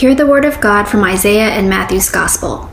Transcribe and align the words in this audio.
Hear 0.00 0.12
the 0.12 0.26
word 0.26 0.44
of 0.44 0.60
God 0.60 0.88
from 0.88 1.04
Isaiah 1.04 1.50
and 1.50 1.70
Matthew's 1.70 2.10
Gospel. 2.10 2.68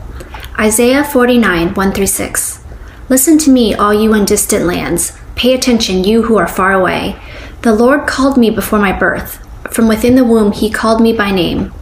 Isaiah 0.58 1.04
49, 1.04 1.72
1 1.72 1.92
through 1.92 2.08
6. 2.08 2.64
Listen 3.08 3.38
to 3.38 3.50
me, 3.50 3.74
all 3.74 3.94
you 3.94 4.12
in 4.12 4.24
distant 4.24 4.64
lands. 4.64 5.16
Pay 5.36 5.54
attention, 5.54 6.02
you 6.02 6.24
who 6.24 6.36
are 6.36 6.48
far 6.48 6.72
away. 6.72 7.16
The 7.60 7.72
Lord 7.72 8.08
called 8.08 8.36
me 8.36 8.50
before 8.50 8.80
my 8.80 8.92
birth. 8.92 9.38
From 9.70 9.86
within 9.86 10.16
the 10.16 10.24
womb, 10.24 10.50
he 10.50 10.68
called 10.68 11.00
me 11.00 11.12
by 11.12 11.30
name. 11.30 11.72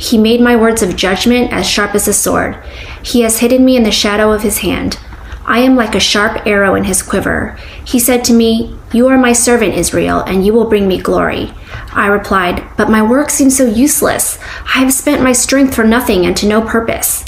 He 0.00 0.18
made 0.18 0.40
my 0.40 0.56
words 0.56 0.82
of 0.82 0.96
judgment 0.96 1.52
as 1.52 1.70
sharp 1.70 1.94
as 1.94 2.08
a 2.08 2.12
sword. 2.12 2.60
He 3.04 3.20
has 3.20 3.38
hidden 3.38 3.64
me 3.64 3.76
in 3.76 3.84
the 3.84 3.92
shadow 3.92 4.32
of 4.32 4.42
his 4.42 4.58
hand. 4.58 4.98
I 5.46 5.60
am 5.60 5.76
like 5.76 5.94
a 5.94 6.00
sharp 6.00 6.44
arrow 6.44 6.74
in 6.74 6.82
his 6.82 7.04
quiver. 7.04 7.56
He 7.84 8.00
said 8.00 8.24
to 8.24 8.34
me, 8.34 8.76
You 8.92 9.06
are 9.06 9.16
my 9.16 9.32
servant, 9.32 9.74
Israel, 9.74 10.22
and 10.22 10.44
you 10.44 10.52
will 10.52 10.68
bring 10.68 10.88
me 10.88 10.98
glory. 10.98 11.52
I 11.98 12.06
replied, 12.06 12.64
But 12.76 12.90
my 12.90 13.02
work 13.02 13.28
seems 13.28 13.56
so 13.56 13.66
useless. 13.66 14.38
I 14.74 14.78
have 14.78 14.94
spent 14.94 15.20
my 15.20 15.32
strength 15.32 15.74
for 15.74 15.82
nothing 15.82 16.24
and 16.24 16.36
to 16.36 16.46
no 16.46 16.62
purpose. 16.62 17.24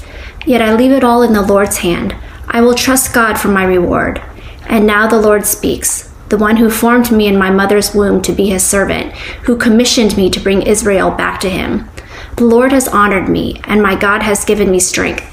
Yet 0.47 0.63
I 0.63 0.75
leave 0.75 0.93
it 0.93 1.03
all 1.03 1.23
in 1.23 1.33
the 1.33 1.43
Lord's 1.43 1.79
hand. 1.79 2.15
I 2.47 2.61
will 2.61 2.75
trust 2.75 3.13
God 3.13 3.35
for 3.37 3.49
my 3.49 3.65
reward. 3.65 4.23
And 4.67 4.87
now 4.87 5.09
the 5.09 5.21
Lord 5.21 5.45
speaks, 5.45 6.15
the 6.29 6.39
one 6.39 6.57
who 6.59 6.71
formed 6.71 7.11
me 7.11 7.27
in 7.27 7.37
my 7.37 7.51
mother's 7.51 7.97
womb 7.97 8.23
to 8.23 8.33
be 8.33 8.51
his 8.51 8.63
servant, 8.63 9.13
who 9.47 9.57
commissioned 9.57 10.17
me 10.17 10.31
to 10.31 10.39
bring 10.39 10.63
Israel 10.63 11.11
back 11.11 11.41
to 11.41 11.51
him. 11.51 11.91
The 12.37 12.45
Lord 12.45 12.71
has 12.71 12.87
honored 12.87 13.29
me, 13.29 13.61
and 13.65 13.83
my 13.83 13.97
God 13.97 14.23
has 14.23 14.45
given 14.45 14.71
me 14.71 14.79
strength. 14.79 15.27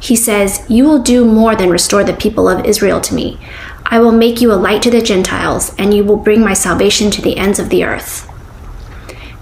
He 0.00 0.16
says, 0.16 0.66
You 0.68 0.84
will 0.84 0.98
do 0.98 1.24
more 1.24 1.56
than 1.56 1.70
restore 1.70 2.04
the 2.04 2.12
people 2.12 2.46
of 2.46 2.66
Israel 2.66 3.00
to 3.00 3.14
me. 3.14 3.38
I 3.86 4.00
will 4.00 4.12
make 4.12 4.42
you 4.42 4.52
a 4.52 4.54
light 4.54 4.82
to 4.82 4.90
the 4.90 5.00
Gentiles, 5.00 5.74
and 5.78 5.94
you 5.94 6.04
will 6.04 6.18
bring 6.18 6.42
my 6.42 6.52
salvation 6.52 7.10
to 7.12 7.22
the 7.22 7.38
ends 7.38 7.58
of 7.58 7.70
the 7.70 7.84
earth. 7.84 8.28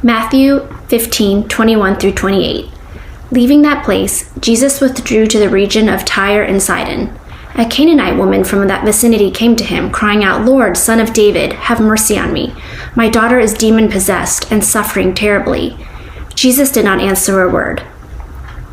Matthew 0.03 0.67
15 0.89 1.47
21 1.47 1.97
through 1.97 2.13
28. 2.13 2.71
Leaving 3.31 3.61
that 3.63 3.85
place, 3.85 4.33
Jesus 4.41 4.81
withdrew 4.81 5.27
to 5.27 5.39
the 5.39 5.51
region 5.51 5.91
of 5.91 6.07
Tyre 6.07 6.43
and 6.43 6.63
Sidon. 6.63 7.15
A 7.55 7.67
Canaanite 7.67 8.17
woman 8.17 8.43
from 8.43 8.67
that 8.67 8.83
vicinity 8.83 9.31
came 9.31 9.57
to 9.57 9.65
him, 9.65 9.91
crying 9.91 10.25
out, 10.25 10.47
Lord, 10.47 10.79
son 10.79 11.01
of 11.01 11.13
David, 11.13 11.53
have 11.53 11.81
mercy 11.81 12.19
on 12.19 12.33
me. 12.33 12.55
My 12.97 13.11
daughter 13.11 13.39
is 13.39 13.53
demon 13.53 13.91
possessed 13.91 14.51
and 14.51 14.65
suffering 14.65 15.15
terribly. 15.15 15.77
Jesus 16.35 16.73
did 16.73 16.87
not 16.87 17.01
answer 17.01 17.43
a 17.43 17.53
word. 17.53 17.83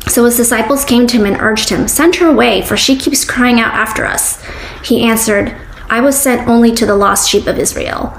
So 0.06 0.24
his 0.24 0.38
disciples 0.38 0.86
came 0.86 1.06
to 1.08 1.18
him 1.18 1.26
and 1.26 1.42
urged 1.42 1.68
him, 1.68 1.88
Send 1.88 2.16
her 2.16 2.26
away, 2.26 2.62
for 2.62 2.78
she 2.78 2.96
keeps 2.96 3.26
crying 3.26 3.60
out 3.60 3.74
after 3.74 4.06
us. 4.06 4.42
He 4.82 5.02
answered, 5.02 5.54
I 5.90 6.00
was 6.00 6.18
sent 6.18 6.48
only 6.48 6.72
to 6.72 6.86
the 6.86 6.96
lost 6.96 7.28
sheep 7.28 7.46
of 7.46 7.58
Israel. 7.58 8.18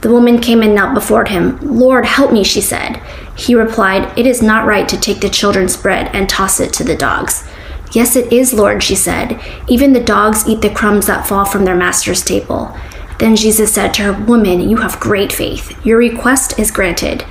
The 0.00 0.10
woman 0.10 0.40
came 0.40 0.62
and 0.62 0.74
knelt 0.74 0.94
before 0.94 1.26
him. 1.26 1.58
Lord, 1.60 2.06
help 2.06 2.32
me, 2.32 2.42
she 2.42 2.60
said. 2.60 2.96
He 3.36 3.54
replied, 3.54 4.18
It 4.18 4.26
is 4.26 4.42
not 4.42 4.66
right 4.66 4.88
to 4.88 4.98
take 4.98 5.20
the 5.20 5.28
children's 5.28 5.76
bread 5.76 6.10
and 6.14 6.28
toss 6.28 6.60
it 6.60 6.72
to 6.74 6.84
the 6.84 6.96
dogs. 6.96 7.46
Yes, 7.92 8.16
it 8.16 8.32
is, 8.32 8.54
Lord, 8.54 8.82
she 8.82 8.94
said. 8.94 9.40
Even 9.68 9.92
the 9.92 10.02
dogs 10.02 10.48
eat 10.48 10.62
the 10.62 10.70
crumbs 10.70 11.06
that 11.06 11.26
fall 11.26 11.44
from 11.44 11.64
their 11.64 11.76
master's 11.76 12.24
table. 12.24 12.76
Then 13.18 13.36
Jesus 13.36 13.74
said 13.74 13.92
to 13.94 14.02
her, 14.02 14.24
Woman, 14.24 14.60
you 14.60 14.78
have 14.78 14.98
great 15.00 15.32
faith. 15.32 15.84
Your 15.84 15.98
request 15.98 16.58
is 16.58 16.70
granted. 16.70 17.24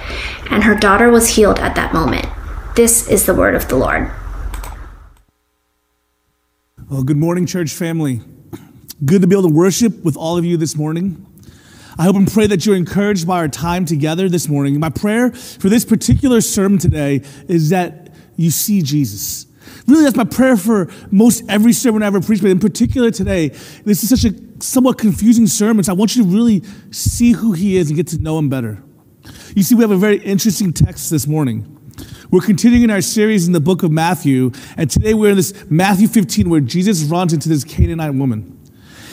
And 0.51 0.63
her 0.63 0.75
daughter 0.75 1.09
was 1.09 1.29
healed 1.29 1.59
at 1.59 1.75
that 1.75 1.93
moment. 1.93 2.27
This 2.75 3.07
is 3.07 3.25
the 3.25 3.33
word 3.33 3.55
of 3.55 3.67
the 3.69 3.75
Lord. 3.75 4.11
Well, 6.89 7.03
good 7.03 7.17
morning, 7.17 7.45
church 7.45 7.71
family. 7.71 8.21
Good 9.03 9.21
to 9.21 9.27
be 9.27 9.35
able 9.35 9.49
to 9.49 9.55
worship 9.55 10.03
with 10.03 10.17
all 10.17 10.37
of 10.37 10.45
you 10.45 10.57
this 10.57 10.75
morning. 10.75 11.25
I 11.99 12.03
hope 12.03 12.15
and 12.15 12.31
pray 12.31 12.47
that 12.47 12.65
you're 12.65 12.77
encouraged 12.77 13.27
by 13.27 13.39
our 13.39 13.49
time 13.49 13.83
together 13.83 14.29
this 14.29 14.47
morning. 14.47 14.79
My 14.79 14.89
prayer 14.89 15.31
for 15.31 15.67
this 15.67 15.83
particular 15.83 16.39
sermon 16.39 16.79
today 16.79 17.23
is 17.49 17.71
that 17.71 18.13
you 18.37 18.51
see 18.51 18.81
Jesus. 18.81 19.47
Really, 19.85 20.05
that's 20.05 20.15
my 20.15 20.23
prayer 20.23 20.55
for 20.55 20.89
most 21.11 21.43
every 21.49 21.73
sermon 21.73 22.01
I 22.01 22.07
ever 22.07 22.21
preach, 22.21 22.41
but 22.41 22.51
in 22.51 22.59
particular 22.59 23.11
today, 23.11 23.49
this 23.83 24.01
is 24.01 24.09
such 24.09 24.31
a 24.31 24.63
somewhat 24.63 24.97
confusing 24.97 25.45
sermon, 25.45 25.83
so 25.83 25.91
I 25.91 25.95
want 25.95 26.15
you 26.15 26.23
to 26.23 26.29
really 26.29 26.63
see 26.91 27.33
who 27.33 27.51
he 27.51 27.75
is 27.75 27.89
and 27.89 27.97
get 27.97 28.07
to 28.07 28.17
know 28.17 28.39
him 28.39 28.47
better. 28.47 28.81
You 29.53 29.63
see, 29.63 29.75
we 29.75 29.81
have 29.81 29.91
a 29.91 29.97
very 29.97 30.19
interesting 30.19 30.71
text 30.71 31.09
this 31.09 31.27
morning. 31.27 31.75
We're 32.31 32.39
continuing 32.39 32.83
in 32.83 32.91
our 32.91 33.01
series 33.01 33.45
in 33.45 33.51
the 33.51 33.59
book 33.59 33.83
of 33.83 33.91
Matthew, 33.91 34.51
and 34.77 34.89
today 34.89 35.13
we're 35.13 35.31
in 35.31 35.35
this 35.35 35.69
Matthew 35.69 36.07
15 36.07 36.49
where 36.49 36.61
Jesus 36.61 37.03
runs 37.03 37.33
into 37.33 37.49
this 37.49 37.65
Canaanite 37.65 38.13
woman. 38.13 38.58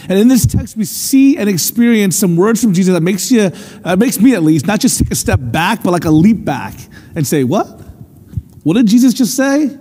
And 0.09 0.19
in 0.19 0.29
this 0.29 0.47
text, 0.47 0.77
we 0.77 0.85
see 0.85 1.37
and 1.37 1.49
experience 1.49 2.17
some 2.17 2.37
words 2.37 2.63
from 2.63 2.73
Jesus 2.73 2.95
that 2.95 3.03
makes 3.03 3.31
you, 3.31 3.51
uh, 3.85 3.97
makes 3.97 4.21
me 4.21 4.35
at 4.35 4.43
least, 4.43 4.67
not 4.67 4.81
just 4.81 4.99
take 4.99 5.11
a 5.11 5.17
step 5.17 5.41
back, 5.43 5.83
but 5.83 5.91
like 5.91 6.05
a 6.05 6.11
leap 6.11 6.45
back 6.45 6.75
and 7.15 7.27
say, 7.27 7.45
What? 7.45 7.67
What 8.63 8.75
did 8.75 8.87
Jesus 8.87 9.15
just 9.15 9.37
say? 9.37 9.79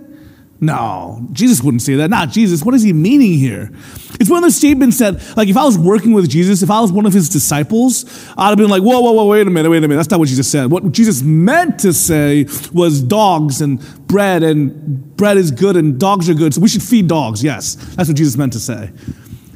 No, 0.58 1.26
Jesus 1.32 1.62
wouldn't 1.62 1.82
say 1.82 1.96
that. 1.96 2.08
Not 2.08 2.30
Jesus. 2.30 2.64
What 2.64 2.74
is 2.74 2.82
he 2.82 2.92
meaning 2.92 3.34
here? 3.34 3.70
It's 4.18 4.30
one 4.30 4.38
of 4.38 4.42
those 4.42 4.56
statements 4.56 4.98
that, 5.00 5.36
like, 5.36 5.48
if 5.48 5.56
I 5.56 5.64
was 5.64 5.76
working 5.76 6.14
with 6.14 6.30
Jesus, 6.30 6.62
if 6.62 6.70
I 6.70 6.80
was 6.80 6.90
one 6.90 7.04
of 7.04 7.12
his 7.12 7.28
disciples, 7.28 8.06
I'd 8.38 8.48
have 8.48 8.56
been 8.56 8.70
like, 8.70 8.82
whoa, 8.82 9.00
whoa, 9.00 9.12
whoa, 9.12 9.26
wait 9.26 9.46
a 9.46 9.50
minute, 9.50 9.68
wait 9.68 9.78
a 9.78 9.80
minute. 9.82 9.96
That's 9.96 10.10
not 10.10 10.18
what 10.18 10.28
Jesus 10.28 10.50
said. 10.50 10.70
What 10.70 10.92
Jesus 10.92 11.22
meant 11.22 11.80
to 11.80 11.92
say 11.92 12.46
was 12.72 13.02
dogs 13.02 13.60
and 13.60 13.80
bread, 14.06 14.42
and 14.42 15.14
bread 15.16 15.36
is 15.36 15.50
good 15.50 15.76
and 15.76 16.00
dogs 16.00 16.30
are 16.30 16.34
good, 16.34 16.54
so 16.54 16.62
we 16.62 16.68
should 16.68 16.82
feed 16.82 17.06
dogs. 17.06 17.44
Yes, 17.44 17.74
that's 17.96 18.08
what 18.08 18.16
Jesus 18.16 18.36
meant 18.38 18.54
to 18.54 18.60
say. 18.60 18.90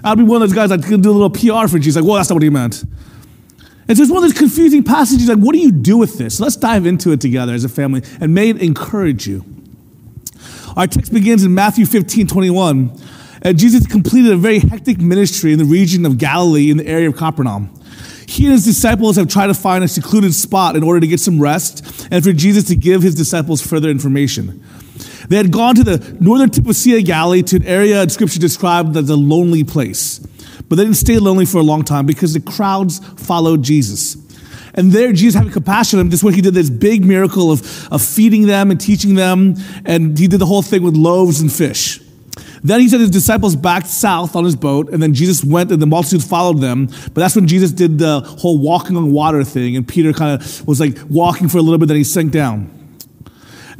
I'd 0.03 0.19
be 0.19 0.25
one 0.25 0.43
of 0.43 0.49
those 0.49 0.55
guys 0.55 0.71
that 0.71 0.83
can 0.83 1.00
do 1.00 1.11
a 1.11 1.12
little 1.12 1.31
PR 1.31 1.69
for 1.69 1.78
Jesus, 1.78 1.97
like, 1.97 2.05
well, 2.09 2.16
that's 2.16 2.31
not 2.31 2.37
what 2.37 2.43
he 2.43 2.50
meant. 2.50 2.84
And 3.88 3.97
so 3.97 4.03
it's 4.03 4.12
one 4.12 4.22
of 4.22 4.31
those 4.31 4.38
confusing 4.38 4.84
passages, 4.84 5.28
like, 5.28 5.38
what 5.38 5.53
do 5.53 5.59
you 5.59 5.72
do 5.72 5.99
with 5.99 6.16
this? 6.16 6.41
Let's 6.41 6.56
dive 6.56 6.87
into 6.87 7.12
it 7.12 7.21
together 7.21 7.53
as 7.53 7.65
a 7.65 7.69
family, 7.69 8.03
and 8.21 8.34
may 8.34 8.50
it 8.50 8.62
encourage 8.62 9.27
you. 9.27 9.44
Our 10.77 10.87
text 10.87 11.12
begins 11.12 11.44
in 11.44 11.55
Matthew 11.55 11.87
15, 11.87 12.27
21. 12.27 12.99
And 13.43 13.59
Jesus 13.59 13.87
completed 13.87 14.33
a 14.33 14.37
very 14.37 14.59
hectic 14.59 14.99
ministry 14.99 15.53
in 15.53 15.59
the 15.59 15.65
region 15.65 16.05
of 16.05 16.19
Galilee 16.19 16.71
in 16.71 16.77
the 16.77 16.87
area 16.87 17.09
of 17.09 17.16
Capernaum. 17.16 17.71
He 18.27 18.44
and 18.44 18.53
his 18.53 18.65
disciples 18.65 19.16
have 19.16 19.28
tried 19.28 19.49
to 19.49 19.55
find 19.55 19.83
a 19.83 19.89
secluded 19.89 20.34
spot 20.34 20.77
in 20.77 20.83
order 20.84 21.00
to 21.00 21.06
get 21.06 21.21
some 21.21 21.41
rest 21.41 22.06
and 22.10 22.22
for 22.22 22.33
Jesus 22.33 22.65
to 22.65 22.77
give 22.77 23.03
his 23.03 23.15
disciples 23.15 23.66
further 23.66 23.89
information. 23.89 24.62
They 25.30 25.36
had 25.36 25.52
gone 25.52 25.76
to 25.76 25.84
the 25.84 26.16
northern 26.18 26.50
tip 26.50 26.66
of 26.66 26.74
Sea 26.74 26.98
of 26.98 27.04
Galilee 27.04 27.42
to 27.42 27.56
an 27.56 27.64
area 27.64 28.02
in 28.02 28.08
Scripture 28.08 28.41
described 28.41 28.96
as 28.96 29.08
a 29.10 29.14
lonely 29.14 29.62
place. 29.62 30.18
But 30.68 30.74
they 30.74 30.82
didn't 30.82 30.96
stay 30.96 31.18
lonely 31.18 31.46
for 31.46 31.58
a 31.58 31.62
long 31.62 31.84
time 31.84 32.04
because 32.04 32.32
the 32.32 32.41
crowds 32.41 32.98
followed 32.98 33.62
Jesus. 33.62 34.16
And 34.74 34.91
there, 34.91 35.12
Jesus 35.12 35.36
having 35.36 35.52
compassion 35.52 36.00
on 36.00 36.06
them, 36.06 36.12
is 36.12 36.24
when 36.24 36.34
he 36.34 36.41
did 36.41 36.54
this 36.54 36.68
big 36.68 37.04
miracle 37.04 37.52
of, 37.52 37.92
of 37.92 38.02
feeding 38.02 38.48
them 38.48 38.72
and 38.72 38.80
teaching 38.80 39.14
them. 39.14 39.54
And 39.84 40.18
he 40.18 40.26
did 40.26 40.41
the 40.41 40.46
whole 40.46 40.62
thing 40.62 40.82
with 40.82 40.96
loaves 40.96 41.41
and 41.41 41.52
fish. 41.52 42.00
Then 42.64 42.80
he 42.80 42.88
sent 42.88 43.00
his 43.00 43.10
disciples 43.10 43.54
back 43.54 43.86
south 43.86 44.34
on 44.34 44.44
his 44.44 44.56
boat, 44.56 44.91
and 44.91 45.00
then 45.00 45.14
Jesus 45.14 45.44
went 45.44 45.70
and 45.70 45.80
the 45.80 45.86
multitude 45.86 46.24
followed 46.24 46.60
them. 46.60 46.86
But 46.86 47.14
that's 47.14 47.36
when 47.36 47.47
Jesus 47.47 47.70
did 47.70 48.00
the 48.00 48.18
whole 48.20 48.58
walking 48.58 48.97
on 48.97 49.12
water 49.12 49.44
thing, 49.44 49.76
and 49.76 49.86
Peter 49.86 50.12
kind 50.12 50.42
of 50.42 50.66
was 50.66 50.80
like 50.80 50.98
walking 51.08 51.48
for 51.48 51.58
a 51.58 51.62
little 51.62 51.78
bit, 51.78 51.86
then 51.86 51.97
he 51.97 52.04
sank 52.04 52.32
down. 52.32 52.79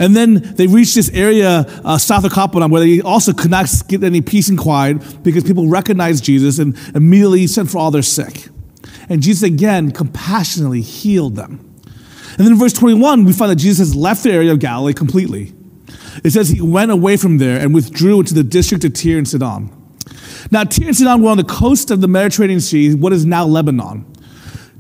And 0.01 0.17
then 0.17 0.55
they 0.57 0.67
reached 0.67 0.95
this 0.95 1.11
area 1.11 1.67
uh, 1.85 1.99
south 1.99 2.25
of 2.25 2.33
Capernaum 2.33 2.71
where 2.71 2.81
they 2.81 3.03
also 3.03 3.35
could 3.35 3.51
not 3.51 3.69
get 3.87 4.03
any 4.03 4.23
peace 4.23 4.49
and 4.49 4.59
quiet 4.59 5.23
because 5.23 5.45
people 5.45 5.69
recognized 5.69 6.25
Jesus 6.25 6.59
and 6.59 6.77
immediately 6.95 7.47
sent 7.47 7.71
for 7.71 7.77
all 7.77 7.91
their 7.91 8.03
sick. 8.03 8.49
And 9.11 9.21
Jesus 9.23 9.43
again 9.43 9.91
compassionately 9.91 10.81
healed 10.81 11.37
them. 11.37 11.67
And 12.39 12.47
then 12.47 12.53
in 12.53 12.59
verse 12.59 12.73
21, 12.73 13.27
we 13.27 13.35
find 13.35 13.51
that 13.51 13.57
Jesus 13.57 13.79
has 13.89 13.95
left 13.95 14.23
the 14.23 14.33
area 14.33 14.53
of 14.53 14.59
Galilee 14.59 14.95
completely. 14.95 15.53
It 16.25 16.31
says 16.31 16.49
he 16.49 16.63
went 16.63 16.91
away 16.91 17.19
from 17.19 17.37
there 17.37 17.61
and 17.61 17.75
withdrew 17.75 18.21
into 18.21 18.33
the 18.33 18.43
district 18.43 18.85
of 18.85 18.95
Tyre 18.95 19.19
and 19.19 19.29
Sidon. 19.29 19.71
Now, 20.51 20.65
Tyre 20.65 20.89
and 20.89 20.97
Sidon 20.97 21.23
were 21.23 21.29
on 21.29 21.37
the 21.37 21.45
coast 21.45 21.91
of 21.91 22.01
the 22.01 22.09
Mediterranean 22.09 22.61
Sea, 22.61 22.95
what 22.95 23.13
is 23.13 23.27
now 23.27 23.45
Lebanon. 23.45 24.07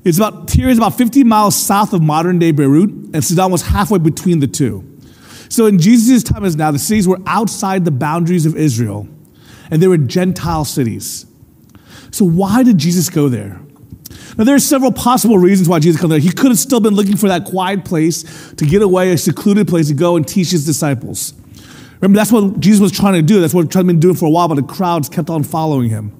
It's 0.02 0.16
about, 0.16 0.48
Tyre 0.48 0.70
is 0.70 0.78
about 0.78 0.97
50 0.97 1.25
miles 1.25 1.62
south 1.62 1.92
of 1.92 2.00
modern 2.00 2.38
day 2.38 2.52
Beirut, 2.52 2.88
and 2.88 3.22
Sidon 3.22 3.52
was 3.52 3.60
halfway 3.60 3.98
between 3.98 4.38
the 4.38 4.47
two. 4.47 4.90
So 5.50 5.67
in 5.67 5.79
Jesus' 5.79 6.23
time 6.23 6.44
as 6.44 6.56
now, 6.56 6.70
the 6.70 6.79
cities 6.79 7.06
were 7.06 7.19
outside 7.26 7.85
the 7.85 7.91
boundaries 7.91 8.47
of 8.47 8.56
Israel, 8.56 9.06
and 9.70 9.82
they 9.82 9.88
were 9.88 9.99
Gentile 9.99 10.64
cities. 10.64 11.26
So 12.12 12.25
why 12.25 12.62
did 12.62 12.79
Jesus 12.79 13.11
go 13.11 13.29
there? 13.29 13.61
Now, 14.38 14.44
there 14.44 14.55
are 14.55 14.61
several 14.61 14.93
possible 14.93 15.38
reasons 15.38 15.69
why 15.69 15.81
Jesus 15.81 16.00
came 16.00 16.08
there. 16.08 16.20
He 16.20 16.32
could 16.32 16.52
have 16.52 16.58
still 16.58 16.79
been 16.79 16.94
looking 16.94 17.17
for 17.17 17.29
that 17.29 17.44
quiet 17.44 17.85
place 17.85 18.52
to 18.55 18.64
get 18.64 18.81
away, 18.81 19.12
a 19.12 19.19
secluded 19.19 19.67
place 19.67 19.88
to 19.88 19.94
go 19.94 20.17
and 20.17 20.26
teach 20.26 20.52
his 20.52 20.64
disciples. 20.64 21.35
Remember, 22.00 22.17
that's 22.17 22.31
what 22.31 22.61
Jesus 22.61 22.81
was 22.81 22.93
trying 22.93 23.14
to 23.14 23.23
do. 23.23 23.41
That's 23.41 23.52
what 23.52 23.73
he 23.73 23.79
had 23.79 23.87
been 23.87 24.00
doing 24.00 24.14
for 24.14 24.26
a 24.26 24.31
while, 24.31 24.47
but 24.47 24.55
the 24.55 24.62
crowds 24.62 25.08
kept 25.08 25.31
on 25.31 25.43
following 25.43 25.91
him. 25.91 26.17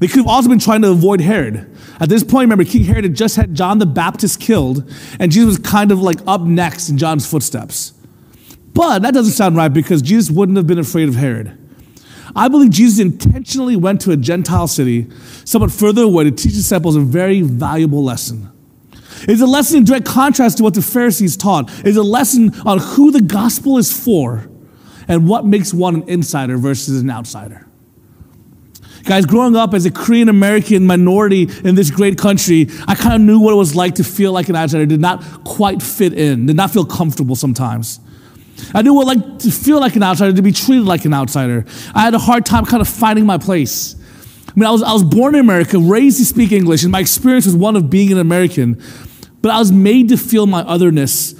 They 0.00 0.08
could 0.08 0.18
have 0.18 0.26
also 0.26 0.48
been 0.48 0.58
trying 0.58 0.82
to 0.82 0.90
avoid 0.90 1.20
Herod. 1.20 1.70
At 2.00 2.08
this 2.08 2.24
point, 2.24 2.44
remember, 2.44 2.64
King 2.64 2.84
Herod 2.84 3.04
had 3.04 3.14
just 3.14 3.36
had 3.36 3.54
John 3.54 3.78
the 3.78 3.86
Baptist 3.86 4.40
killed, 4.40 4.92
and 5.20 5.30
Jesus 5.30 5.58
was 5.58 5.58
kind 5.58 5.92
of 5.92 6.00
like 6.00 6.18
up 6.26 6.42
next 6.42 6.88
in 6.88 6.98
John's 6.98 7.30
footsteps. 7.30 7.92
But 8.72 9.02
that 9.02 9.14
doesn't 9.14 9.32
sound 9.32 9.56
right 9.56 9.72
because 9.72 10.02
Jesus 10.02 10.30
wouldn't 10.30 10.56
have 10.56 10.66
been 10.66 10.78
afraid 10.78 11.08
of 11.08 11.16
Herod. 11.16 11.56
I 12.34 12.48
believe 12.48 12.70
Jesus 12.70 13.00
intentionally 13.00 13.76
went 13.76 14.00
to 14.02 14.12
a 14.12 14.16
Gentile 14.16 14.68
city, 14.68 15.08
somewhat 15.44 15.72
further 15.72 16.02
away, 16.02 16.24
to 16.24 16.30
teach 16.30 16.54
disciples 16.54 16.94
a 16.94 17.00
very 17.00 17.42
valuable 17.42 18.04
lesson. 18.04 18.50
It's 19.22 19.42
a 19.42 19.46
lesson 19.46 19.78
in 19.78 19.84
direct 19.84 20.06
contrast 20.06 20.58
to 20.58 20.62
what 20.62 20.74
the 20.74 20.82
Pharisees 20.82 21.36
taught. 21.36 21.70
It's 21.84 21.96
a 21.96 22.02
lesson 22.02 22.54
on 22.60 22.78
who 22.78 23.10
the 23.10 23.20
gospel 23.20 23.78
is 23.78 23.92
for 23.92 24.48
and 25.08 25.28
what 25.28 25.44
makes 25.44 25.74
one 25.74 25.96
an 25.96 26.08
insider 26.08 26.56
versus 26.56 27.00
an 27.00 27.10
outsider. 27.10 27.66
Guys, 29.04 29.26
growing 29.26 29.56
up 29.56 29.74
as 29.74 29.86
a 29.86 29.90
Korean 29.90 30.28
American 30.28 30.86
minority 30.86 31.48
in 31.64 31.74
this 31.74 31.90
great 31.90 32.18
country, 32.18 32.68
I 32.86 32.94
kind 32.94 33.14
of 33.14 33.20
knew 33.22 33.40
what 33.40 33.52
it 33.52 33.56
was 33.56 33.74
like 33.74 33.96
to 33.96 34.04
feel 34.04 34.32
like 34.32 34.48
an 34.48 34.56
outsider, 34.56 34.86
did 34.86 35.00
not 35.00 35.44
quite 35.44 35.82
fit 35.82 36.12
in, 36.12 36.46
did 36.46 36.56
not 36.56 36.70
feel 36.70 36.84
comfortable 36.84 37.34
sometimes. 37.34 37.98
I 38.74 38.82
knew 38.82 38.94
what 38.94 39.06
like 39.06 39.38
to 39.40 39.50
feel 39.50 39.80
like 39.80 39.96
an 39.96 40.02
outsider, 40.02 40.32
to 40.32 40.42
be 40.42 40.52
treated 40.52 40.84
like 40.84 41.04
an 41.04 41.14
outsider. 41.14 41.64
I 41.94 42.00
had 42.00 42.14
a 42.14 42.18
hard 42.18 42.46
time 42.46 42.64
kind 42.64 42.80
of 42.80 42.88
finding 42.88 43.26
my 43.26 43.38
place. 43.38 43.96
I 44.48 44.52
mean, 44.56 44.66
I 44.66 44.70
was, 44.70 44.82
I 44.82 44.92
was 44.92 45.04
born 45.04 45.34
in 45.34 45.40
America, 45.40 45.78
raised 45.78 46.18
to 46.18 46.24
speak 46.24 46.50
English, 46.52 46.82
and 46.82 46.90
my 46.90 47.00
experience 47.00 47.46
was 47.46 47.54
one 47.54 47.76
of 47.76 47.88
being 47.88 48.10
an 48.10 48.18
American. 48.18 48.82
But 49.42 49.52
I 49.52 49.58
was 49.58 49.70
made 49.70 50.08
to 50.08 50.16
feel 50.16 50.46
my 50.46 50.62
otherness 50.62 51.34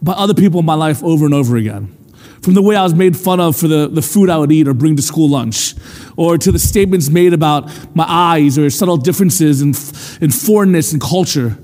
by 0.00 0.12
other 0.12 0.34
people 0.34 0.60
in 0.60 0.66
my 0.66 0.74
life 0.74 1.04
over 1.04 1.24
and 1.24 1.34
over 1.34 1.56
again. 1.56 1.96
From 2.40 2.54
the 2.54 2.62
way 2.62 2.74
I 2.74 2.82
was 2.82 2.94
made 2.94 3.16
fun 3.16 3.38
of 3.38 3.56
for 3.56 3.68
the, 3.68 3.86
the 3.86 4.02
food 4.02 4.28
I 4.28 4.38
would 4.38 4.50
eat 4.50 4.66
or 4.66 4.74
bring 4.74 4.96
to 4.96 5.02
school 5.02 5.28
lunch, 5.28 5.74
or 6.16 6.38
to 6.38 6.50
the 6.50 6.58
statements 6.58 7.08
made 7.08 7.32
about 7.32 7.70
my 7.94 8.04
eyes 8.08 8.58
or 8.58 8.68
subtle 8.70 8.96
differences 8.96 9.62
in, 9.62 9.68
in 10.20 10.32
foreignness 10.32 10.92
and 10.92 11.00
culture. 11.00 11.56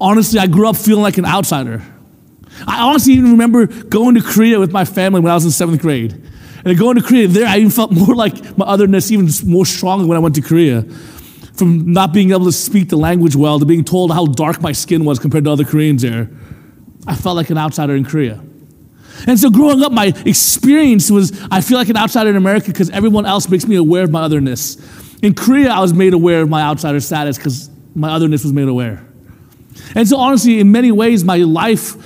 Honestly, 0.00 0.38
I 0.38 0.46
grew 0.46 0.68
up 0.68 0.76
feeling 0.76 1.02
like 1.02 1.18
an 1.18 1.24
outsider. 1.24 1.82
I 2.66 2.82
honestly 2.82 3.14
even 3.14 3.32
remember 3.32 3.66
going 3.66 4.14
to 4.14 4.22
Korea 4.22 4.58
with 4.58 4.72
my 4.72 4.84
family 4.84 5.20
when 5.20 5.30
I 5.30 5.34
was 5.34 5.44
in 5.44 5.50
seventh 5.50 5.80
grade. 5.80 6.20
And 6.64 6.78
going 6.78 6.96
to 6.96 7.02
Korea, 7.02 7.28
there 7.28 7.46
I 7.46 7.58
even 7.58 7.70
felt 7.70 7.92
more 8.06 8.14
like 8.14 8.56
my 8.56 8.66
otherness, 8.66 9.10
even 9.10 9.28
more 9.46 9.66
strongly 9.66 10.06
when 10.06 10.16
I 10.16 10.20
went 10.20 10.34
to 10.36 10.42
Korea. 10.42 10.82
From 11.54 11.92
not 11.92 12.12
being 12.12 12.30
able 12.30 12.44
to 12.44 12.52
speak 12.52 12.88
the 12.88 12.96
language 12.96 13.34
well 13.34 13.58
to 13.58 13.66
being 13.66 13.84
told 13.84 14.12
how 14.12 14.26
dark 14.26 14.60
my 14.60 14.72
skin 14.72 15.04
was 15.04 15.18
compared 15.18 15.44
to 15.44 15.50
other 15.50 15.64
Koreans 15.64 16.02
there, 16.02 16.30
I 17.06 17.14
felt 17.14 17.36
like 17.36 17.50
an 17.50 17.58
outsider 17.58 17.96
in 17.96 18.04
Korea. 18.04 18.40
And 19.26 19.38
so 19.38 19.50
growing 19.50 19.82
up, 19.82 19.90
my 19.90 20.12
experience 20.24 21.10
was 21.10 21.32
I 21.50 21.60
feel 21.60 21.78
like 21.78 21.88
an 21.88 21.96
outsider 21.96 22.30
in 22.30 22.36
America 22.36 22.66
because 22.68 22.90
everyone 22.90 23.26
else 23.26 23.48
makes 23.48 23.66
me 23.66 23.76
aware 23.76 24.04
of 24.04 24.10
my 24.10 24.22
otherness. 24.22 24.76
In 25.22 25.34
Korea, 25.34 25.70
I 25.70 25.80
was 25.80 25.92
made 25.92 26.14
aware 26.14 26.42
of 26.42 26.48
my 26.48 26.62
outsider 26.62 27.00
status 27.00 27.36
because 27.36 27.70
my 27.94 28.10
otherness 28.10 28.44
was 28.44 28.52
made 28.52 28.68
aware. 28.68 29.04
And 29.94 30.06
so, 30.06 30.18
honestly, 30.18 30.60
in 30.60 30.70
many 30.70 30.92
ways, 30.92 31.24
my 31.24 31.38
life 31.38 31.96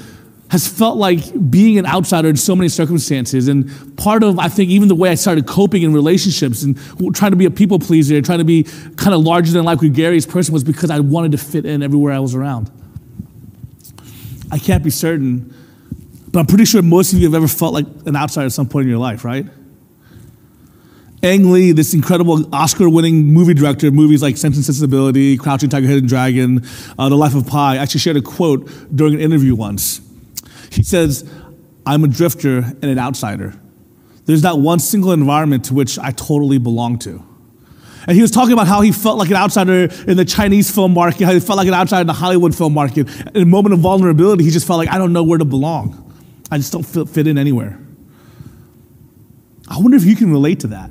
has 0.52 0.69
felt 0.69 0.99
like 0.99 1.50
being 1.50 1.78
an 1.78 1.87
outsider 1.87 2.28
in 2.28 2.37
so 2.37 2.54
many 2.54 2.69
circumstances. 2.69 3.49
And 3.49 3.96
part 3.96 4.22
of, 4.22 4.38
I 4.38 4.49
think, 4.49 4.69
even 4.69 4.87
the 4.87 4.94
way 4.94 5.08
I 5.08 5.14
started 5.14 5.46
coping 5.46 5.81
in 5.81 5.94
relationships 5.94 6.62
and 6.62 6.76
trying 7.14 7.31
to 7.31 7.38
be 7.38 7.46
a 7.46 7.50
people 7.50 7.78
pleaser, 7.78 8.20
trying 8.20 8.40
to 8.40 8.44
be 8.44 8.64
kind 8.96 9.14
of 9.14 9.22
larger 9.22 9.50
than 9.50 9.64
life, 9.64 9.78
gregarious 9.78 10.26
person 10.26 10.52
was 10.52 10.62
because 10.62 10.90
I 10.90 11.00
wanted 11.00 11.32
to 11.32 11.38
fit 11.38 11.64
in 11.64 11.82
everywhere 11.82 12.12
I 12.12 12.19
was 12.19 12.34
around. 12.34 12.70
I 14.50 14.58
can't 14.58 14.84
be 14.84 14.90
certain, 14.90 15.56
but 16.31 16.40
I'm 16.40 16.46
pretty 16.46 16.66
sure 16.66 16.82
most 16.82 17.14
of 17.14 17.19
you 17.19 17.25
have 17.25 17.34
ever 17.34 17.48
felt 17.48 17.72
like 17.72 17.87
an 18.05 18.14
outsider 18.14 18.44
at 18.44 18.52
some 18.52 18.69
point 18.69 18.84
in 18.84 18.90
your 18.90 18.98
life, 18.98 19.25
right? 19.25 19.46
Ang 21.22 21.50
Lee, 21.50 21.72
this 21.72 21.94
incredible 21.94 22.55
Oscar 22.55 22.90
winning 22.90 23.25
movie 23.25 23.55
director 23.55 23.87
of 23.87 23.94
movies 23.94 24.20
like 24.20 24.37
Sense 24.37 24.56
and 24.56 24.64
Sensibility, 24.66 25.38
Crouching 25.38 25.70
Tiger, 25.70 25.87
Hidden 25.87 26.08
Dragon, 26.08 26.62
uh, 26.98 27.08
The 27.08 27.16
Life 27.16 27.34
of 27.34 27.46
Pi, 27.46 27.78
actually 27.78 28.00
shared 28.00 28.19
a 28.19 28.20
quote 28.20 28.69
during 28.94 29.14
an 29.14 29.20
interview 29.20 29.55
once. 29.55 30.02
He 30.72 30.82
says, 30.82 31.30
I'm 31.84 32.02
a 32.04 32.08
drifter 32.08 32.58
and 32.58 32.84
an 32.84 32.98
outsider. 32.98 33.54
There's 34.24 34.42
not 34.42 34.58
one 34.60 34.78
single 34.78 35.12
environment 35.12 35.64
to 35.66 35.74
which 35.74 35.98
I 35.98 36.12
totally 36.12 36.58
belong 36.58 36.98
to. 37.00 37.22
And 38.06 38.16
he 38.16 38.22
was 38.22 38.30
talking 38.30 38.52
about 38.52 38.66
how 38.66 38.80
he 38.80 38.90
felt 38.90 39.19
like 39.19 39.30
an 39.30 39.36
outsider 39.36 39.88
in 40.08 40.16
the 40.16 40.24
Chinese 40.24 40.70
film 40.70 40.94
market, 40.94 41.24
how 41.24 41.32
he 41.32 41.40
felt 41.40 41.56
like 41.56 41.69
an 41.69 41.74
outsider 41.74 42.00
in 42.00 42.06
the 42.06 42.12
Hollywood 42.12 42.54
film 42.54 42.74
market. 42.74 43.08
In 43.34 43.42
a 43.42 43.46
moment 43.46 43.74
of 43.74 43.80
vulnerability, 43.80 44.44
he 44.44 44.50
just 44.50 44.66
felt 44.66 44.78
like, 44.78 44.88
I 44.88 44.98
don't 44.98 45.12
know 45.12 45.22
where 45.22 45.38
to 45.38 45.44
belong. 45.44 46.12
I 46.50 46.56
just 46.56 46.72
don't 46.72 46.82
fit 46.82 47.26
in 47.26 47.38
anywhere. 47.38 47.78
I 49.69 49.78
wonder 49.78 49.96
if 49.96 50.04
you 50.04 50.16
can 50.16 50.32
relate 50.32 50.60
to 50.60 50.69
that. 50.69 50.90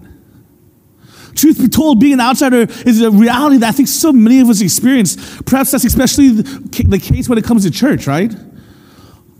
Truth 1.35 1.59
be 1.59 1.69
told, 1.69 1.99
being 1.99 2.13
an 2.13 2.21
outsider 2.21 2.67
is 2.85 3.01
a 3.01 3.09
reality 3.09 3.57
that 3.57 3.69
I 3.69 3.71
think 3.71 3.87
so 3.87 4.11
many 4.11 4.39
of 4.41 4.49
us 4.49 4.61
experience. 4.61 5.41
Perhaps 5.41 5.71
that's 5.71 5.85
especially 5.85 6.29
the 6.29 6.99
case 7.01 7.27
when 7.27 7.37
it 7.37 7.45
comes 7.45 7.63
to 7.63 7.71
church, 7.71 8.07
right? 8.07 8.33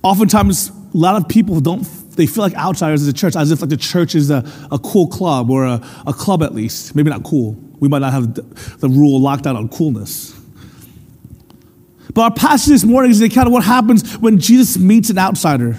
Oftentimes, 0.03 0.69
a 0.69 0.97
lot 0.97 1.15
of 1.15 1.27
people 1.27 1.59
don't, 1.59 1.83
they 2.15 2.25
feel 2.25 2.43
like 2.43 2.55
outsiders 2.55 3.03
as 3.03 3.07
a 3.07 3.13
church, 3.13 3.35
as 3.35 3.51
if 3.51 3.61
like 3.61 3.69
the 3.69 3.77
church 3.77 4.15
is 4.15 4.29
a, 4.29 4.43
a 4.71 4.79
cool 4.79 5.07
club 5.07 5.49
or 5.49 5.65
a, 5.65 5.81
a 6.07 6.13
club 6.13 6.43
at 6.43 6.53
least. 6.53 6.95
Maybe 6.95 7.09
not 7.09 7.23
cool. 7.23 7.53
We 7.79 7.87
might 7.87 7.99
not 7.99 8.11
have 8.11 8.33
the, 8.33 8.41
the 8.79 8.89
rule 8.89 9.19
locked 9.19 9.47
out 9.47 9.55
on 9.55 9.69
coolness. 9.69 10.37
But 12.13 12.21
our 12.21 12.33
passage 12.33 12.71
this 12.71 12.83
morning 12.83 13.11
is 13.11 13.21
an 13.21 13.27
account 13.27 13.47
of 13.47 13.53
what 13.53 13.63
happens 13.63 14.17
when 14.17 14.37
Jesus 14.37 14.77
meets 14.77 15.09
an 15.09 15.17
outsider. 15.17 15.77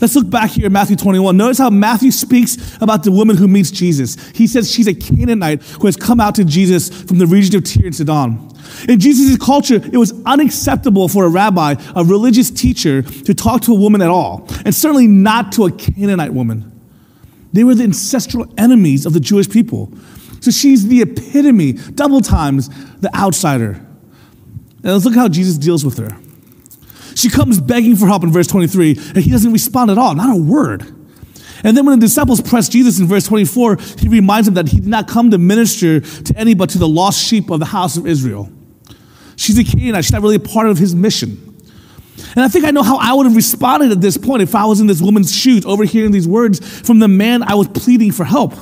Let's 0.00 0.14
look 0.14 0.30
back 0.30 0.50
here 0.50 0.66
in 0.66 0.72
Matthew 0.72 0.94
21. 0.94 1.36
Notice 1.36 1.58
how 1.58 1.70
Matthew 1.70 2.12
speaks 2.12 2.76
about 2.80 3.02
the 3.02 3.10
woman 3.10 3.36
who 3.36 3.48
meets 3.48 3.70
Jesus. 3.72 4.16
He 4.30 4.46
says 4.46 4.70
she's 4.70 4.86
a 4.86 4.94
Canaanite 4.94 5.62
who 5.62 5.86
has 5.86 5.96
come 5.96 6.20
out 6.20 6.36
to 6.36 6.44
Jesus 6.44 6.88
from 6.88 7.18
the 7.18 7.26
region 7.26 7.56
of 7.56 7.64
Tyre 7.64 7.86
and 7.86 7.96
Sidon. 7.96 8.48
In 8.88 9.00
Jesus' 9.00 9.36
culture, 9.38 9.76
it 9.76 9.96
was 9.96 10.12
unacceptable 10.24 11.08
for 11.08 11.24
a 11.24 11.28
rabbi, 11.28 11.74
a 11.96 12.04
religious 12.04 12.50
teacher, 12.50 13.02
to 13.02 13.34
talk 13.34 13.62
to 13.62 13.72
a 13.72 13.78
woman 13.78 14.00
at 14.00 14.08
all, 14.08 14.46
and 14.64 14.72
certainly 14.72 15.08
not 15.08 15.50
to 15.52 15.64
a 15.64 15.72
Canaanite 15.72 16.32
woman. 16.32 16.72
They 17.52 17.64
were 17.64 17.74
the 17.74 17.84
ancestral 17.84 18.46
enemies 18.56 19.04
of 19.04 19.14
the 19.14 19.20
Jewish 19.20 19.48
people. 19.48 19.92
So 20.40 20.52
she's 20.52 20.86
the 20.86 21.02
epitome, 21.02 21.72
double 21.72 22.20
times, 22.20 22.68
the 23.00 23.12
outsider. 23.16 23.72
And 23.72 24.84
let's 24.84 25.04
look 25.04 25.16
how 25.16 25.28
Jesus 25.28 25.58
deals 25.58 25.84
with 25.84 25.98
her. 25.98 26.16
She 27.18 27.28
comes 27.28 27.60
begging 27.60 27.96
for 27.96 28.06
help 28.06 28.22
in 28.22 28.30
verse 28.30 28.46
23, 28.46 28.90
and 28.90 29.16
he 29.16 29.30
doesn't 29.32 29.52
respond 29.52 29.90
at 29.90 29.98
all, 29.98 30.14
not 30.14 30.36
a 30.36 30.40
word. 30.40 30.82
And 31.64 31.76
then 31.76 31.84
when 31.84 31.98
the 31.98 32.06
disciples 32.06 32.40
press 32.40 32.68
Jesus 32.68 33.00
in 33.00 33.08
verse 33.08 33.26
24, 33.26 33.78
he 33.98 34.06
reminds 34.06 34.46
them 34.46 34.54
that 34.54 34.68
he 34.68 34.78
did 34.78 34.86
not 34.86 35.08
come 35.08 35.32
to 35.32 35.38
minister 35.38 35.98
to 35.98 36.38
any 36.38 36.54
but 36.54 36.70
to 36.70 36.78
the 36.78 36.86
lost 36.86 37.20
sheep 37.20 37.50
of 37.50 37.58
the 37.58 37.66
house 37.66 37.96
of 37.96 38.06
Israel. 38.06 38.52
She's 39.34 39.58
a 39.58 39.64
Canaanite, 39.64 40.04
she's 40.04 40.12
not 40.12 40.22
really 40.22 40.36
a 40.36 40.40
part 40.40 40.68
of 40.68 40.78
his 40.78 40.94
mission. 40.94 41.56
And 42.36 42.44
I 42.44 42.46
think 42.46 42.64
I 42.64 42.70
know 42.70 42.84
how 42.84 42.98
I 42.98 43.12
would 43.14 43.26
have 43.26 43.34
responded 43.34 43.90
at 43.90 44.00
this 44.00 44.16
point 44.16 44.42
if 44.42 44.54
I 44.54 44.64
was 44.66 44.78
in 44.78 44.86
this 44.86 45.02
woman's 45.02 45.34
shoes, 45.34 45.66
overhearing 45.66 46.12
these 46.12 46.28
words 46.28 46.60
from 46.86 47.00
the 47.00 47.08
man 47.08 47.42
I 47.42 47.56
was 47.56 47.66
pleading 47.66 48.12
for 48.12 48.22
help. 48.22 48.54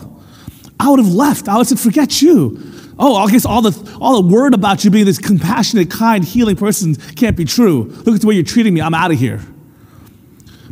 I 0.80 0.88
would 0.88 0.98
have 0.98 1.12
left. 1.12 1.46
I 1.46 1.58
would 1.58 1.68
have 1.68 1.78
said, 1.78 1.80
forget 1.80 2.22
you. 2.22 2.58
Oh, 2.98 3.16
I 3.16 3.30
guess 3.30 3.44
all 3.44 3.62
the, 3.62 3.98
all 4.00 4.22
the 4.22 4.34
word 4.34 4.54
about 4.54 4.84
you 4.84 4.90
being 4.90 5.04
this 5.04 5.18
compassionate, 5.18 5.90
kind, 5.90 6.24
healing 6.24 6.56
person 6.56 6.94
can't 6.94 7.36
be 7.36 7.44
true. 7.44 7.84
Look 7.84 8.14
at 8.14 8.20
the 8.20 8.26
way 8.26 8.34
you're 8.34 8.44
treating 8.44 8.72
me. 8.72 8.80
I'm 8.80 8.94
out 8.94 9.10
of 9.10 9.18
here. 9.18 9.40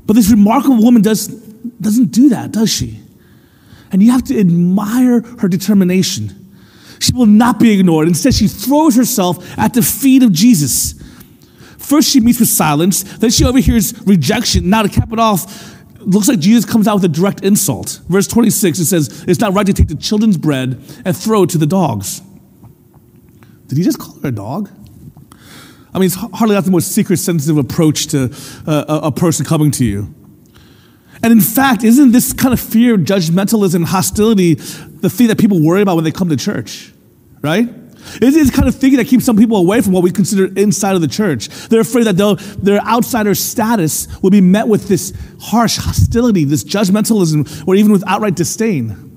But 0.07 0.15
this 0.15 0.31
remarkable 0.31 0.83
woman 0.83 1.03
does, 1.03 1.29
doesn't 1.29 2.13
do 2.13 2.31
that, 2.31 2.53
does 2.53 2.71
she? 2.71 3.01
And 3.93 4.03
you 4.03 4.11
have 4.13 4.25
to 4.25 4.39
admire 4.39 5.21
her 5.39 5.49
determination. 5.49 6.41
She 6.99 7.13
will 7.13 7.27
not 7.27 7.59
be 7.59 7.79
ignored. 7.79 8.09
Instead, 8.09 8.35
she 8.35 8.49
throws 8.49 8.97
herself 8.97 9.59
at 9.59 9.75
the 9.75 9.83
feet 9.83 10.23
of 10.23 10.33
Jesus. 10.33 10.95
First, 11.79 12.11
she 12.11 12.21
meets 12.21 12.41
with 12.41 12.49
silence. 12.49 13.03
Then 13.19 13.31
she 13.31 13.45
overhears 13.45 13.95
rejection. 14.07 14.71
Now, 14.71 14.83
to 14.83 14.89
cap 14.89 15.13
it 15.13 15.19
off, 15.19 15.74
looks 16.07 16.29
like 16.29 16.39
Jesus 16.39 16.65
comes 16.65 16.87
out 16.87 16.97
with 16.97 17.05
a 17.05 17.09
direct 17.09 17.43
insult. 17.43 18.01
Verse 18.09 18.27
26, 18.27 18.79
it 18.79 18.85
says, 18.87 19.25
It's 19.27 19.41
not 19.41 19.55
right 19.55 19.67
to 19.67 19.73
take 19.73 19.89
the 19.89 19.97
children's 19.97 20.37
bread 20.37 20.81
and 21.05 21.17
throw 21.17 21.45
it 21.45 21.51
to 21.51 21.59
the 21.59 21.67
dogs. 21.67 22.23
Did 23.67 23.79
he 23.79 23.85
just 23.85 23.99
call 23.99 24.19
her 24.21 24.29
a 24.29 24.33
dog? 24.33 24.71
I 25.95 25.99
mean, 25.99 26.07
it's 26.07 26.17
hardly 26.17 26.55
not 26.55 26.65
the 26.65 26.73
most 26.73 26.93
secret, 26.93 27.19
sensitive 27.19 27.57
approach 27.57 28.09
to 28.09 28.35
uh, 28.67 29.01
a 29.05 29.13
person 29.13 29.47
coming 29.47 29.71
to 29.73 29.85
you. 29.85 30.13
And 31.23 31.33
in 31.33 31.41
fact, 31.41 31.85
isn't 31.85 32.13
this 32.13 32.33
kind 32.33 32.53
of 32.53 32.61
fear, 32.61 32.97
judgmentalism, 32.97 33.85
hostility 33.87 34.55
the 34.55 35.09
thing 35.09 35.29
that 35.29 35.39
people 35.39 35.65
worry 35.65 35.83
about 35.83 35.95
when 35.95 36.05
they 36.05 36.11
come 36.11 36.29
to 36.29 36.37
church, 36.37 36.93
right? 37.41 37.69
It 38.17 38.35
is 38.35 38.51
kind 38.51 38.69
of 38.69 38.75
thinking 38.75 38.99
that 38.99 39.07
keeps 39.07 39.25
some 39.25 39.37
people 39.37 39.57
away 39.57 39.81
from 39.81 39.93
what 39.93 40.03
we 40.03 40.11
consider 40.11 40.47
inside 40.59 40.95
of 40.95 41.01
the 41.01 41.09
church. 41.09 41.49
They're 41.69 41.81
afraid 41.81 42.05
that 42.05 42.59
their 42.59 42.81
outsider 42.81 43.35
status 43.35 44.09
will 44.23 44.31
be 44.31 44.41
met 44.41 44.69
with 44.69 44.89
this 44.89 45.13
harsh 45.41 45.79
hostility, 45.79 46.45
this 46.45 46.65
judgmentalism, 46.65 47.67
or 47.67 47.75
even 47.75 47.93
with 47.93 48.05
outright 48.07 48.35
disdain. 48.35 49.17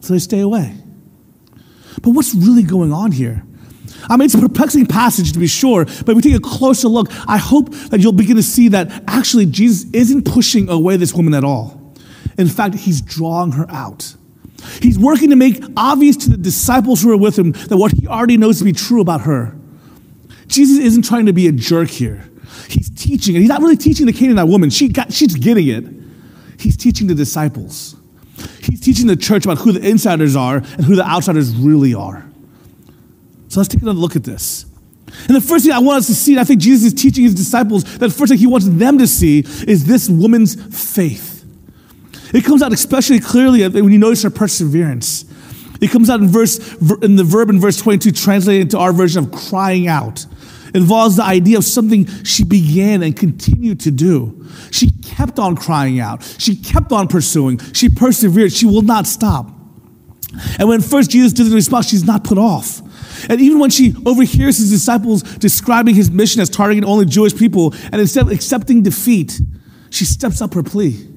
So 0.00 0.12
they 0.12 0.18
stay 0.18 0.40
away. 0.40 0.74
But 2.02 2.10
what's 2.10 2.34
really 2.34 2.62
going 2.62 2.92
on 2.92 3.12
here? 3.12 3.42
I 4.10 4.16
mean, 4.16 4.26
it's 4.26 4.34
a 4.34 4.38
perplexing 4.38 4.86
passage 4.86 5.32
to 5.32 5.38
be 5.38 5.46
sure, 5.46 5.84
but 5.84 6.08
if 6.10 6.16
we 6.16 6.20
take 6.20 6.34
a 6.34 6.40
closer 6.40 6.88
look, 6.88 7.08
I 7.26 7.38
hope 7.38 7.70
that 7.88 8.00
you'll 8.00 8.12
begin 8.12 8.36
to 8.36 8.42
see 8.42 8.68
that 8.68 9.04
actually 9.08 9.46
Jesus 9.46 9.90
isn't 9.92 10.24
pushing 10.26 10.68
away 10.68 10.98
this 10.98 11.14
woman 11.14 11.32
at 11.32 11.42
all. 11.42 11.94
In 12.36 12.48
fact, 12.48 12.74
he's 12.74 13.00
drawing 13.00 13.52
her 13.52 13.64
out. 13.70 14.14
He's 14.80 14.98
working 14.98 15.30
to 15.30 15.36
make 15.36 15.62
obvious 15.76 16.16
to 16.18 16.30
the 16.30 16.36
disciples 16.36 17.02
who 17.02 17.12
are 17.12 17.16
with 17.16 17.38
him 17.38 17.52
that 17.52 17.76
what 17.76 17.92
he 17.92 18.06
already 18.06 18.36
knows 18.36 18.58
to 18.58 18.64
be 18.64 18.72
true 18.72 19.00
about 19.00 19.22
her. 19.22 19.56
Jesus 20.46 20.78
isn't 20.78 21.02
trying 21.02 21.26
to 21.26 21.32
be 21.32 21.48
a 21.48 21.52
jerk 21.52 21.88
here. 21.88 22.28
He's 22.68 22.90
teaching, 22.90 23.34
and 23.34 23.42
he's 23.42 23.48
not 23.48 23.60
really 23.60 23.76
teaching 23.76 24.06
the 24.06 24.12
Canaanite 24.12 24.48
woman. 24.48 24.70
She 24.70 24.88
got, 24.88 25.12
she's 25.12 25.34
getting 25.34 25.68
it. 25.68 25.84
He's 26.58 26.76
teaching 26.76 27.06
the 27.06 27.14
disciples. 27.14 27.96
He's 28.60 28.80
teaching 28.80 29.06
the 29.06 29.16
church 29.16 29.44
about 29.44 29.58
who 29.58 29.72
the 29.72 29.86
insiders 29.86 30.36
are 30.36 30.56
and 30.56 30.84
who 30.84 30.96
the 30.96 31.04
outsiders 31.04 31.54
really 31.54 31.94
are. 31.94 32.26
So 33.48 33.60
let's 33.60 33.68
take 33.68 33.82
another 33.82 33.98
look 33.98 34.16
at 34.16 34.24
this. 34.24 34.66
And 35.28 35.36
the 35.36 35.40
first 35.40 35.64
thing 35.64 35.72
I 35.72 35.78
want 35.78 35.98
us 35.98 36.06
to 36.08 36.14
see, 36.14 36.32
and 36.32 36.40
I 36.40 36.44
think 36.44 36.60
Jesus 36.60 36.92
is 36.92 37.00
teaching 37.00 37.24
his 37.24 37.34
disciples 37.34 37.84
that 37.84 38.08
the 38.08 38.10
first 38.10 38.30
thing 38.30 38.38
he 38.38 38.46
wants 38.46 38.66
them 38.66 38.98
to 38.98 39.06
see 39.06 39.40
is 39.66 39.84
this 39.84 40.08
woman's 40.08 40.54
faith. 40.76 41.33
It 42.34 42.44
comes 42.44 42.62
out 42.62 42.72
especially 42.72 43.20
clearly 43.20 43.66
when 43.66 43.92
you 43.92 43.98
notice 43.98 44.24
her 44.24 44.30
perseverance. 44.30 45.24
It 45.80 45.90
comes 45.90 46.10
out 46.10 46.20
in 46.20 46.28
verse 46.28 46.58
in 47.02 47.16
the 47.16 47.24
verb 47.24 47.48
in 47.48 47.60
verse 47.60 47.76
22, 47.78 48.10
translated 48.10 48.62
into 48.62 48.78
our 48.78 48.92
version 48.92 49.24
of 49.24 49.30
crying 49.30 49.86
out. 49.86 50.26
It 50.68 50.76
involves 50.76 51.16
the 51.16 51.22
idea 51.22 51.58
of 51.58 51.64
something 51.64 52.06
she 52.24 52.42
began 52.42 53.04
and 53.04 53.16
continued 53.16 53.78
to 53.80 53.92
do. 53.92 54.44
She 54.72 54.90
kept 55.04 55.38
on 55.38 55.56
crying 55.56 56.00
out. 56.00 56.24
She 56.38 56.56
kept 56.56 56.90
on 56.90 57.06
pursuing. 57.06 57.58
She 57.72 57.88
persevered. 57.88 58.52
She 58.52 58.66
will 58.66 58.82
not 58.82 59.06
stop. 59.06 59.50
And 60.58 60.68
when 60.68 60.80
first 60.80 61.12
Jesus 61.12 61.32
doesn't 61.32 61.54
respond, 61.54 61.84
she's 61.84 62.04
not 62.04 62.24
put 62.24 62.38
off. 62.38 62.80
And 63.30 63.40
even 63.40 63.60
when 63.60 63.70
she 63.70 63.94
overhears 64.04 64.58
his 64.58 64.70
disciples 64.70 65.22
describing 65.22 65.94
his 65.94 66.10
mission 66.10 66.40
as 66.40 66.50
targeting 66.50 66.84
only 66.84 67.06
Jewish 67.06 67.36
people, 67.36 67.72
and 67.92 68.00
instead 68.00 68.26
of 68.26 68.32
accepting 68.32 68.82
defeat, 68.82 69.40
she 69.90 70.04
steps 70.04 70.42
up 70.42 70.54
her 70.54 70.64
plea. 70.64 71.13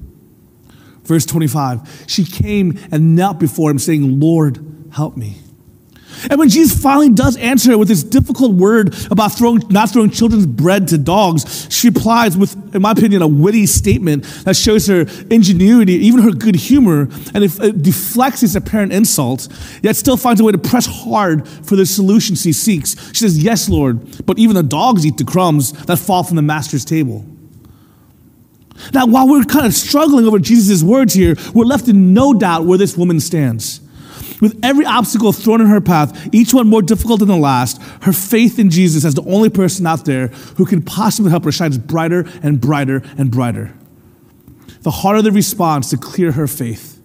Verse 1.08 1.24
25, 1.24 2.04
she 2.06 2.22
came 2.22 2.78
and 2.92 3.16
knelt 3.16 3.38
before 3.38 3.70
him, 3.70 3.78
saying, 3.78 4.20
Lord, 4.20 4.58
help 4.92 5.16
me. 5.16 5.38
And 6.28 6.38
when 6.38 6.50
Jesus 6.50 6.82
finally 6.82 7.08
does 7.08 7.38
answer 7.38 7.70
her 7.70 7.78
with 7.78 7.88
this 7.88 8.02
difficult 8.02 8.52
word 8.52 8.94
about 9.10 9.32
throwing, 9.32 9.62
not 9.70 9.88
throwing 9.90 10.10
children's 10.10 10.44
bread 10.44 10.88
to 10.88 10.98
dogs, 10.98 11.66
she 11.70 11.88
replies 11.88 12.36
with, 12.36 12.74
in 12.74 12.82
my 12.82 12.90
opinion, 12.90 13.22
a 13.22 13.26
witty 13.26 13.64
statement 13.64 14.24
that 14.44 14.54
shows 14.54 14.86
her 14.88 15.06
ingenuity, 15.30 15.94
even 15.94 16.20
her 16.20 16.30
good 16.30 16.56
humor, 16.56 17.08
and 17.32 17.42
if 17.42 17.58
it 17.58 17.80
deflects 17.82 18.42
his 18.42 18.54
apparent 18.54 18.92
insult, 18.92 19.48
yet 19.82 19.96
still 19.96 20.18
finds 20.18 20.42
a 20.42 20.44
way 20.44 20.52
to 20.52 20.58
press 20.58 20.84
hard 20.84 21.48
for 21.48 21.74
the 21.74 21.86
solution 21.86 22.36
she 22.36 22.52
seeks. 22.52 22.96
She 23.14 23.20
says, 23.20 23.42
Yes, 23.42 23.70
Lord, 23.70 24.26
but 24.26 24.38
even 24.38 24.56
the 24.56 24.62
dogs 24.62 25.06
eat 25.06 25.16
the 25.16 25.24
crumbs 25.24 25.72
that 25.86 25.98
fall 25.98 26.22
from 26.22 26.36
the 26.36 26.42
master's 26.42 26.84
table. 26.84 27.24
Now, 28.92 29.06
while 29.06 29.28
we're 29.28 29.44
kind 29.44 29.66
of 29.66 29.74
struggling 29.74 30.26
over 30.26 30.38
Jesus' 30.38 30.82
words 30.82 31.14
here, 31.14 31.36
we're 31.54 31.64
left 31.64 31.88
in 31.88 32.14
no 32.14 32.34
doubt 32.34 32.64
where 32.64 32.78
this 32.78 32.96
woman 32.96 33.20
stands. 33.20 33.80
With 34.40 34.58
every 34.62 34.84
obstacle 34.84 35.32
thrown 35.32 35.60
in 35.60 35.66
her 35.66 35.80
path, 35.80 36.28
each 36.32 36.54
one 36.54 36.68
more 36.68 36.82
difficult 36.82 37.20
than 37.20 37.28
the 37.28 37.36
last, 37.36 37.82
her 38.02 38.12
faith 38.12 38.58
in 38.58 38.70
Jesus 38.70 39.04
as 39.04 39.14
the 39.14 39.22
only 39.22 39.50
person 39.50 39.86
out 39.86 40.04
there 40.04 40.28
who 40.28 40.64
can 40.64 40.82
possibly 40.82 41.30
help 41.30 41.44
her 41.44 41.52
shines 41.52 41.76
brighter 41.76 42.24
and 42.42 42.60
brighter 42.60 43.02
and 43.16 43.30
brighter. 43.30 43.74
The 44.82 44.90
harder 44.90 45.22
the 45.22 45.32
response, 45.32 45.90
the 45.90 45.96
clearer 45.96 46.32
her 46.32 46.46
faith. 46.46 47.02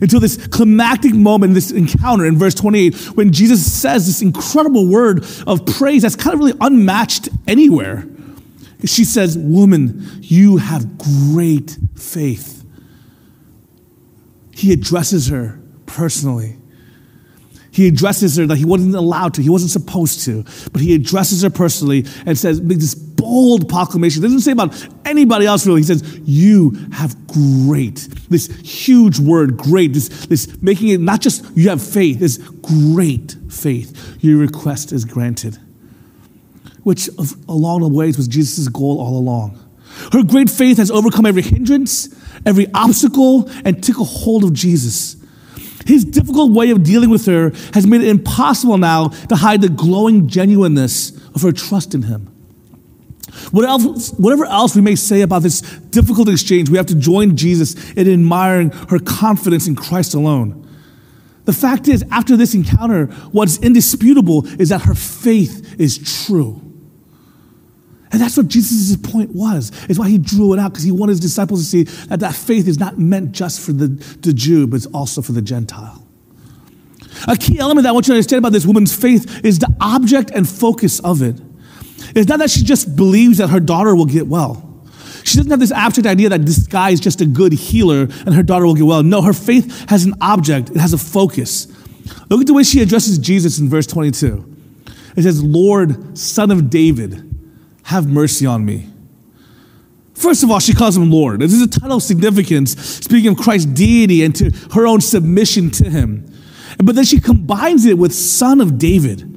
Until 0.00 0.20
this 0.20 0.46
climactic 0.48 1.14
moment, 1.14 1.54
this 1.54 1.70
encounter 1.70 2.26
in 2.26 2.38
verse 2.38 2.54
28, 2.54 3.16
when 3.16 3.32
Jesus 3.32 3.72
says 3.72 4.06
this 4.06 4.22
incredible 4.22 4.86
word 4.86 5.24
of 5.46 5.64
praise 5.66 6.02
that's 6.02 6.16
kind 6.16 6.34
of 6.34 6.40
really 6.40 6.58
unmatched 6.60 7.28
anywhere. 7.48 8.06
She 8.86 9.04
says, 9.04 9.36
Woman, 9.36 10.06
you 10.20 10.56
have 10.58 10.98
great 10.98 11.76
faith. 11.96 12.64
He 14.52 14.72
addresses 14.72 15.28
her 15.28 15.60
personally. 15.86 16.56
He 17.76 17.86
addresses 17.88 18.38
her 18.38 18.46
that 18.46 18.56
he 18.56 18.64
wasn't 18.64 18.94
allowed 18.94 19.34
to, 19.34 19.42
he 19.42 19.50
wasn't 19.50 19.70
supposed 19.70 20.24
to, 20.24 20.44
but 20.72 20.80
he 20.80 20.94
addresses 20.94 21.42
her 21.42 21.50
personally 21.50 22.06
and 22.24 22.38
says, 22.38 22.58
this 22.62 22.94
bold 22.94 23.68
proclamation. 23.68 24.22
He 24.22 24.28
doesn't 24.28 24.40
say 24.40 24.52
about 24.52 24.88
anybody 25.04 25.44
else 25.44 25.66
really. 25.66 25.80
He 25.80 25.86
says, 25.86 26.20
You 26.24 26.70
have 26.92 27.26
great. 27.26 28.08
This 28.30 28.46
huge 28.60 29.18
word, 29.18 29.58
great, 29.58 29.92
this, 29.92 30.08
this 30.26 30.62
making 30.62 30.88
it 30.88 31.00
not 31.00 31.20
just 31.20 31.44
you 31.54 31.68
have 31.68 31.82
faith, 31.82 32.20
this 32.20 32.38
great 32.38 33.36
faith. 33.50 34.16
Your 34.20 34.38
request 34.38 34.92
is 34.92 35.04
granted. 35.04 35.58
Which, 36.86 37.10
along 37.48 37.80
the 37.80 37.88
ways, 37.88 38.16
was 38.16 38.28
Jesus' 38.28 38.68
goal 38.68 39.00
all 39.00 39.18
along. 39.18 39.58
Her 40.12 40.22
great 40.22 40.48
faith 40.48 40.76
has 40.76 40.88
overcome 40.88 41.26
every 41.26 41.42
hindrance, 41.42 42.14
every 42.46 42.68
obstacle, 42.72 43.50
and 43.64 43.82
took 43.82 43.98
a 43.98 44.04
hold 44.04 44.44
of 44.44 44.52
Jesus. 44.52 45.16
His 45.84 46.04
difficult 46.04 46.52
way 46.52 46.70
of 46.70 46.84
dealing 46.84 47.10
with 47.10 47.26
her 47.26 47.50
has 47.74 47.88
made 47.88 48.02
it 48.02 48.08
impossible 48.08 48.78
now 48.78 49.08
to 49.08 49.34
hide 49.34 49.62
the 49.62 49.68
glowing 49.68 50.28
genuineness 50.28 51.10
of 51.34 51.42
her 51.42 51.50
trust 51.50 51.92
in 51.92 52.02
him. 52.02 52.28
Whatever 53.50 54.44
else 54.44 54.76
we 54.76 54.80
may 54.80 54.94
say 54.94 55.22
about 55.22 55.42
this 55.42 55.62
difficult 55.90 56.28
exchange, 56.28 56.70
we 56.70 56.76
have 56.76 56.86
to 56.86 56.94
join 56.94 57.36
Jesus 57.36 57.74
in 57.94 58.08
admiring 58.08 58.70
her 58.90 59.00
confidence 59.00 59.66
in 59.66 59.74
Christ 59.74 60.14
alone. 60.14 60.62
The 61.46 61.52
fact 61.52 61.88
is, 61.88 62.04
after 62.12 62.36
this 62.36 62.54
encounter, 62.54 63.06
what's 63.32 63.58
indisputable 63.58 64.46
is 64.60 64.68
that 64.68 64.82
her 64.82 64.94
faith 64.94 65.80
is 65.80 66.26
true. 66.26 66.62
And 68.12 68.20
that's 68.20 68.36
what 68.36 68.48
Jesus' 68.48 68.96
point 68.96 69.34
was. 69.34 69.72
It's 69.88 69.98
why 69.98 70.08
he 70.08 70.18
drew 70.18 70.52
it 70.52 70.58
out, 70.58 70.72
because 70.72 70.84
he 70.84 70.92
wanted 70.92 71.12
his 71.12 71.20
disciples 71.20 71.60
to 71.60 71.66
see 71.66 71.82
that 72.06 72.20
that 72.20 72.34
faith 72.34 72.68
is 72.68 72.78
not 72.78 72.98
meant 72.98 73.32
just 73.32 73.60
for 73.60 73.72
the, 73.72 73.88
the 74.22 74.32
Jew, 74.32 74.66
but 74.66 74.76
it's 74.76 74.86
also 74.86 75.22
for 75.22 75.32
the 75.32 75.42
Gentile. 75.42 76.06
A 77.26 77.36
key 77.36 77.58
element 77.58 77.84
that 77.84 77.90
I 77.90 77.92
want 77.92 78.06
you 78.06 78.12
to 78.12 78.16
understand 78.16 78.38
about 78.38 78.52
this 78.52 78.66
woman's 78.66 78.94
faith 78.94 79.44
is 79.44 79.58
the 79.58 79.74
object 79.80 80.30
and 80.30 80.48
focus 80.48 81.00
of 81.00 81.22
it. 81.22 81.40
It's 82.14 82.28
not 82.28 82.38
that 82.38 82.50
she 82.50 82.62
just 82.62 82.94
believes 82.94 83.38
that 83.38 83.48
her 83.48 83.60
daughter 83.60 83.96
will 83.96 84.06
get 84.06 84.26
well. 84.26 84.62
She 85.24 85.38
doesn't 85.38 85.50
have 85.50 85.58
this 85.58 85.72
abstract 85.72 86.06
idea 86.06 86.28
that 86.28 86.46
this 86.46 86.66
guy 86.66 86.90
is 86.90 87.00
just 87.00 87.20
a 87.20 87.26
good 87.26 87.52
healer 87.52 88.02
and 88.02 88.34
her 88.34 88.44
daughter 88.44 88.66
will 88.66 88.74
get 88.74 88.86
well. 88.86 89.02
No, 89.02 89.22
her 89.22 89.32
faith 89.32 89.88
has 89.90 90.04
an 90.04 90.14
object, 90.20 90.70
it 90.70 90.76
has 90.76 90.92
a 90.92 90.98
focus. 90.98 91.66
Look 92.30 92.42
at 92.42 92.46
the 92.46 92.54
way 92.54 92.62
she 92.62 92.80
addresses 92.80 93.18
Jesus 93.18 93.58
in 93.58 93.68
verse 93.68 93.86
22. 93.86 94.56
It 95.16 95.22
says, 95.22 95.42
Lord, 95.42 96.16
son 96.16 96.50
of 96.50 96.70
David 96.70 97.35
have 97.86 98.08
mercy 98.08 98.44
on 98.46 98.64
me. 98.64 98.90
First 100.14 100.42
of 100.42 100.50
all, 100.50 100.58
she 100.58 100.72
calls 100.72 100.96
him 100.96 101.08
Lord. 101.08 101.40
This 101.40 101.52
is 101.52 101.62
a 101.62 101.68
title 101.68 101.98
of 101.98 102.02
significance, 102.02 102.72
speaking 102.72 103.30
of 103.30 103.36
Christ's 103.36 103.66
deity 103.66 104.24
and 104.24 104.34
to 104.34 104.50
her 104.72 104.88
own 104.88 105.00
submission 105.00 105.70
to 105.70 105.88
him. 105.88 106.28
But 106.82 106.96
then 106.96 107.04
she 107.04 107.20
combines 107.20 107.84
it 107.86 107.96
with 107.96 108.12
Son 108.12 108.60
of 108.60 108.76
David. 108.76 109.32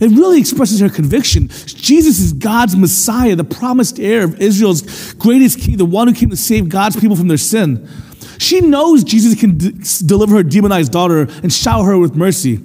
It 0.00 0.10
really 0.10 0.38
expresses 0.38 0.80
her 0.80 0.90
conviction. 0.90 1.48
Jesus 1.48 2.20
is 2.20 2.34
God's 2.34 2.76
Messiah, 2.76 3.34
the 3.34 3.44
promised 3.44 3.98
heir 3.98 4.24
of 4.24 4.38
Israel's 4.38 5.14
greatest 5.14 5.58
king, 5.58 5.78
the 5.78 5.86
one 5.86 6.08
who 6.08 6.14
came 6.14 6.28
to 6.28 6.36
save 6.36 6.68
God's 6.68 7.00
people 7.00 7.16
from 7.16 7.28
their 7.28 7.38
sin. 7.38 7.88
She 8.38 8.60
knows 8.60 9.02
Jesus 9.02 9.38
can 9.40 9.56
d- 9.56 9.72
deliver 10.06 10.36
her 10.36 10.42
demonized 10.42 10.92
daughter 10.92 11.22
and 11.42 11.50
shower 11.50 11.86
her 11.86 11.98
with 11.98 12.14
mercy. 12.14 12.60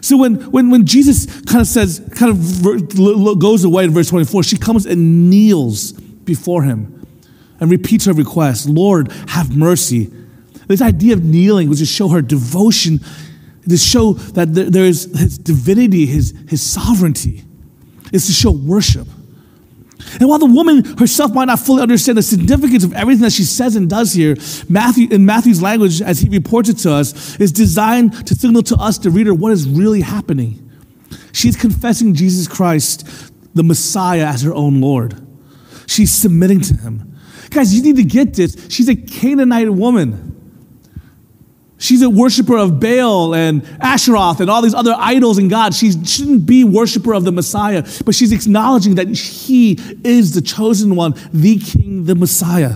So 0.00 0.16
when, 0.16 0.36
when, 0.50 0.70
when 0.70 0.86
Jesus 0.86 1.26
kind 1.42 1.60
of 1.60 1.66
says, 1.66 2.00
kind 2.14 2.30
of 2.30 3.38
goes 3.38 3.64
away 3.64 3.84
in 3.84 3.90
verse 3.90 4.08
24, 4.08 4.42
she 4.44 4.56
comes 4.56 4.86
and 4.86 5.30
kneels 5.30 5.92
before 5.92 6.62
him 6.62 7.06
and 7.60 7.70
repeats 7.70 8.06
her 8.06 8.12
request 8.12 8.68
Lord, 8.68 9.12
have 9.28 9.54
mercy. 9.54 10.10
This 10.66 10.80
idea 10.80 11.14
of 11.14 11.24
kneeling 11.24 11.68
was 11.68 11.80
to 11.80 11.86
show 11.86 12.08
her 12.08 12.22
devotion, 12.22 13.00
to 13.68 13.76
show 13.76 14.12
that 14.12 14.54
there 14.54 14.84
is 14.84 15.04
his 15.18 15.36
divinity, 15.36 16.06
his, 16.06 16.34
his 16.48 16.62
sovereignty. 16.62 17.44
It's 18.12 18.26
to 18.26 18.32
show 18.32 18.52
worship. 18.52 19.08
And 20.18 20.28
while 20.28 20.38
the 20.38 20.46
woman 20.46 20.84
herself 20.98 21.32
might 21.32 21.46
not 21.46 21.58
fully 21.58 21.82
understand 21.82 22.18
the 22.18 22.22
significance 22.22 22.84
of 22.84 22.92
everything 22.94 23.22
that 23.22 23.32
she 23.32 23.44
says 23.44 23.76
and 23.76 23.88
does 23.88 24.12
here, 24.12 24.36
Matthew, 24.68 25.08
in 25.10 25.26
Matthew's 25.26 25.62
language, 25.62 26.00
as 26.00 26.20
he 26.20 26.28
reports 26.28 26.68
it 26.68 26.78
to 26.78 26.92
us, 26.92 27.38
is 27.38 27.52
designed 27.52 28.26
to 28.26 28.34
signal 28.34 28.62
to 28.64 28.76
us, 28.76 28.98
the 28.98 29.10
reader, 29.10 29.34
what 29.34 29.52
is 29.52 29.68
really 29.68 30.00
happening. 30.00 30.70
She's 31.32 31.56
confessing 31.56 32.14
Jesus 32.14 32.48
Christ, 32.48 33.06
the 33.54 33.62
Messiah, 33.62 34.26
as 34.26 34.42
her 34.42 34.54
own 34.54 34.80
Lord. 34.80 35.20
She's 35.86 36.12
submitting 36.12 36.60
to 36.62 36.76
him. 36.76 37.18
Guys, 37.50 37.74
you 37.74 37.82
need 37.82 37.96
to 37.96 38.04
get 38.04 38.34
this. 38.34 38.56
She's 38.68 38.88
a 38.88 38.94
Canaanite 38.94 39.70
woman. 39.70 40.29
She's 41.80 42.02
a 42.02 42.10
worshiper 42.10 42.58
of 42.58 42.78
Baal 42.78 43.34
and 43.34 43.62
Asheroth 43.80 44.40
and 44.40 44.50
all 44.50 44.60
these 44.60 44.74
other 44.74 44.94
idols 44.98 45.38
and 45.38 45.48
gods. 45.48 45.78
She 45.78 45.92
shouldn't 46.04 46.44
be 46.44 46.62
worshiper 46.62 47.14
of 47.14 47.24
the 47.24 47.32
Messiah, 47.32 47.82
but 48.04 48.14
she's 48.14 48.32
acknowledging 48.32 48.96
that 48.96 49.08
he 49.08 49.78
is 50.04 50.34
the 50.34 50.42
chosen 50.42 50.94
one, 50.94 51.14
the 51.32 51.58
king, 51.58 52.04
the 52.04 52.14
Messiah. 52.14 52.74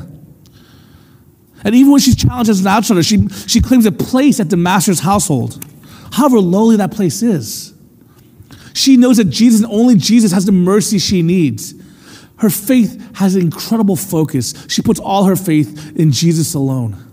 And 1.65 1.75
even 1.75 1.93
when 1.93 2.01
she's 2.01 2.17
challenged 2.17 2.49
as 2.49 2.61
an 2.61 2.67
outsider, 2.67 3.03
she, 3.03 3.29
she 3.47 3.61
claims 3.61 3.85
a 3.85 3.93
place 3.93 4.41
at 4.41 4.49
the 4.49 4.57
master's 4.57 5.01
household, 5.01 5.63
however 6.13 6.39
lowly 6.41 6.77
that 6.77 6.91
place 6.91 7.23
is. 7.23 7.75
She 8.73 8.97
knows 8.97 9.19
that 9.19 9.27
Jesus 9.27 9.61
and 9.61 9.71
only 9.71 9.97
Jesus 9.97 10.33
has 10.33 10.47
the 10.47 10.53
mercy 10.53 10.99
she 10.99 11.21
needs. 11.21 11.75
Her 12.39 12.49
faith 12.49 13.17
has 13.17 13.35
an 13.35 13.43
incredible 13.43 13.97
focus. 13.97 14.55
She 14.69 14.81
puts 14.81 14.99
all 14.99 15.25
her 15.25 15.37
faith 15.37 15.95
in 15.95 16.11
Jesus 16.11 16.55
alone. 16.55 17.04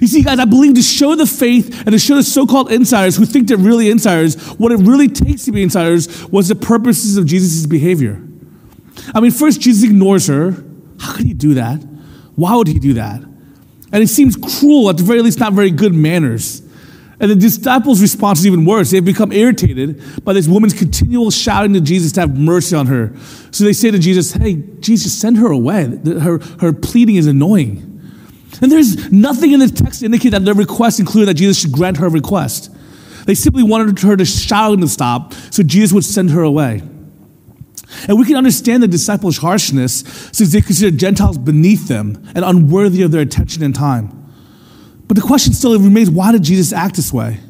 You 0.00 0.06
see, 0.06 0.22
guys, 0.22 0.38
I 0.38 0.44
believe 0.44 0.74
to 0.74 0.82
show 0.82 1.14
the 1.14 1.26
faith 1.26 1.80
and 1.80 1.92
to 1.92 1.98
show 1.98 2.16
the 2.16 2.22
so 2.22 2.46
called 2.46 2.70
insiders 2.70 3.16
who 3.16 3.24
think 3.24 3.48
they're 3.48 3.56
really 3.56 3.90
insiders, 3.90 4.36
what 4.58 4.72
it 4.72 4.78
really 4.78 5.08
takes 5.08 5.44
to 5.44 5.52
be 5.52 5.62
insiders 5.62 6.26
was 6.28 6.48
the 6.48 6.54
purposes 6.54 7.16
of 7.16 7.26
Jesus' 7.26 7.66
behavior. 7.66 8.22
I 9.14 9.20
mean, 9.20 9.30
first, 9.30 9.60
Jesus 9.60 9.84
ignores 9.84 10.26
her. 10.26 10.52
How 10.98 11.14
could 11.14 11.26
he 11.26 11.34
do 11.34 11.54
that? 11.54 11.76
Why 12.34 12.54
would 12.56 12.68
he 12.68 12.78
do 12.78 12.94
that? 12.94 13.22
And 13.92 14.02
it 14.02 14.08
seems 14.08 14.36
cruel, 14.36 14.90
at 14.90 14.96
the 14.96 15.02
very 15.02 15.22
least, 15.22 15.40
not 15.40 15.52
very 15.52 15.70
good 15.70 15.94
manners. 15.94 16.62
And 17.20 17.30
the 17.30 17.36
disciples' 17.36 18.00
response 18.00 18.40
is 18.40 18.46
even 18.46 18.64
worse. 18.64 18.90
They've 18.90 19.04
become 19.04 19.32
irritated 19.32 20.24
by 20.24 20.34
this 20.34 20.46
woman's 20.46 20.74
continual 20.74 21.30
shouting 21.30 21.72
to 21.74 21.80
Jesus 21.80 22.12
to 22.12 22.20
have 22.20 22.38
mercy 22.38 22.76
on 22.76 22.86
her. 22.86 23.12
So 23.50 23.64
they 23.64 23.72
say 23.72 23.90
to 23.90 23.98
Jesus, 23.98 24.32
Hey, 24.32 24.62
Jesus, 24.80 25.12
send 25.12 25.36
her 25.38 25.50
away. 25.50 25.98
Her, 26.04 26.38
her 26.60 26.72
pleading 26.72 27.16
is 27.16 27.26
annoying. 27.26 27.87
And 28.60 28.72
there's 28.72 29.12
nothing 29.12 29.52
in 29.52 29.60
the 29.60 29.68
text 29.68 30.00
to 30.00 30.06
indicate 30.06 30.30
that 30.30 30.44
their 30.44 30.54
request 30.54 31.00
included 31.00 31.26
that 31.26 31.34
Jesus 31.34 31.60
should 31.60 31.72
grant 31.72 31.98
her 31.98 32.08
request. 32.08 32.74
They 33.26 33.34
simply 33.34 33.62
wanted 33.62 33.98
her 34.00 34.16
to 34.16 34.24
shout 34.24 34.80
to 34.80 34.88
stop 34.88 35.34
so 35.50 35.62
Jesus 35.62 35.92
would 35.92 36.04
send 36.04 36.30
her 36.30 36.42
away. 36.42 36.82
And 38.06 38.18
we 38.18 38.24
can 38.24 38.36
understand 38.36 38.82
the 38.82 38.88
disciples' 38.88 39.38
harshness 39.38 40.00
since 40.32 40.52
they 40.52 40.60
considered 40.60 40.98
Gentiles 40.98 41.38
beneath 41.38 41.88
them 41.88 42.22
and 42.34 42.44
unworthy 42.44 43.02
of 43.02 43.10
their 43.10 43.22
attention 43.22 43.62
and 43.62 43.74
time. 43.74 44.14
But 45.06 45.16
the 45.16 45.22
question 45.22 45.54
still 45.54 45.78
remains 45.78 46.10
why 46.10 46.32
did 46.32 46.42
Jesus 46.42 46.72
act 46.72 46.96
this 46.96 47.12
way? 47.12 47.40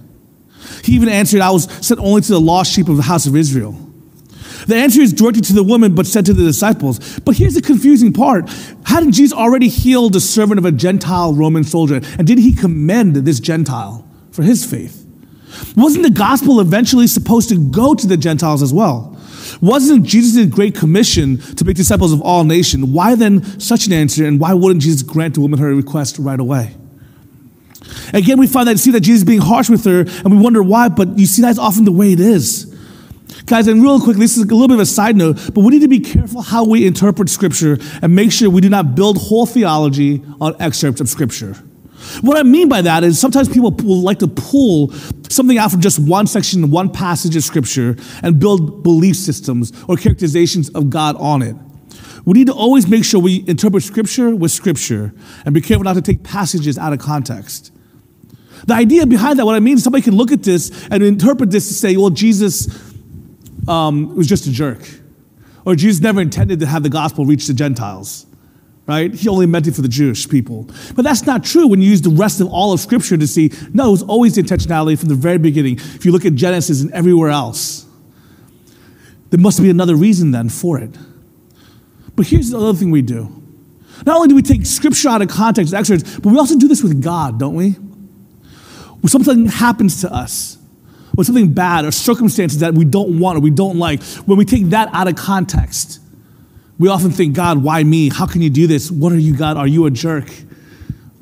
He 0.85 0.93
even 0.93 1.09
answered, 1.09 1.41
I 1.41 1.51
was 1.51 1.65
sent 1.85 2.01
only 2.01 2.21
to 2.23 2.33
the 2.33 2.41
lost 2.41 2.73
sheep 2.73 2.89
of 2.89 2.97
the 2.97 3.03
house 3.03 3.27
of 3.27 3.35
Israel. 3.35 3.88
The 4.69 4.77
answer 4.77 5.01
is 5.01 5.15
directed 5.15 5.45
to 5.45 5.55
the 5.55 5.63
woman, 5.63 5.95
but 5.95 6.07
said 6.07 6.27
to 6.27 6.35
the 6.35 6.45
disciples. 6.45 7.19
But 7.21 7.37
here's 7.37 7.55
the 7.55 7.63
confusing 7.63 8.13
part. 8.13 8.51
Hadn't 8.85 9.13
Jesus 9.13 9.37
already 9.37 9.69
healed 9.69 10.13
the 10.13 10.21
servant 10.21 10.59
of 10.59 10.67
a 10.67 10.73
Gentile 10.73 11.33
Roman 11.33 11.65
soldier? 11.65 12.03
And 12.19 12.27
did 12.27 12.39
he 12.39 12.53
commend 12.53 13.17
this 13.17 13.41
Gentile 13.41 14.07
for 14.31 14.43
his 14.43 14.67
faith? 14.71 15.07
Wasn't 15.75 16.05
the 16.05 16.11
gospel 16.11 16.61
eventually 16.61 17.07
supposed 17.07 17.49
to 17.49 17.71
go 17.71 17.95
to 17.95 18.07
the 18.07 18.19
Gentiles 18.19 18.63
as 18.63 18.75
well? 18.75 19.19
Wasn't 19.63 20.05
Jesus' 20.05 20.45
great 20.47 20.75
commission 20.75 21.39
to 21.39 21.65
make 21.65 21.77
disciples 21.77 22.13
of 22.13 22.21
all 22.21 22.45
nations? 22.45 22.85
Why 22.85 23.15
then 23.15 23.59
such 23.59 23.87
an 23.87 23.95
answer, 23.95 24.27
and 24.27 24.39
why 24.39 24.53
wouldn't 24.53 24.83
Jesus 24.83 25.03
grant 25.03 25.35
the 25.35 25.41
woman 25.41 25.59
her 25.61 25.75
request 25.75 26.19
right 26.19 26.39
away? 26.39 26.77
Again, 28.13 28.39
we 28.39 28.47
find 28.47 28.69
that 28.69 28.79
see 28.79 28.91
that 28.91 29.01
Jesus 29.01 29.25
being 29.25 29.41
harsh 29.41 29.71
with 29.71 29.87
her, 29.87 30.01
and 30.01 30.31
we 30.31 30.37
wonder 30.37 30.63
why, 30.63 30.91
but 30.91 31.19
you 31.19 31.25
see 31.25 31.41
that's 31.41 31.59
often 31.59 31.87
the 31.87 31.93
way 31.93 32.13
it 32.13 32.21
is. 32.21 32.68
Guys, 33.49 33.67
and 33.67 33.83
real 33.83 33.99
quick, 33.99 34.19
this 34.19 34.37
is 34.37 34.43
a 34.43 34.47
little 34.47 34.69
bit 34.69 34.75
of 34.75 34.81
a 34.81 34.87
side 34.87 35.17
note, 35.17 35.39
but 35.55 35.63
we 35.63 35.71
need 35.71 35.81
to 35.81 35.89
be 35.89 36.01
careful 36.01 36.43
how 36.43 36.67
we 36.67 36.87
interpret 36.87 37.31
Scripture 37.31 37.79
and 38.03 38.15
make 38.15 38.31
sure 38.31 38.51
we 38.51 38.61
do 38.61 38.69
not 38.69 38.95
build 38.95 39.17
whole 39.17 39.47
theology 39.47 40.23
on 40.39 40.55
excerpts 40.61 41.01
of 41.01 41.09
Scripture. 41.09 41.55
What 42.21 42.37
I 42.37 42.43
mean 42.43 42.69
by 42.69 42.83
that 42.83 43.05
is 43.05 43.19
sometimes 43.19 43.49
people 43.49 43.71
will 43.71 44.03
like 44.03 44.19
to 44.19 44.29
pull 44.29 44.93
something 45.31 45.57
out 45.57 45.71
from 45.71 45.81
just 45.81 45.99
one 45.99 46.27
section, 46.27 46.71
one 46.71 46.91
passage 46.91 47.37
of 47.37 47.43
Scripture, 47.43 47.97
and 48.23 48.39
build 48.39 48.83
belief 48.83 49.17
systems 49.17 49.73
or 49.89 49.97
characterizations 49.97 50.69
of 50.71 50.91
God 50.91 51.17
on 51.17 51.41
it. 51.41 51.57
We 52.27 52.35
need 52.35 52.49
to 52.49 52.55
always 52.55 52.87
make 52.87 53.03
sure 53.03 53.19
we 53.19 53.47
interpret 53.49 53.83
Scripture 53.83 54.37
with 54.37 54.51
Scripture 54.51 55.15
and 55.47 55.55
be 55.55 55.63
careful 55.63 55.85
not 55.85 55.95
to 55.95 56.03
take 56.03 56.23
passages 56.23 56.77
out 56.77 56.93
of 56.93 56.99
context. 56.99 57.73
The 58.67 58.75
idea 58.75 59.07
behind 59.07 59.39
that, 59.39 59.47
what 59.47 59.55
I 59.55 59.61
mean, 59.61 59.79
is 59.79 59.85
somebody 59.85 60.03
can 60.03 60.17
look 60.17 60.33
at 60.33 60.43
this 60.43 60.87
and 60.91 61.03
interpret 61.03 61.51
this 61.51 61.69
to 61.69 61.75
say, 61.75 61.97
well, 61.97 62.11
Jesus 62.11 62.88
um, 63.69 64.11
it 64.11 64.17
was 64.17 64.27
just 64.27 64.47
a 64.47 64.51
jerk. 64.53 64.89
Or 65.65 65.75
Jesus 65.75 66.01
never 66.01 66.21
intended 66.21 66.61
to 66.61 66.67
have 66.67 66.83
the 66.83 66.89
gospel 66.89 67.27
reach 67.27 67.47
the 67.47 67.55
Gentiles, 67.55 68.27
right? 68.87 69.13
He 69.13 69.29
only 69.29 69.47
meant 69.47 69.67
it 69.67 69.75
for 69.75 69.83
the 69.83 69.89
Jewish 69.89 70.29
people. 70.29 70.69
But 70.97 71.03
that's 71.03 71.27
not 71.27 71.45
true 71.45 71.69
when 71.69 71.83
you 71.83 71.91
use 71.91 72.03
the 72.03 72.11
rest 72.11 72.41
of 72.41 72.49
all 72.49 72.73
of 72.73 72.81
Scripture 72.81 73.17
to 73.17 73.27
see, 73.27 73.53
no, 73.75 73.89
it 73.89 73.91
was 73.91 74.03
always 74.03 74.37
intentionality 74.37 74.99
from 74.99 75.09
the 75.09 75.15
very 75.15 75.39
beginning. 75.39 75.77
If 75.77 76.05
you 76.07 76.13
look 76.13 76.25
at 76.25 76.35
Genesis 76.35 76.81
and 76.81 76.91
everywhere 76.93 77.29
else, 77.31 77.87
there 79.31 79.41
must 79.41 79.61
be 79.61 79.69
another 79.69 79.95
reason 79.95 80.31
then 80.31 80.49
for 80.49 80.79
it. 80.79 80.97
But 82.17 82.27
here's 82.27 82.51
the 82.51 82.59
other 82.59 82.75
thing 82.75 82.91
we 82.91 83.03
do. 83.03 83.43
Not 84.07 84.17
only 84.17 84.29
do 84.29 84.35
we 84.35 84.43
take 84.43 84.65
Scripture 84.65 85.09
out 85.09 85.23
of 85.23 85.29
context, 85.29 85.75
excerpts, 85.75 86.19
but 86.19 86.31
we 86.31 86.39
also 86.39 86.57
do 86.57 86.69
this 86.69 86.83
with 86.83 87.03
God, 87.03 87.39
don't 87.39 87.55
we? 87.55 87.71
When 87.71 89.09
something 89.09 89.47
happens 89.47 90.01
to 90.01 90.13
us, 90.13 90.58
when 91.19 91.25
something 91.25 91.53
bad 91.53 91.85
or 91.85 91.91
circumstances 91.91 92.61
that 92.61 92.75
we 92.75 92.85
don't 92.85 93.19
want 93.19 93.37
or 93.37 93.41
we 93.41 93.51
don't 93.51 93.77
like, 93.77 94.01
when 94.27 94.39
we 94.39 94.45
take 94.45 94.67
that 94.67 94.89
out 94.93 95.09
of 95.09 95.17
context, 95.17 95.99
we 96.79 96.89
often 96.89 97.11
think, 97.11 97.35
God, 97.35 97.61
why 97.61 97.83
me? 97.83 98.09
How 98.09 98.25
can 98.25 98.41
you 98.41 98.51
do 98.51 98.69
this? 98.69 98.89
What 98.89 99.11
are 99.11 99.19
you, 99.19 99.37
God? 99.37 99.57
Are 99.57 99.67
you 99.67 99.87
a 99.87 99.91
jerk? 99.91 100.31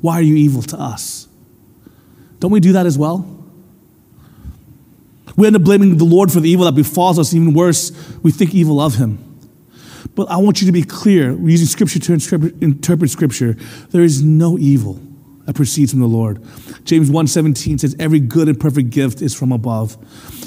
Why 0.01 0.19
are 0.19 0.21
you 0.21 0.35
evil 0.35 0.61
to 0.61 0.79
us? 0.79 1.27
Don't 2.39 2.51
we 2.51 2.59
do 2.59 2.73
that 2.73 2.85
as 2.85 2.95
well? 2.95 3.43
We 5.35 5.47
end 5.47 5.55
up 5.55 5.63
blaming 5.63 5.97
the 5.97 6.05
Lord 6.05 6.31
for 6.31 6.41
the 6.41 6.49
evil 6.51 6.65
that 6.65 6.75
befalls 6.75 7.17
us. 7.17 7.33
Even 7.33 7.55
worse, 7.55 7.91
we 8.21 8.29
think 8.29 8.53
evil 8.53 8.79
of 8.79 8.93
Him. 8.93 9.17
But 10.13 10.29
I 10.29 10.37
want 10.37 10.61
you 10.61 10.67
to 10.67 10.71
be 10.71 10.83
clear, 10.83 11.33
We're 11.33 11.49
using 11.49 11.65
Scripture 11.65 11.97
to 11.97 12.13
interpret 12.61 13.09
Scripture. 13.09 13.53
There 13.89 14.03
is 14.03 14.21
no 14.21 14.59
evil 14.59 15.01
that 15.47 15.55
proceeds 15.55 15.91
from 15.91 16.01
the 16.01 16.07
Lord. 16.07 16.43
James 16.83 17.09
1:17 17.09 17.79
says 17.79 17.95
every 17.99 18.19
good 18.19 18.49
and 18.49 18.59
perfect 18.59 18.89
gift 18.89 19.21
is 19.21 19.33
from 19.33 19.51
above, 19.53 19.97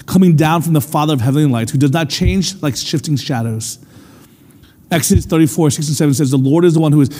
coming 0.07 0.37
down 0.37 0.61
from 0.63 0.75
the 0.75 0.81
Father 0.81 1.15
of 1.15 1.23
heavenly 1.23 1.51
lights, 1.51 1.73
who 1.73 1.79
does 1.79 1.91
not 1.91 2.11
change 2.11 2.63
like 2.63 2.77
shifting 2.77 3.17
shadows. 3.17 3.79
Exodus 4.91 5.25
34, 5.25 5.71
6 5.71 5.89
and 5.89 5.97
7 5.97 6.15
says, 6.15 6.31
The 6.31 6.37
Lord 6.37 6.65
is 6.65 6.75
the 6.75 6.81
one 6.81 6.93
who 6.93 7.01
is 7.01 7.11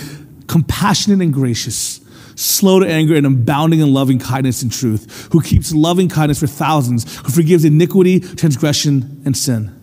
compassionate 0.47 1.23
and 1.23 1.33
gracious, 1.33 2.01
slow 2.35 2.81
to 2.81 2.87
anger 2.87 3.15
and 3.15 3.25
abounding 3.25 3.81
in 3.81 3.95
loving 3.95 4.19
kindness 4.19 4.63
and 4.63 4.71
truth, 4.71 5.29
who 5.33 5.41
keeps 5.41 5.73
loving 5.73 6.09
kindness 6.09 6.41
for 6.41 6.49
thousands, 6.49 7.17
who 7.19 7.31
forgives 7.31 7.65
iniquity, 7.65 8.21
transgression, 8.21 9.23
and 9.25 9.37
sin. 9.37 9.80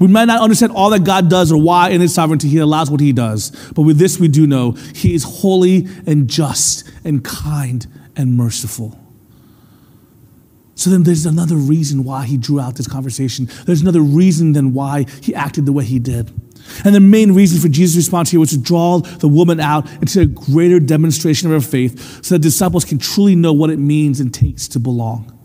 We 0.00 0.06
might 0.06 0.24
not 0.24 0.40
understand 0.40 0.72
all 0.72 0.90
that 0.90 1.04
God 1.04 1.28
does 1.28 1.52
or 1.52 1.60
why 1.60 1.90
in 1.90 2.00
His 2.00 2.12
sovereignty 2.14 2.48
He 2.48 2.58
allows 2.58 2.90
what 2.90 3.00
He 3.00 3.12
does, 3.12 3.50
but 3.74 3.82
with 3.82 3.98
this 3.98 4.18
we 4.18 4.28
do 4.28 4.46
know 4.46 4.72
He 4.72 5.14
is 5.14 5.22
holy 5.22 5.86
and 6.06 6.28
just 6.28 6.90
and 7.04 7.22
kind 7.22 7.86
and 8.16 8.34
merciful. 8.34 8.98
So 10.74 10.88
then 10.88 11.02
there's 11.02 11.26
another 11.26 11.56
reason 11.56 12.02
why 12.04 12.24
He 12.24 12.38
drew 12.38 12.58
out 12.58 12.76
this 12.76 12.88
conversation. 12.88 13.48
There's 13.66 13.82
another 13.82 14.00
reason 14.00 14.54
then 14.54 14.72
why 14.72 15.04
He 15.20 15.34
acted 15.34 15.66
the 15.66 15.72
way 15.72 15.84
He 15.84 15.98
did. 15.98 16.32
And 16.84 16.94
the 16.94 17.00
main 17.00 17.32
reason 17.34 17.60
for 17.60 17.68
Jesus' 17.68 17.96
response 17.96 18.30
here 18.30 18.40
was 18.40 18.50
to 18.50 18.58
draw 18.58 18.98
the 18.98 19.28
woman 19.28 19.60
out 19.60 19.90
into 20.00 20.20
a 20.22 20.26
greater 20.26 20.80
demonstration 20.80 21.52
of 21.52 21.62
her 21.62 21.68
faith 21.68 22.24
so 22.24 22.34
that 22.34 22.38
disciples 22.38 22.84
can 22.84 22.98
truly 22.98 23.34
know 23.34 23.52
what 23.52 23.68
it 23.70 23.78
means 23.78 24.20
and 24.20 24.32
takes 24.32 24.66
to 24.68 24.78
belong. 24.80 25.39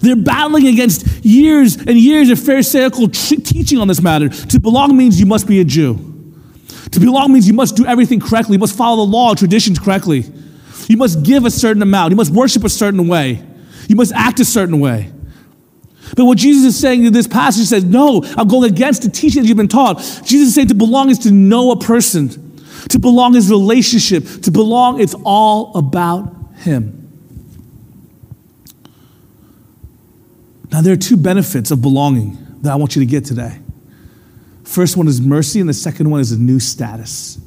They're 0.00 0.16
battling 0.16 0.66
against 0.66 1.24
years 1.24 1.76
and 1.76 1.98
years 1.98 2.30
of 2.30 2.38
Pharisaical 2.38 3.08
teaching 3.08 3.78
on 3.78 3.88
this 3.88 4.00
matter. 4.00 4.28
To 4.28 4.60
belong 4.60 4.96
means 4.96 5.20
you 5.20 5.26
must 5.26 5.46
be 5.46 5.60
a 5.60 5.64
Jew. 5.64 6.06
To 6.92 7.00
belong 7.00 7.32
means 7.32 7.46
you 7.46 7.54
must 7.54 7.76
do 7.76 7.86
everything 7.86 8.20
correctly. 8.20 8.54
You 8.54 8.60
must 8.60 8.76
follow 8.76 9.04
the 9.04 9.10
law 9.10 9.34
traditions 9.34 9.78
correctly. 9.78 10.24
You 10.88 10.96
must 10.96 11.22
give 11.22 11.44
a 11.44 11.50
certain 11.50 11.82
amount. 11.82 12.10
You 12.10 12.16
must 12.16 12.32
worship 12.32 12.64
a 12.64 12.68
certain 12.68 13.06
way. 13.08 13.44
You 13.88 13.96
must 13.96 14.12
act 14.12 14.40
a 14.40 14.44
certain 14.44 14.80
way. 14.80 15.12
But 16.16 16.24
what 16.24 16.38
Jesus 16.38 16.74
is 16.74 16.80
saying 16.80 17.04
in 17.04 17.12
this 17.12 17.28
passage 17.28 17.66
says, 17.66 17.84
no, 17.84 18.24
I'm 18.36 18.48
going 18.48 18.68
against 18.70 19.02
the 19.02 19.10
teaching 19.10 19.42
that 19.42 19.48
you've 19.48 19.56
been 19.56 19.68
taught. 19.68 19.98
Jesus 20.24 20.48
is 20.48 20.54
saying 20.54 20.68
to 20.68 20.74
belong 20.74 21.10
is 21.10 21.18
to 21.20 21.30
know 21.30 21.70
a 21.70 21.78
person. 21.78 22.28
To 22.88 22.98
belong 22.98 23.36
is 23.36 23.50
relationship. 23.50 24.24
To 24.42 24.50
belong, 24.50 25.00
it's 25.00 25.14
all 25.24 25.76
about 25.76 26.34
Him. 26.56 26.99
Now, 30.72 30.80
there 30.80 30.92
are 30.92 30.96
two 30.96 31.16
benefits 31.16 31.70
of 31.70 31.82
belonging 31.82 32.38
that 32.62 32.72
I 32.72 32.76
want 32.76 32.94
you 32.94 33.00
to 33.00 33.06
get 33.06 33.24
today. 33.24 33.58
First 34.64 34.96
one 34.96 35.08
is 35.08 35.20
mercy, 35.20 35.60
and 35.60 35.68
the 35.68 35.74
second 35.74 36.10
one 36.10 36.20
is 36.20 36.32
a 36.32 36.38
new 36.38 36.60
status. 36.60 37.38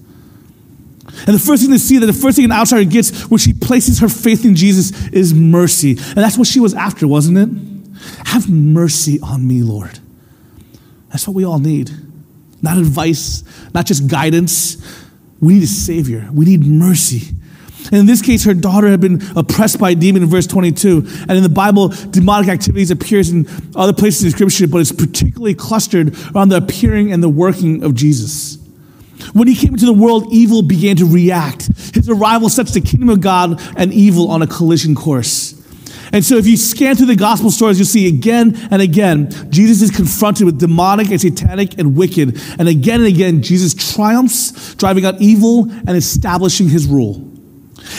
And 1.05 1.35
the 1.35 1.39
first 1.39 1.61
thing 1.61 1.71
to 1.71 1.79
see 1.79 1.97
that 1.99 2.05
the 2.05 2.13
first 2.13 2.35
thing 2.35 2.45
an 2.45 2.51
outsider 2.51 2.83
gets 2.89 3.29
when 3.29 3.37
she 3.37 3.53
places 3.53 3.99
her 3.99 4.09
faith 4.09 4.45
in 4.45 4.55
Jesus 4.55 5.07
is 5.09 5.33
mercy. 5.33 5.91
And 5.91 6.17
that's 6.17 6.37
what 6.37 6.47
she 6.47 6.59
was 6.59 6.73
after, 6.73 7.07
wasn't 7.07 7.37
it? 7.37 8.27
Have 8.27 8.49
mercy 8.49 9.19
on 9.21 9.47
me, 9.47 9.61
Lord. 9.61 9.99
That's 11.09 11.27
what 11.27 11.35
we 11.35 11.45
all 11.45 11.59
need. 11.59 11.91
Not 12.61 12.77
advice, 12.77 13.43
not 13.73 13.85
just 13.85 14.07
guidance. 14.07 14.77
We 15.39 15.55
need 15.55 15.63
a 15.63 15.67
Savior. 15.67 16.29
We 16.33 16.45
need 16.45 16.65
mercy. 16.65 17.35
And 17.85 17.95
in 17.95 18.05
this 18.05 18.21
case, 18.21 18.45
her 18.45 18.53
daughter 18.53 18.87
had 18.87 19.01
been 19.01 19.21
oppressed 19.35 19.79
by 19.79 19.91
a 19.91 19.95
demon 19.95 20.23
in 20.23 20.29
verse 20.29 20.47
22. 20.47 21.05
And 21.27 21.31
in 21.31 21.43
the 21.43 21.49
Bible, 21.49 21.89
demonic 21.89 22.49
activities 22.49 22.91
appears 22.91 23.29
in 23.29 23.47
other 23.75 23.93
places 23.93 24.23
in 24.23 24.31
Scripture, 24.31 24.67
but 24.67 24.79
it's 24.79 24.91
particularly 24.91 25.53
clustered 25.53 26.15
around 26.35 26.49
the 26.49 26.57
appearing 26.57 27.11
and 27.11 27.21
the 27.21 27.29
working 27.29 27.83
of 27.83 27.95
Jesus. 27.95 28.57
When 29.33 29.47
he 29.47 29.55
came 29.55 29.73
into 29.73 29.85
the 29.85 29.93
world, 29.93 30.27
evil 30.31 30.61
began 30.61 30.95
to 30.97 31.05
react. 31.05 31.69
His 31.93 32.09
arrival 32.09 32.49
sets 32.49 32.73
the 32.73 32.81
kingdom 32.81 33.09
of 33.09 33.21
God 33.21 33.61
and 33.77 33.93
evil 33.93 34.29
on 34.29 34.41
a 34.41 34.47
collision 34.47 34.95
course. 34.95 35.59
And 36.11 36.23
so, 36.23 36.37
if 36.37 36.45
you 36.45 36.57
scan 36.57 36.95
through 36.95 37.07
the 37.07 37.15
gospel 37.15 37.49
stories, 37.49 37.79
you'll 37.79 37.87
see 37.87 38.07
again 38.07 38.55
and 38.69 38.83
again, 38.83 39.31
Jesus 39.49 39.81
is 39.81 39.89
confronted 39.89 40.45
with 40.45 40.59
demonic 40.59 41.09
and 41.09 41.19
satanic 41.19 41.79
and 41.79 41.95
wicked. 41.95 42.39
And 42.59 42.67
again 42.67 42.99
and 42.99 43.07
again, 43.07 43.41
Jesus 43.41 43.73
triumphs, 43.73 44.75
driving 44.75 45.05
out 45.05 45.19
evil 45.19 45.71
and 45.71 45.91
establishing 45.91 46.69
his 46.69 46.85
rule. 46.85 47.32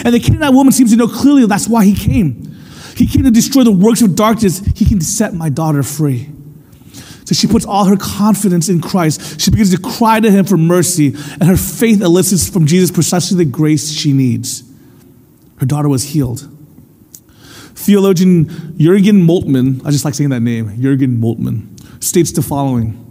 And 0.04 0.14
the 0.14 0.20
Canaanite 0.20 0.54
woman 0.54 0.72
seems 0.72 0.90
to 0.90 0.96
know 0.96 1.08
clearly 1.08 1.46
that's 1.46 1.68
why 1.68 1.84
he 1.84 1.94
came. 1.94 2.54
He 2.96 3.06
came 3.06 3.24
to 3.24 3.30
destroy 3.30 3.64
the 3.64 3.72
works 3.72 4.02
of 4.02 4.14
darkness. 4.14 4.60
He 4.76 4.84
can 4.84 5.00
set 5.00 5.34
my 5.34 5.48
daughter 5.48 5.82
free. 5.82 6.30
So 7.24 7.34
she 7.34 7.46
puts 7.46 7.64
all 7.64 7.86
her 7.86 7.96
confidence 7.96 8.68
in 8.68 8.80
Christ. 8.80 9.40
She 9.40 9.50
begins 9.50 9.70
to 9.70 9.80
cry 9.80 10.20
to 10.20 10.30
him 10.30 10.44
for 10.44 10.58
mercy, 10.58 11.08
and 11.08 11.44
her 11.44 11.56
faith 11.56 12.02
elicits 12.02 12.48
from 12.48 12.66
Jesus 12.66 12.90
precisely 12.90 13.38
the 13.38 13.50
grace 13.50 13.90
she 13.90 14.12
needs. 14.12 14.62
Her 15.56 15.66
daughter 15.66 15.88
was 15.88 16.02
healed. 16.02 16.48
Theologian 17.74 18.76
Jurgen 18.78 19.26
Moltmann, 19.26 19.84
I 19.86 19.90
just 19.90 20.04
like 20.04 20.14
saying 20.14 20.30
that 20.30 20.40
name, 20.40 20.80
Jurgen 20.80 21.18
Moltmann, 21.18 22.02
states 22.02 22.30
the 22.32 22.42
following. 22.42 23.03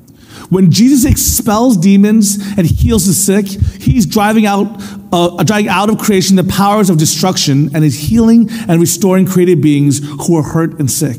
When 0.50 0.72
Jesus 0.72 1.10
expels 1.10 1.78
demons 1.78 2.38
and 2.58 2.65
heals 2.65 3.06
the 3.06 3.13
sick, 3.13 3.46
he's 3.82 4.06
driving 4.06 4.46
out, 4.46 4.67
uh, 5.12 5.43
driving 5.43 5.69
out 5.69 5.89
of 5.89 5.98
creation 5.98 6.36
the 6.36 6.43
powers 6.43 6.89
of 6.89 6.98
destruction 6.98 7.76
and 7.76 7.84
is 7.84 8.10
healing 8.10 8.50
and 8.67 8.80
restoring 8.80 9.26
created 9.26 9.62
beings 9.62 10.00
who 10.26 10.38
are 10.38 10.43
hurt 10.43 10.80
and 10.80 10.89
sick. 10.89 11.17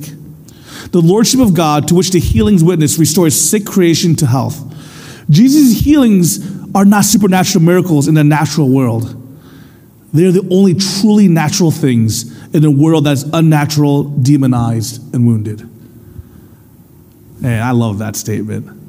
The 0.91 1.01
lordship 1.01 1.41
of 1.41 1.55
God, 1.55 1.89
to 1.89 1.95
which 1.95 2.11
the 2.11 2.21
healings 2.21 2.63
witness, 2.63 2.99
restores 2.99 3.41
sick 3.41 3.65
creation 3.65 4.15
to 4.17 4.27
health. 4.27 4.61
Jesus' 5.31 5.81
healings 5.81 6.39
are 6.75 6.85
not 6.85 7.05
supernatural 7.05 7.65
miracles 7.65 8.09
in 8.09 8.15
the 8.15 8.25
natural 8.25 8.69
world. 8.69 9.21
They 10.13 10.27
are 10.27 10.33
the 10.33 10.47
only 10.51 10.75
truly 10.75 11.29
natural 11.29 11.71
things 11.71 12.31
in 12.55 12.65
a 12.65 12.71
world 12.71 13.05
that's 13.07 13.25
unnatural, 13.33 14.05
demonized, 14.05 15.15
and 15.15 15.27
wounded. 15.27 15.69
Hey, 17.41 17.59
I 17.59 17.73
love 17.73 17.99
that 17.99 18.15
statement. 18.15 18.84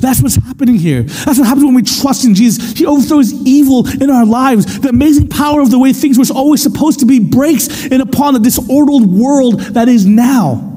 That's 0.00 0.22
what's 0.22 0.36
happening 0.36 0.76
here. 0.76 1.02
That's 1.02 1.38
what 1.38 1.46
happens 1.46 1.64
when 1.64 1.74
we 1.74 1.82
trust 1.82 2.24
in 2.24 2.34
Jesus. 2.34 2.72
He 2.72 2.86
overthrows 2.86 3.32
evil 3.46 3.86
in 3.88 4.10
our 4.10 4.26
lives. 4.26 4.80
The 4.80 4.88
amazing 4.88 5.28
power 5.28 5.60
of 5.60 5.70
the 5.70 5.78
way 5.78 5.92
things 5.92 6.18
were 6.18 6.24
always 6.34 6.62
supposed 6.62 7.00
to 7.00 7.06
be 7.06 7.20
breaks 7.20 7.86
in 7.86 8.00
upon 8.00 8.34
the 8.34 8.40
disordered 8.40 9.08
world 9.08 9.60
that 9.60 9.88
is 9.88 10.06
now. 10.06 10.68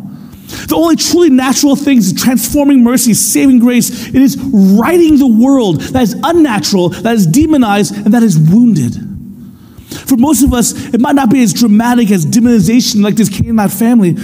The 0.67 0.75
only 0.75 0.95
truly 0.95 1.29
natural 1.29 1.75
things 1.75 2.07
is 2.07 2.21
transforming 2.21 2.83
mercy, 2.83 3.13
saving 3.13 3.59
grace. 3.59 4.07
It 4.09 4.15
is 4.15 4.37
righting 4.37 5.17
the 5.17 5.27
world 5.27 5.81
that 5.81 6.03
is 6.03 6.15
unnatural, 6.23 6.89
that 6.89 7.15
is 7.15 7.25
demonized, 7.25 7.95
and 7.95 8.13
that 8.13 8.23
is 8.23 8.37
wounded. 8.37 8.93
For 10.07 10.17
most 10.17 10.43
of 10.43 10.53
us, 10.53 10.93
it 10.93 11.01
might 11.01 11.15
not 11.15 11.31
be 11.31 11.41
as 11.41 11.53
dramatic 11.53 12.11
as 12.11 12.25
demonization 12.25 13.01
like 13.01 13.15
this 13.15 13.29
Canaanite 13.29 13.71
family, 13.71 14.15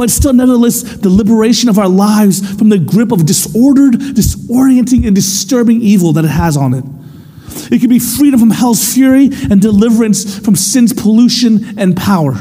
but 0.00 0.08
still, 0.08 0.32
nevertheless, 0.32 0.82
the 0.82 1.10
liberation 1.10 1.68
of 1.68 1.78
our 1.78 1.86
lives 1.86 2.56
from 2.56 2.70
the 2.70 2.78
grip 2.78 3.12
of 3.12 3.26
disordered, 3.26 3.92
disorienting, 3.92 5.06
and 5.06 5.14
disturbing 5.14 5.82
evil 5.82 6.14
that 6.14 6.24
it 6.24 6.28
has 6.28 6.56
on 6.56 6.72
it. 6.72 6.84
It 7.70 7.80
can 7.80 7.90
be 7.90 7.98
freedom 7.98 8.40
from 8.40 8.50
hell's 8.50 8.94
fury 8.94 9.28
and 9.50 9.60
deliverance 9.60 10.38
from 10.38 10.56
sin's 10.56 10.94
pollution 10.94 11.78
and 11.78 11.94
power. 11.94 12.32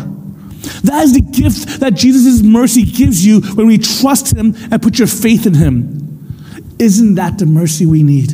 That 0.85 1.01
is 1.03 1.13
the 1.13 1.19
gift 1.19 1.81
that 1.81 1.95
Jesus' 1.95 2.41
mercy 2.41 2.85
gives 2.85 3.25
you 3.25 3.41
when 3.41 3.67
we 3.67 3.77
trust 3.77 4.33
Him 4.33 4.55
and 4.71 4.81
put 4.81 4.97
your 4.97 5.09
faith 5.09 5.45
in 5.45 5.55
Him. 5.55 6.55
Isn't 6.79 7.15
that 7.15 7.39
the 7.39 7.45
mercy 7.45 7.85
we 7.85 8.03
need? 8.03 8.31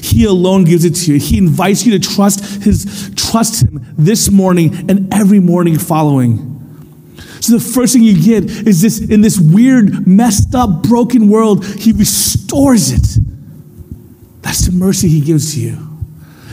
He 0.00 0.26
alone 0.26 0.62
gives 0.62 0.84
it 0.84 0.94
to 0.94 1.14
you. 1.14 1.18
He 1.18 1.38
invites 1.38 1.84
you 1.84 1.98
to 1.98 2.08
trust 2.08 2.62
His 2.62 3.10
trust 3.16 3.64
Him 3.64 3.84
this 3.98 4.30
morning 4.30 4.88
and 4.88 5.12
every 5.12 5.40
morning 5.40 5.76
following. 5.76 6.51
So 7.42 7.58
the 7.58 7.60
first 7.60 7.92
thing 7.92 8.04
you 8.04 8.22
get 8.22 8.44
is 8.44 8.82
this 8.82 9.00
in 9.00 9.20
this 9.20 9.36
weird, 9.36 10.06
messed 10.06 10.54
up, 10.54 10.84
broken 10.84 11.28
world, 11.28 11.66
he 11.66 11.90
restores 11.90 12.92
it. 12.92 13.20
That's 14.42 14.66
the 14.66 14.72
mercy 14.72 15.08
he 15.08 15.20
gives 15.20 15.54
to 15.54 15.60
you. 15.60 15.76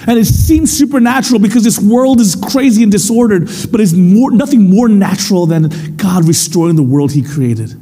And 0.08 0.18
it 0.18 0.26
seems 0.26 0.76
supernatural 0.76 1.42
because 1.42 1.64
this 1.64 1.78
world 1.78 2.20
is 2.20 2.36
crazy 2.36 2.82
and 2.82 2.92
disordered, 2.92 3.52
but 3.72 3.80
it's 3.80 3.94
more, 3.94 4.32
nothing 4.32 4.68
more 4.68 4.90
natural 4.90 5.46
than 5.46 5.96
God 5.96 6.28
restoring 6.28 6.76
the 6.76 6.82
world 6.82 7.12
he 7.12 7.22
created, 7.22 7.76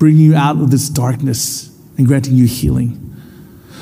bringing 0.00 0.22
you 0.22 0.34
out 0.34 0.56
of 0.56 0.72
this 0.72 0.88
darkness 0.88 1.70
and 1.96 2.08
granting 2.08 2.34
you 2.34 2.46
healing. 2.46 3.19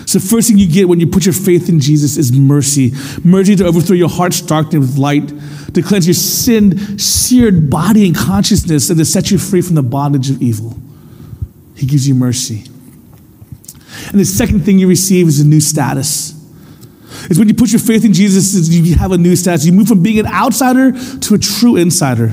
So, 0.08 0.18
first 0.18 0.48
thing 0.48 0.56
you 0.56 0.66
get 0.66 0.88
when 0.88 1.00
you 1.00 1.06
put 1.06 1.26
your 1.26 1.34
faith 1.34 1.68
in 1.68 1.80
Jesus 1.80 2.16
is 2.16 2.32
mercy. 2.32 2.92
Mercy 3.24 3.54
to 3.56 3.66
overthrow 3.66 3.94
your 3.94 4.08
heart's 4.08 4.40
darkness 4.40 4.80
with 4.80 4.96
light, 4.96 5.28
to 5.74 5.82
cleanse 5.82 6.06
your 6.06 6.14
sin 6.14 6.98
seared 6.98 7.68
body 7.68 8.06
and 8.06 8.16
consciousness, 8.16 8.88
and 8.88 8.98
to 8.98 9.04
set 9.04 9.30
you 9.30 9.36
free 9.36 9.60
from 9.60 9.74
the 9.74 9.82
bondage 9.82 10.30
of 10.30 10.40
evil. 10.40 10.74
He 11.76 11.84
gives 11.84 12.08
you 12.08 12.14
mercy. 12.14 12.64
And 14.08 14.18
the 14.18 14.24
second 14.24 14.60
thing 14.60 14.78
you 14.78 14.88
receive 14.88 15.28
is 15.28 15.40
a 15.40 15.46
new 15.46 15.60
status. 15.60 16.30
Is 17.28 17.38
when 17.38 17.48
you 17.48 17.54
put 17.54 17.70
your 17.70 17.80
faith 17.80 18.02
in 18.02 18.14
Jesus, 18.14 18.66
you 18.70 18.94
have 18.94 19.12
a 19.12 19.18
new 19.18 19.36
status. 19.36 19.66
You 19.66 19.74
move 19.74 19.88
from 19.88 20.02
being 20.02 20.20
an 20.20 20.26
outsider 20.26 20.92
to 20.92 21.34
a 21.34 21.38
true 21.38 21.76
insider. 21.76 22.32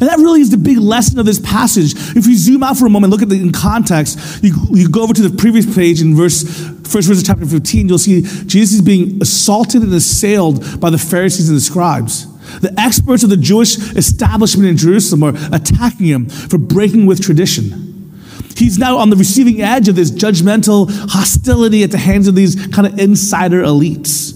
And 0.00 0.08
that 0.08 0.18
really 0.18 0.40
is 0.40 0.50
the 0.50 0.56
big 0.56 0.78
lesson 0.78 1.18
of 1.18 1.26
this 1.26 1.38
passage. 1.38 1.94
If 2.16 2.26
we 2.26 2.34
zoom 2.34 2.62
out 2.62 2.76
for 2.76 2.86
a 2.86 2.90
moment, 2.90 3.12
look 3.12 3.22
at 3.22 3.30
it 3.30 3.40
in 3.40 3.52
context, 3.52 4.42
you, 4.42 4.54
you 4.70 4.88
go 4.88 5.02
over 5.02 5.14
to 5.14 5.28
the 5.28 5.36
previous 5.36 5.72
page 5.74 6.00
in 6.00 6.16
verse, 6.16 6.42
first 6.88 7.08
verse 7.08 7.20
of 7.20 7.26
chapter 7.26 7.46
15, 7.46 7.88
you'll 7.88 7.98
see 7.98 8.22
Jesus 8.46 8.76
is 8.76 8.82
being 8.82 9.20
assaulted 9.22 9.82
and 9.82 9.92
assailed 9.92 10.80
by 10.80 10.90
the 10.90 10.98
Pharisees 10.98 11.48
and 11.48 11.56
the 11.56 11.62
scribes. 11.62 12.30
The 12.60 12.74
experts 12.78 13.22
of 13.22 13.30
the 13.30 13.36
Jewish 13.36 13.78
establishment 13.96 14.68
in 14.68 14.76
Jerusalem 14.76 15.22
are 15.22 15.34
attacking 15.52 16.06
him 16.06 16.28
for 16.28 16.58
breaking 16.58 17.06
with 17.06 17.22
tradition. 17.22 18.12
He's 18.56 18.78
now 18.78 18.98
on 18.98 19.10
the 19.10 19.16
receiving 19.16 19.62
edge 19.62 19.88
of 19.88 19.96
this 19.96 20.10
judgmental 20.10 20.88
hostility 21.10 21.82
at 21.82 21.90
the 21.90 21.98
hands 21.98 22.28
of 22.28 22.34
these 22.34 22.66
kind 22.66 22.86
of 22.86 22.98
insider 22.98 23.62
elites. 23.62 24.33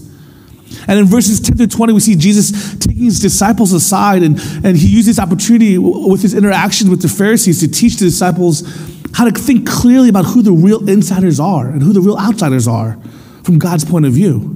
And 0.89 0.97
in 0.97 1.05
verses 1.05 1.39
10 1.39 1.55
through 1.55 1.67
20, 1.67 1.93
we 1.93 1.99
see 1.99 2.15
Jesus 2.15 2.75
taking 2.79 3.03
his 3.03 3.19
disciples 3.19 3.73
aside, 3.73 4.23
and, 4.23 4.39
and 4.65 4.75
he 4.75 4.87
used 4.87 5.07
this 5.07 5.19
opportunity 5.19 5.77
with 5.77 6.23
his 6.23 6.33
interaction 6.33 6.89
with 6.89 7.03
the 7.03 7.07
Pharisees 7.07 7.59
to 7.59 7.67
teach 7.67 7.97
the 7.97 8.05
disciples 8.05 8.63
how 9.13 9.29
to 9.29 9.39
think 9.39 9.69
clearly 9.69 10.09
about 10.09 10.25
who 10.25 10.41
the 10.41 10.51
real 10.51 10.89
insiders 10.89 11.39
are 11.39 11.69
and 11.69 11.83
who 11.83 11.93
the 11.93 12.01
real 12.01 12.17
outsiders 12.17 12.67
are 12.67 12.97
from 13.43 13.59
God's 13.59 13.85
point 13.85 14.05
of 14.05 14.13
view. 14.13 14.55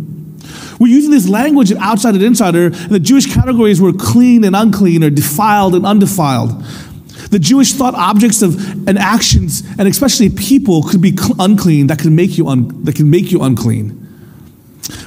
We're 0.79 0.87
using 0.87 1.11
this 1.11 1.29
language 1.29 1.69
of 1.69 1.77
outside 1.77 2.15
and 2.15 2.23
insider, 2.23 2.65
and 2.65 2.89
the 2.89 2.99
Jewish 2.99 3.31
categories 3.31 3.79
were 3.79 3.93
clean 3.93 4.43
and 4.43 4.55
unclean, 4.55 5.03
or 5.03 5.11
defiled 5.11 5.75
and 5.75 5.85
undefiled. 5.85 6.63
The 7.29 7.37
Jewish 7.37 7.73
thought 7.73 7.93
objects 7.93 8.41
of 8.41 8.87
and 8.87 8.97
actions, 8.97 9.61
and 9.77 9.87
especially 9.87 10.31
people, 10.31 10.81
could 10.81 10.99
be 10.99 11.15
unclean 11.37 11.87
that 11.87 11.99
can 11.99 12.15
make 12.15 12.39
you 12.39 12.47
un, 12.47 12.83
that 12.85 12.95
can 12.95 13.11
make 13.11 13.31
you 13.31 13.43
unclean. 13.43 14.02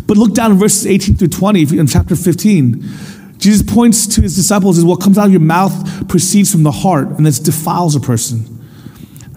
But 0.06 0.16
look 0.16 0.34
down 0.34 0.52
in 0.52 0.58
verses 0.58 0.86
18 0.86 1.16
through 1.16 1.28
20 1.28 1.78
in 1.78 1.86
chapter 1.86 2.16
15. 2.16 2.82
Jesus 3.38 3.62
points 3.62 4.06
to 4.14 4.22
his 4.22 4.34
disciples 4.34 4.78
as 4.78 4.84
what 4.84 5.00
comes 5.00 5.18
out 5.18 5.26
of 5.26 5.32
your 5.32 5.40
mouth 5.40 6.08
proceeds 6.08 6.50
from 6.50 6.62
the 6.62 6.72
heart, 6.72 7.08
and 7.08 7.26
this 7.26 7.38
defiles 7.38 7.94
a 7.94 8.00
person. 8.00 8.56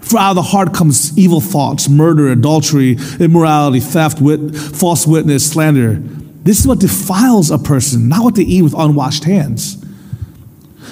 For 0.00 0.18
out 0.18 0.30
of 0.30 0.36
the 0.36 0.42
heart 0.42 0.74
comes 0.74 1.16
evil 1.18 1.40
thoughts, 1.40 1.88
murder, 1.88 2.28
adultery, 2.28 2.96
immorality, 3.20 3.80
theft, 3.80 4.20
wit, 4.20 4.56
false 4.56 5.06
witness, 5.06 5.52
slander. 5.52 5.96
This 6.42 6.60
is 6.60 6.66
what 6.66 6.80
defiles 6.80 7.50
a 7.50 7.58
person, 7.58 8.08
not 8.08 8.24
what 8.24 8.34
they 8.34 8.42
eat 8.42 8.62
with 8.62 8.74
unwashed 8.74 9.24
hands. 9.24 9.84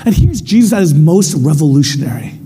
And 0.05 0.14
here's 0.14 0.41
Jesus 0.41 0.73
at 0.73 0.81
his 0.81 0.95
most 0.95 1.35
revolutionary. 1.35 2.38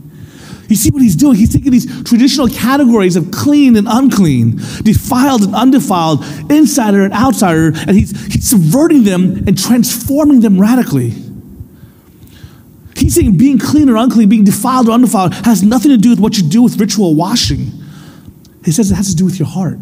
You 0.68 0.76
see 0.76 0.90
what 0.90 1.02
he's 1.02 1.16
doing? 1.16 1.36
He's 1.36 1.52
taking 1.52 1.70
these 1.70 2.02
traditional 2.04 2.48
categories 2.48 3.16
of 3.16 3.30
clean 3.30 3.76
and 3.76 3.86
unclean, 3.88 4.56
defiled 4.82 5.42
and 5.42 5.54
undefiled, 5.54 6.24
insider 6.50 7.04
and 7.04 7.12
outsider, 7.12 7.72
and 7.74 7.90
he's, 7.90 8.10
he's 8.32 8.48
subverting 8.48 9.04
them 9.04 9.44
and 9.46 9.58
transforming 9.58 10.40
them 10.40 10.60
radically. 10.60 11.12
He's 12.96 13.14
saying 13.14 13.36
being 13.36 13.58
clean 13.58 13.90
or 13.90 13.96
unclean, 13.96 14.28
being 14.28 14.44
defiled 14.44 14.88
or 14.88 14.92
undefiled, 14.92 15.34
has 15.44 15.62
nothing 15.62 15.90
to 15.90 15.96
do 15.96 16.10
with 16.10 16.20
what 16.20 16.36
you 16.38 16.44
do 16.44 16.62
with 16.62 16.78
ritual 16.80 17.14
washing. 17.14 17.70
He 18.64 18.70
says 18.70 18.90
it 18.90 18.94
has 18.94 19.10
to 19.10 19.16
do 19.16 19.24
with 19.24 19.38
your 19.38 19.48
heart. 19.48 19.78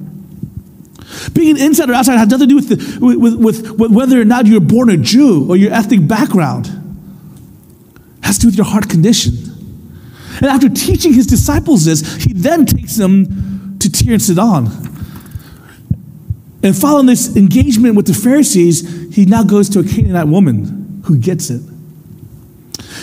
Being 1.35 1.57
an 1.57 1.63
insider 1.63 1.93
or 1.93 1.97
outsider 1.97 2.19
has 2.19 2.29
nothing 2.29 2.49
to 2.49 2.55
do 2.55 2.57
with, 2.57 2.69
the, 2.69 2.99
with, 3.05 3.37
with, 3.37 3.71
with 3.73 3.91
whether 3.93 4.21
or 4.21 4.25
not 4.25 4.47
you're 4.47 4.61
born 4.61 4.91
a 4.91 4.97
Jew 4.97 5.49
or 5.51 5.57
your 5.57 5.73
ethnic 5.73 6.09
background. 6.09 6.67
It 6.67 8.25
has 8.25 8.37
to 8.37 8.43
do 8.43 8.49
with 8.49 8.57
your 8.57 8.67
heart 8.67 8.89
condition. 8.89 9.50
And 10.41 10.49
after 10.49 10.69
teaching 10.69 11.13
his 11.13 11.27
disciples 11.27 11.85
this, 11.85 12.25
he 12.25 12.33
then 12.33 12.67
takes 12.67 12.97
them 12.97 13.79
to 13.79 13.91
Tyre 13.91 14.15
and 14.15 14.23
Sidon. 14.23 14.67
And 16.63 16.77
following 16.77 17.07
this 17.07 17.37
engagement 17.37 17.95
with 17.95 18.07
the 18.07 18.15
Pharisees, 18.15 19.15
he 19.15 19.25
now 19.25 19.43
goes 19.43 19.69
to 19.71 19.81
a 19.81 19.85
Canaanite 19.85 20.29
woman 20.29 21.03
who 21.05 21.19
gets 21.19 21.51
it. 21.51 21.63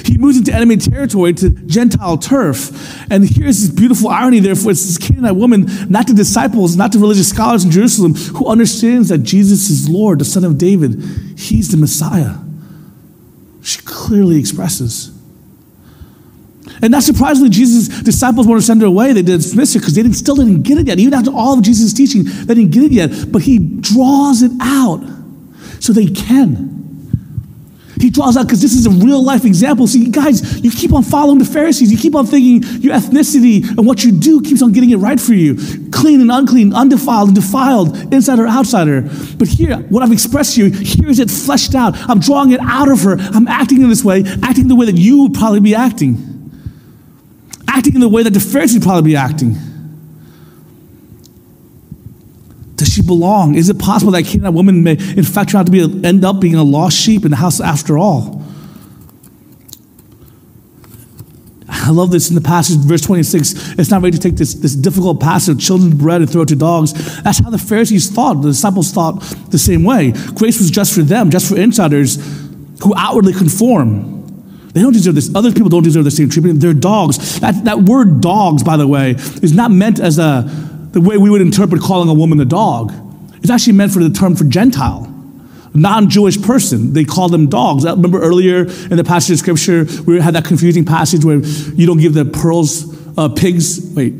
He 0.05 0.17
moves 0.17 0.37
into 0.37 0.53
enemy 0.53 0.77
territory 0.77 1.33
to 1.33 1.49
Gentile 1.49 2.17
turf. 2.17 2.71
And 3.11 3.27
here's 3.27 3.61
this 3.61 3.69
beautiful 3.69 4.09
irony 4.09 4.39
there 4.39 4.55
for 4.55 4.71
it's 4.71 4.85
this 4.85 4.97
Canaanite 4.97 5.35
woman, 5.35 5.67
not 5.89 6.07
the 6.07 6.13
disciples, 6.13 6.75
not 6.75 6.91
the 6.91 6.99
religious 6.99 7.29
scholars 7.29 7.65
in 7.65 7.71
Jerusalem, 7.71 8.13
who 8.13 8.47
understands 8.47 9.09
that 9.09 9.19
Jesus 9.19 9.69
is 9.69 9.89
Lord, 9.89 10.19
the 10.19 10.25
Son 10.25 10.43
of 10.43 10.57
David. 10.57 11.01
He's 11.37 11.71
the 11.71 11.77
Messiah. 11.77 12.35
She 13.61 13.81
clearly 13.81 14.39
expresses. 14.39 15.16
And 16.81 16.91
not 16.91 17.03
surprisingly, 17.03 17.49
Jesus' 17.49 17.87
disciples 18.03 18.47
wanted 18.47 18.61
to 18.61 18.65
send 18.65 18.81
her 18.81 18.87
away. 18.87 19.13
They 19.13 19.21
dismissed 19.21 19.73
her 19.73 19.79
because 19.79 19.95
they 19.95 20.03
didn't, 20.03 20.15
still 20.15 20.35
didn't 20.35 20.63
get 20.63 20.77
it 20.77 20.87
yet. 20.87 20.99
Even 20.99 21.13
after 21.13 21.31
all 21.31 21.57
of 21.57 21.63
Jesus' 21.63 21.93
teaching, 21.93 22.23
they 22.23 22.53
didn't 22.53 22.71
get 22.71 22.83
it 22.83 22.91
yet. 22.91 23.31
But 23.31 23.41
he 23.41 23.59
draws 23.59 24.41
it 24.41 24.51
out 24.61 25.03
so 25.79 25.93
they 25.93 26.07
can. 26.07 26.77
He 27.99 28.11
draws 28.11 28.37
out 28.37 28.45
because 28.45 28.61
this 28.61 28.73
is 28.73 28.85
a 28.85 28.91
real 28.91 29.23
life 29.23 29.43
example. 29.43 29.87
See, 29.87 30.09
guys, 30.09 30.63
you 30.63 30.69
keep 30.69 30.93
on 30.93 31.03
following 31.03 31.39
the 31.39 31.45
Pharisees. 31.45 31.91
You 31.91 31.97
keep 31.97 32.15
on 32.15 32.25
thinking 32.25 32.61
your 32.81 32.93
ethnicity 32.93 33.67
and 33.67 33.85
what 33.85 34.03
you 34.03 34.11
do 34.11 34.41
keeps 34.41 34.61
on 34.61 34.71
getting 34.71 34.91
it 34.91 34.97
right 34.97 35.19
for 35.19 35.33
you 35.33 35.55
clean 35.91 36.21
and 36.21 36.31
unclean, 36.31 36.73
undefiled 36.73 37.29
and 37.29 37.35
defiled, 37.35 38.13
insider, 38.13 38.45
or 38.45 38.47
outsider. 38.47 39.01
But 39.37 39.47
here, 39.47 39.77
what 39.89 40.03
I've 40.03 40.11
expressed 40.11 40.55
to 40.55 40.67
you, 40.67 40.71
here 40.71 41.09
is 41.09 41.19
it 41.19 41.31
fleshed 41.31 41.73
out. 41.73 41.95
I'm 42.07 42.19
drawing 42.19 42.51
it 42.51 42.59
out 42.61 42.89
of 42.89 43.01
her. 43.01 43.17
I'm 43.17 43.47
acting 43.47 43.81
in 43.81 43.89
this 43.89 44.03
way, 44.03 44.23
acting 44.43 44.67
the 44.67 44.75
way 44.75 44.85
that 44.85 44.95
you 44.95 45.23
would 45.23 45.33
probably 45.33 45.59
be 45.59 45.73
acting, 45.73 46.15
acting 47.77 47.93
in 47.93 48.01
the 48.01 48.09
way 48.09 48.23
that 48.23 48.33
the 48.33 48.39
Pharisees 48.39 48.83
probably 48.83 49.11
be 49.11 49.15
acting. 49.15 49.55
Does 52.75 52.91
she 52.93 53.01
belong? 53.01 53.55
Is 53.55 53.69
it 53.69 53.77
possible 53.79 54.11
that 54.13 54.23
Canaanite 54.23 54.53
woman 54.53 54.83
may, 54.83 54.93
in 54.93 55.23
fact, 55.23 55.51
turn 55.51 55.61
out 55.61 55.65
to 55.67 55.71
be 55.71 55.81
a, 55.81 55.87
end 56.07 56.25
up 56.25 56.39
being 56.39 56.55
a 56.55 56.63
lost 56.63 56.97
sheep 56.97 57.23
in 57.23 57.31
the 57.31 57.37
house 57.37 57.61
after 57.61 57.97
all? 57.97 58.43
I 61.69 61.91
love 61.91 62.11
this 62.11 62.29
in 62.29 62.35
the 62.35 62.41
passage, 62.41 62.77
verse 62.79 63.01
26. 63.01 63.79
It's 63.79 63.89
not 63.89 64.01
ready 64.01 64.17
to 64.17 64.21
take 64.21 64.35
this, 64.37 64.55
this 64.55 64.75
difficult 64.75 65.21
passage 65.21 65.55
of 65.55 65.61
children's 65.61 65.95
bread 65.95 66.21
and 66.21 66.29
throw 66.29 66.41
it 66.41 66.49
to 66.49 66.55
dogs. 66.55 66.93
That's 67.21 67.39
how 67.39 67.49
the 67.49 67.57
Pharisees 67.57 68.09
thought. 68.09 68.41
The 68.41 68.49
disciples 68.49 68.91
thought 68.91 69.21
the 69.51 69.57
same 69.57 69.83
way. 69.83 70.13
Grace 70.35 70.59
was 70.59 70.69
just 70.69 70.93
for 70.93 71.01
them, 71.01 71.29
just 71.29 71.47
for 71.47 71.57
insiders 71.57 72.15
who 72.83 72.93
outwardly 72.95 73.33
conform. 73.33 74.16
They 74.73 74.81
don't 74.81 74.93
deserve 74.93 75.15
this. 75.15 75.33
Other 75.33 75.51
people 75.51 75.69
don't 75.69 75.83
deserve 75.83 76.03
the 76.03 76.11
same 76.11 76.29
treatment. 76.29 76.59
They're 76.59 76.73
dogs. 76.73 77.39
That, 77.39 77.63
that 77.65 77.79
word 77.79 78.21
dogs, 78.21 78.63
by 78.63 78.77
the 78.77 78.87
way, 78.87 79.11
is 79.11 79.53
not 79.53 79.71
meant 79.71 79.99
as 79.99 80.19
a 80.19 80.43
the 80.91 81.01
way 81.01 81.17
we 81.17 81.29
would 81.29 81.41
interpret 81.41 81.81
calling 81.81 82.09
a 82.09 82.13
woman 82.13 82.39
a 82.39 82.45
dog. 82.45 82.93
It's 83.37 83.49
actually 83.49 83.73
meant 83.73 83.91
for 83.91 84.03
the 84.03 84.09
term 84.09 84.35
for 84.35 84.45
Gentile, 84.45 85.13
non 85.73 86.09
Jewish 86.09 86.41
person. 86.41 86.93
They 86.93 87.05
call 87.05 87.29
them 87.29 87.47
dogs. 87.47 87.85
I 87.85 87.91
remember 87.91 88.19
earlier 88.19 88.61
in 88.61 88.97
the 88.97 89.03
passage 89.03 89.33
of 89.33 89.39
scripture, 89.39 89.85
we 90.05 90.19
had 90.19 90.33
that 90.35 90.45
confusing 90.45 90.85
passage 90.85 91.23
where 91.23 91.37
you 91.37 91.85
don't 91.85 91.99
give 91.99 92.13
the 92.13 92.25
pearls, 92.25 93.17
uh, 93.17 93.29
pigs, 93.29 93.93
wait, 93.93 94.13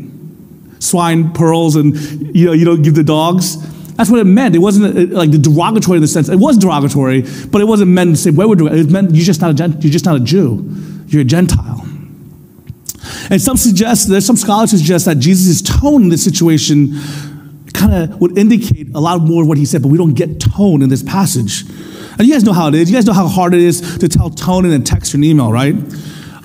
swine 0.79 1.33
pearls, 1.33 1.75
and 1.75 1.95
you, 2.35 2.45
know, 2.45 2.53
you 2.53 2.65
don't 2.65 2.83
give 2.83 2.95
the 2.95 3.03
dogs. 3.03 3.57
That's 3.97 4.11
what 4.11 4.19
it 4.19 4.25
meant. 4.25 4.55
It 4.55 4.59
wasn't 4.59 4.95
uh, 4.95 5.15
like 5.15 5.31
the 5.31 5.39
derogatory 5.39 5.97
in 5.97 6.01
the 6.01 6.07
sense. 6.07 6.29
It 6.29 6.37
was 6.37 6.57
derogatory, 6.57 7.23
but 7.49 7.61
it 7.61 7.65
wasn't 7.65 7.91
meant 7.91 8.17
same 8.17 8.35
way 8.35 8.45
we're 8.45 8.55
doing 8.55 8.77
it. 8.77 8.89
Meant 8.91 9.13
you're 9.13 9.25
just 9.25 9.41
not 9.41 9.59
a, 9.59 9.69
you're 9.69 9.91
just 9.91 10.05
not 10.05 10.15
a 10.15 10.19
Jew. 10.19 10.63
You're 11.07 11.23
a 11.23 11.25
Gentile. 11.25 11.83
And 13.29 13.41
some 13.41 13.57
suggest, 13.57 14.07
there's 14.07 14.25
some 14.25 14.37
scholars 14.37 14.69
suggest 14.69 15.05
that 15.05 15.17
Jesus' 15.17 15.61
tone 15.61 16.03
in 16.03 16.09
this 16.09 16.23
situation 16.23 16.99
kind 17.73 17.93
of 17.93 18.21
would 18.21 18.37
indicate 18.37 18.87
a 18.95 18.99
lot 18.99 19.21
more 19.21 19.41
of 19.41 19.47
what 19.47 19.57
he 19.57 19.65
said, 19.65 19.81
but 19.81 19.89
we 19.89 19.97
don't 19.97 20.13
get 20.13 20.39
tone 20.39 20.81
in 20.81 20.89
this 20.89 21.03
passage. 21.03 21.63
And 22.17 22.27
you 22.27 22.33
guys 22.33 22.43
know 22.43 22.53
how 22.53 22.67
it 22.67 22.75
is. 22.75 22.89
You 22.89 22.95
guys 22.95 23.05
know 23.05 23.13
how 23.13 23.27
hard 23.27 23.53
it 23.53 23.61
is 23.61 23.97
to 23.97 24.07
tell 24.07 24.29
tone 24.29 24.65
in 24.65 24.71
a 24.71 24.83
text 24.83 25.13
or 25.13 25.17
an 25.17 25.23
email, 25.23 25.51
right? 25.51 25.75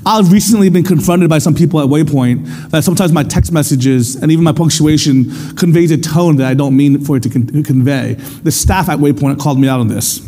I've 0.04 0.32
recently 0.32 0.68
been 0.68 0.82
confronted 0.82 1.30
by 1.30 1.38
some 1.38 1.54
people 1.54 1.80
at 1.80 1.86
Waypoint 1.86 2.70
that 2.70 2.82
sometimes 2.82 3.12
my 3.12 3.22
text 3.22 3.52
messages 3.52 4.16
and 4.16 4.32
even 4.32 4.44
my 4.44 4.52
punctuation 4.52 5.30
conveys 5.54 5.92
a 5.92 5.98
tone 5.98 6.36
that 6.36 6.46
I 6.48 6.54
don't 6.54 6.76
mean 6.76 7.04
for 7.04 7.16
it 7.16 7.22
to 7.22 7.30
con- 7.30 7.62
convey. 7.62 8.14
The 8.42 8.50
staff 8.50 8.88
at 8.88 8.98
Waypoint 8.98 9.38
called 9.38 9.60
me 9.60 9.68
out 9.68 9.78
on 9.78 9.86
this. 9.86 10.18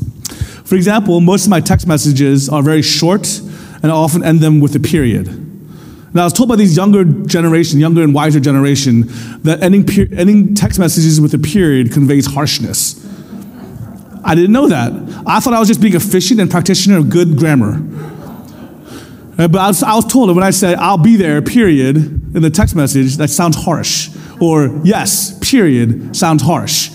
For 0.64 0.76
example, 0.76 1.20
most 1.20 1.44
of 1.44 1.50
my 1.50 1.60
text 1.60 1.88
messages 1.88 2.48
are 2.48 2.62
very 2.62 2.82
short 2.82 3.40
and 3.82 3.86
I 3.86 3.94
often 3.94 4.22
end 4.22 4.40
them 4.40 4.60
with 4.60 4.76
a 4.76 4.80
period. 4.80 5.40
Now, 6.14 6.22
I 6.22 6.24
was 6.24 6.32
told 6.32 6.48
by 6.48 6.54
these 6.54 6.76
younger 6.76 7.04
generation, 7.04 7.80
younger 7.80 8.02
and 8.04 8.14
wiser 8.14 8.38
generation, 8.38 9.08
that 9.42 9.60
ending, 9.60 9.84
per- 9.84 10.06
ending 10.16 10.54
text 10.54 10.78
messages 10.78 11.20
with 11.20 11.34
a 11.34 11.38
period 11.38 11.92
conveys 11.92 12.26
harshness. 12.26 13.04
I 14.24 14.36
didn't 14.36 14.52
know 14.52 14.68
that. 14.68 14.92
I 15.26 15.40
thought 15.40 15.52
I 15.52 15.58
was 15.58 15.66
just 15.66 15.80
being 15.80 15.96
efficient 15.96 16.38
and 16.38 16.48
practitioner 16.48 16.98
of 16.98 17.10
good 17.10 17.36
grammar. 17.36 17.82
Uh, 19.38 19.48
but 19.48 19.60
I 19.60 19.66
was, 19.68 19.82
I 19.82 19.94
was 19.94 20.04
told 20.04 20.28
that 20.28 20.34
when 20.34 20.44
I 20.44 20.50
said, 20.50 20.76
I'll 20.78 20.98
be 20.98 21.16
there, 21.16 21.42
period, 21.42 21.96
in 21.96 22.42
the 22.42 22.50
text 22.50 22.76
message, 22.76 23.16
that 23.16 23.30
sounds 23.30 23.56
harsh. 23.56 24.10
Or 24.40 24.80
yes, 24.84 25.38
period, 25.38 26.16
sounds 26.16 26.42
harsh. 26.42 26.90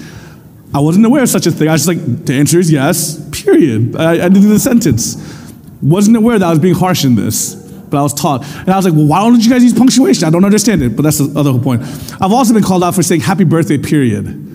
I 0.73 0.79
wasn't 0.79 1.05
aware 1.05 1.23
of 1.23 1.29
such 1.29 1.47
a 1.47 1.51
thing. 1.51 1.67
I 1.67 1.73
was 1.73 1.85
just 1.85 1.97
like, 1.97 2.25
the 2.25 2.33
answer 2.33 2.59
is 2.59 2.71
yes, 2.71 3.19
period. 3.31 3.95
I, 3.95 4.25
I 4.25 4.29
did 4.29 4.43
the 4.43 4.59
sentence. 4.59 5.17
Wasn't 5.81 6.15
aware 6.15 6.37
that 6.37 6.45
I 6.45 6.49
was 6.49 6.59
being 6.59 6.75
harsh 6.75 7.05
in 7.05 7.15
this 7.15 7.55
but 7.89 7.97
I 7.97 8.03
was 8.03 8.13
taught. 8.13 8.45
And 8.45 8.69
I 8.69 8.75
was 8.75 8.85
like, 8.85 8.93
well, 8.93 9.07
why 9.07 9.19
don't 9.19 9.43
you 9.43 9.49
guys 9.49 9.63
use 9.63 9.73
punctuation? 9.73 10.25
I 10.25 10.29
don't 10.29 10.45
understand 10.45 10.81
it, 10.81 10.95
but 10.95 11.01
that's 11.01 11.17
the 11.17 11.37
other 11.37 11.51
whole 11.51 11.61
point. 11.61 11.81
I've 12.21 12.31
also 12.31 12.53
been 12.53 12.63
called 12.63 12.83
out 12.83 12.95
for 12.95 13.03
saying 13.03 13.21
happy 13.21 13.43
birthday, 13.43 13.77
period. 13.77 14.45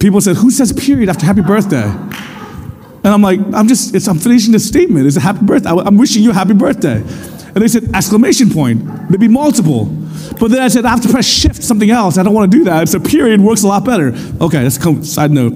People 0.00 0.20
said, 0.20 0.36
who 0.36 0.50
says 0.50 0.72
period 0.72 1.08
after 1.08 1.26
happy 1.26 1.42
birthday? 1.42 1.84
And 3.02 3.14
I'm 3.14 3.22
like, 3.22 3.40
I'm 3.54 3.66
just, 3.66 3.94
I'm 4.08 4.18
finishing 4.18 4.52
the 4.52 4.58
statement. 4.58 5.06
It's 5.06 5.16
a 5.16 5.20
happy 5.20 5.44
birthday. 5.44 5.70
I'm 5.70 5.96
wishing 5.96 6.22
you 6.22 6.30
a 6.30 6.34
happy 6.34 6.52
birthday. 6.52 6.96
And 6.96 7.56
they 7.56 7.68
said, 7.68 7.94
exclamation 7.94 8.50
point, 8.50 9.10
maybe 9.10 9.26
multiple. 9.26 9.86
But 10.38 10.50
then 10.50 10.62
I 10.62 10.68
said, 10.68 10.84
I 10.84 10.90
have 10.90 11.00
to 11.02 11.08
press 11.08 11.26
shift 11.26 11.62
something 11.62 11.90
else. 11.90 12.18
I 12.18 12.22
don't 12.22 12.34
want 12.34 12.52
to 12.52 12.58
do 12.58 12.64
that. 12.64 12.88
So 12.88 13.00
period 13.00 13.40
works 13.40 13.62
a 13.62 13.68
lot 13.68 13.84
better. 13.84 14.14
Okay, 14.40 14.62
that's 14.62 14.76
a 14.76 15.04
side 15.04 15.30
note. 15.30 15.54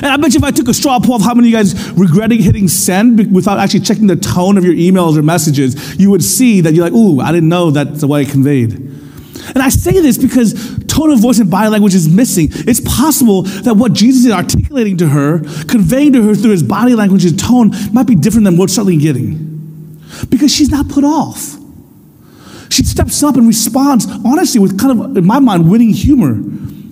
And 0.00 0.06
I 0.06 0.16
bet 0.16 0.32
you 0.32 0.38
if 0.38 0.44
I 0.44 0.52
took 0.52 0.68
a 0.68 0.74
straw 0.74 1.00
poll 1.00 1.16
of 1.16 1.22
how 1.22 1.34
many 1.34 1.48
of 1.48 1.50
you 1.50 1.56
guys 1.56 1.90
regretting 1.92 2.40
hitting 2.40 2.68
send 2.68 3.34
without 3.34 3.58
actually 3.58 3.80
checking 3.80 4.06
the 4.06 4.16
tone 4.16 4.56
of 4.56 4.64
your 4.64 4.74
emails 4.74 5.16
or 5.16 5.22
messages, 5.22 5.96
you 5.98 6.10
would 6.10 6.22
see 6.22 6.60
that 6.60 6.72
you're 6.72 6.84
like, 6.84 6.92
ooh, 6.92 7.20
I 7.20 7.32
didn't 7.32 7.48
know 7.48 7.72
that's 7.72 8.00
the 8.00 8.06
way 8.06 8.22
it 8.22 8.30
conveyed. 8.30 8.74
And 8.74 9.58
I 9.58 9.70
say 9.70 9.92
this 9.92 10.18
because 10.18 10.78
tone 10.98 11.10
of 11.10 11.20
voice 11.20 11.38
and 11.38 11.50
body 11.50 11.68
language 11.68 11.94
is 11.94 12.08
missing. 12.08 12.48
It's 12.50 12.80
possible 12.80 13.42
that 13.42 13.74
what 13.74 13.92
Jesus 13.92 14.26
is 14.26 14.32
articulating 14.32 14.96
to 14.98 15.08
her, 15.08 15.38
conveying 15.68 16.12
to 16.14 16.22
her 16.22 16.34
through 16.34 16.50
his 16.50 16.62
body 16.62 16.94
language 16.94 17.24
and 17.24 17.38
tone, 17.38 17.70
might 17.92 18.06
be 18.06 18.16
different 18.16 18.44
than 18.44 18.56
what 18.56 18.68
she's 18.68 18.76
certainly 18.76 18.96
getting. 18.96 20.02
Because 20.28 20.52
she's 20.52 20.70
not 20.70 20.88
put 20.88 21.04
off. 21.04 21.56
She 22.70 22.84
steps 22.84 23.22
up 23.22 23.36
and 23.36 23.46
responds, 23.46 24.06
honestly, 24.24 24.60
with 24.60 24.78
kind 24.78 25.00
of, 25.00 25.16
in 25.16 25.24
my 25.24 25.38
mind, 25.38 25.70
winning 25.70 25.90
humor. 25.90 26.38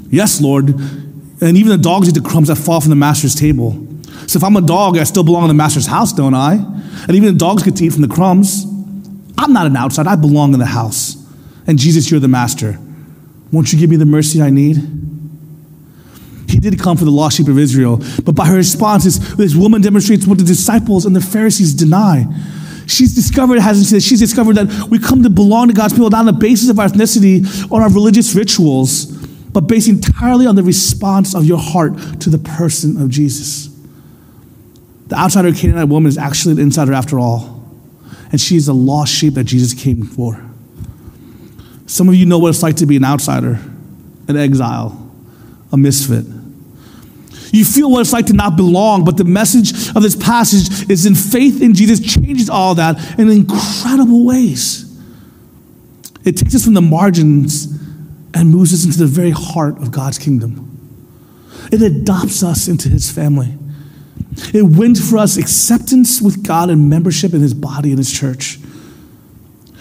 Yes, 0.08 0.40
Lord, 0.40 0.68
and 0.68 1.56
even 1.56 1.68
the 1.68 1.78
dogs 1.78 2.08
eat 2.08 2.14
the 2.14 2.26
crumbs 2.26 2.48
that 2.48 2.56
fall 2.56 2.80
from 2.80 2.90
the 2.90 2.96
master's 2.96 3.34
table. 3.34 3.72
So 4.26 4.38
if 4.38 4.44
I'm 4.44 4.56
a 4.56 4.62
dog, 4.62 4.96
I 4.96 5.04
still 5.04 5.24
belong 5.24 5.42
in 5.42 5.48
the 5.48 5.54
master's 5.54 5.86
house, 5.86 6.12
don't 6.12 6.34
I? 6.34 6.54
And 6.54 7.10
even 7.10 7.32
the 7.32 7.38
dogs 7.38 7.62
get 7.62 7.76
to 7.76 7.84
eat 7.84 7.92
from 7.92 8.02
the 8.02 8.08
crumbs. 8.08 8.64
I'm 9.36 9.52
not 9.52 9.66
an 9.66 9.76
outside, 9.76 10.06
I 10.06 10.16
belong 10.16 10.54
in 10.54 10.60
the 10.60 10.66
house. 10.66 11.16
And 11.66 11.78
Jesus, 11.78 12.10
you're 12.10 12.20
the 12.20 12.28
master. 12.28 12.78
Won't 13.52 13.72
you 13.72 13.78
give 13.78 13.90
me 13.90 13.96
the 13.96 14.06
mercy 14.06 14.42
I 14.42 14.50
need? 14.50 14.76
He 16.48 16.58
did 16.58 16.78
come 16.80 16.96
for 16.96 17.04
the 17.04 17.10
lost 17.10 17.36
sheep 17.36 17.48
of 17.48 17.58
Israel, 17.58 18.00
but 18.24 18.32
by 18.32 18.46
her 18.46 18.56
response, 18.56 19.04
this 19.34 19.54
woman 19.54 19.82
demonstrates 19.82 20.26
what 20.26 20.38
the 20.38 20.44
disciples 20.44 21.04
and 21.04 21.14
the 21.14 21.20
Pharisees 21.20 21.74
deny. 21.74 22.26
She's 22.86 23.14
discovered, 23.14 23.58
hasn't 23.58 23.88
she? 23.88 24.08
She's 24.08 24.20
discovered 24.20 24.54
that 24.56 24.88
we 24.88 24.98
come 24.98 25.22
to 25.24 25.30
belong 25.30 25.68
to 25.68 25.74
God's 25.74 25.92
people 25.92 26.08
not 26.08 26.20
on 26.20 26.26
the 26.26 26.32
basis 26.32 26.70
of 26.70 26.78
our 26.78 26.86
ethnicity 26.86 27.70
or 27.70 27.82
our 27.82 27.90
religious 27.90 28.34
rituals, 28.34 29.06
but 29.50 29.62
based 29.62 29.88
entirely 29.88 30.46
on 30.46 30.54
the 30.54 30.62
response 30.62 31.34
of 31.34 31.44
your 31.44 31.58
heart 31.58 32.20
to 32.20 32.30
the 32.30 32.38
person 32.38 33.00
of 33.02 33.10
Jesus. 33.10 33.68
The 35.08 35.16
outsider 35.16 35.52
Canaanite 35.52 35.88
woman 35.88 36.08
is 36.08 36.16
actually 36.16 36.52
an 36.52 36.60
insider 36.60 36.92
after 36.92 37.18
all, 37.18 37.64
and 38.30 38.40
she 38.40 38.56
is 38.56 38.68
a 38.68 38.72
lost 38.72 39.12
sheep 39.12 39.34
that 39.34 39.44
Jesus 39.44 39.74
came 39.74 40.04
for. 40.04 40.45
Some 41.86 42.08
of 42.08 42.14
you 42.14 42.26
know 42.26 42.38
what 42.38 42.48
it's 42.48 42.62
like 42.62 42.76
to 42.76 42.86
be 42.86 42.96
an 42.96 43.04
outsider, 43.04 43.58
an 44.28 44.36
exile, 44.36 45.10
a 45.72 45.76
misfit. 45.76 46.26
You 47.52 47.64
feel 47.64 47.90
what 47.90 48.00
it's 48.00 48.12
like 48.12 48.26
to 48.26 48.32
not 48.32 48.56
belong, 48.56 49.04
but 49.04 49.16
the 49.16 49.24
message 49.24 49.88
of 49.94 50.02
this 50.02 50.16
passage 50.16 50.90
is 50.90 51.06
in 51.06 51.14
faith 51.14 51.62
in 51.62 51.74
Jesus 51.74 52.00
changes 52.00 52.50
all 52.50 52.74
that 52.74 53.18
in 53.18 53.30
incredible 53.30 54.26
ways. 54.26 54.82
It 56.24 56.36
takes 56.36 56.54
us 56.56 56.64
from 56.64 56.74
the 56.74 56.82
margins 56.82 57.66
and 58.34 58.50
moves 58.50 58.74
us 58.74 58.84
into 58.84 58.98
the 58.98 59.06
very 59.06 59.30
heart 59.30 59.78
of 59.78 59.92
God's 59.92 60.18
kingdom. 60.18 60.62
It 61.72 61.80
adopts 61.82 62.42
us 62.42 62.68
into 62.68 62.88
his 62.88 63.10
family. 63.10 63.56
It 64.52 64.62
wins 64.62 65.08
for 65.08 65.18
us 65.18 65.36
acceptance 65.36 66.20
with 66.20 66.46
God 66.46 66.68
and 66.68 66.90
membership 66.90 67.32
in 67.32 67.40
his 67.40 67.54
body 67.54 67.90
and 67.90 67.98
his 67.98 68.12
church. 68.12 68.58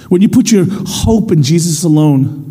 When 0.10 0.22
you 0.22 0.30
put 0.30 0.52
your 0.52 0.66
hope 0.70 1.32
in 1.32 1.44
Jesus 1.44 1.84
alone, 1.84 2.44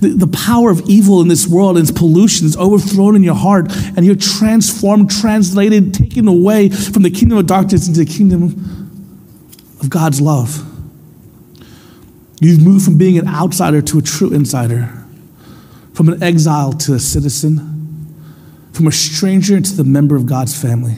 the, 0.00 0.10
the 0.10 0.26
power 0.26 0.70
of 0.70 0.82
evil 0.88 1.20
in 1.22 1.28
this 1.28 1.46
world 1.46 1.76
and 1.78 1.88
its 1.88 1.96
pollution 1.96 2.46
is 2.46 2.56
overthrown 2.56 3.16
in 3.16 3.22
your 3.22 3.34
heart, 3.34 3.66
and 3.96 4.04
you're 4.04 4.16
transformed, 4.16 5.10
translated, 5.10 5.94
taken 5.94 6.28
away 6.28 6.68
from 6.68 7.02
the 7.02 7.10
kingdom 7.10 7.38
of 7.38 7.46
darkness 7.46 7.88
into 7.88 8.04
the 8.04 8.10
kingdom 8.10 8.44
of 9.80 9.88
God's 9.88 10.20
love. 10.20 10.68
You've 12.40 12.62
moved 12.62 12.84
from 12.84 12.98
being 12.98 13.18
an 13.18 13.28
outsider 13.28 13.80
to 13.82 13.98
a 13.98 14.02
true 14.02 14.32
insider 14.32 14.98
from 15.94 16.08
an 16.08 16.22
exile 16.22 16.72
to 16.72 16.94
a 16.94 16.98
citizen, 16.98 18.16
from 18.72 18.86
a 18.86 18.92
stranger 18.92 19.60
to 19.60 19.72
the 19.74 19.84
member 19.84 20.16
of 20.16 20.26
God's 20.26 20.60
family. 20.60 20.96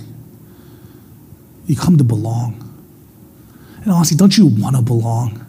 You 1.67 1.77
come 1.77 1.99
to 1.99 2.05
belong. 2.05 2.61
And 3.83 3.91
honestly, 3.93 4.17
don't 4.17 4.37
you 4.37 4.47
want 4.47 4.77
to 4.77 4.83
belong? 4.83 5.44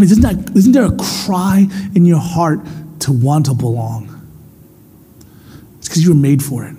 I 0.00 0.02
mean, 0.02 0.12
isn't, 0.12 0.22
that, 0.22 0.56
isn't 0.56 0.72
there 0.72 0.86
a 0.86 0.96
cry 1.26 1.66
in 1.94 2.06
your 2.06 2.20
heart 2.20 2.60
to 3.00 3.12
want 3.12 3.44
to 3.46 3.54
belong? 3.54 4.06
It's 5.76 5.88
because 5.88 6.02
you 6.02 6.14
were 6.14 6.18
made 6.18 6.42
for 6.42 6.64
it. 6.64 6.74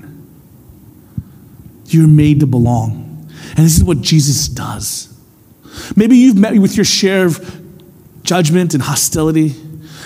You're 1.86 2.08
made 2.08 2.40
to 2.40 2.48
belong. 2.48 3.30
And 3.50 3.60
this 3.60 3.78
is 3.78 3.84
what 3.84 4.02
Jesus 4.02 4.48
does. 4.48 5.16
Maybe 5.96 6.18
you've 6.18 6.36
met 6.36 6.58
with 6.58 6.76
your 6.76 6.84
share 6.84 7.28
of 7.28 7.62
judgment 8.24 8.74
and 8.74 8.82
hostility. 8.82 9.54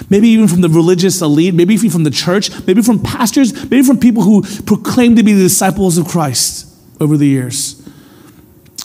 Maybe 0.09 0.27
even 0.27 0.49
from 0.49 0.59
the 0.59 0.67
religious 0.67 1.21
elite, 1.21 1.53
maybe 1.53 1.73
even 1.73 1.89
from 1.91 2.03
the 2.03 2.11
church, 2.11 2.49
maybe 2.67 2.81
from 2.81 3.01
pastors, 3.01 3.53
maybe 3.69 3.83
from 3.83 3.97
people 3.97 4.23
who 4.23 4.43
proclaim 4.63 5.15
to 5.15 5.23
be 5.23 5.31
the 5.31 5.43
disciples 5.43 5.97
of 5.97 6.05
Christ 6.05 6.67
over 6.99 7.15
the 7.15 7.27
years. 7.27 7.81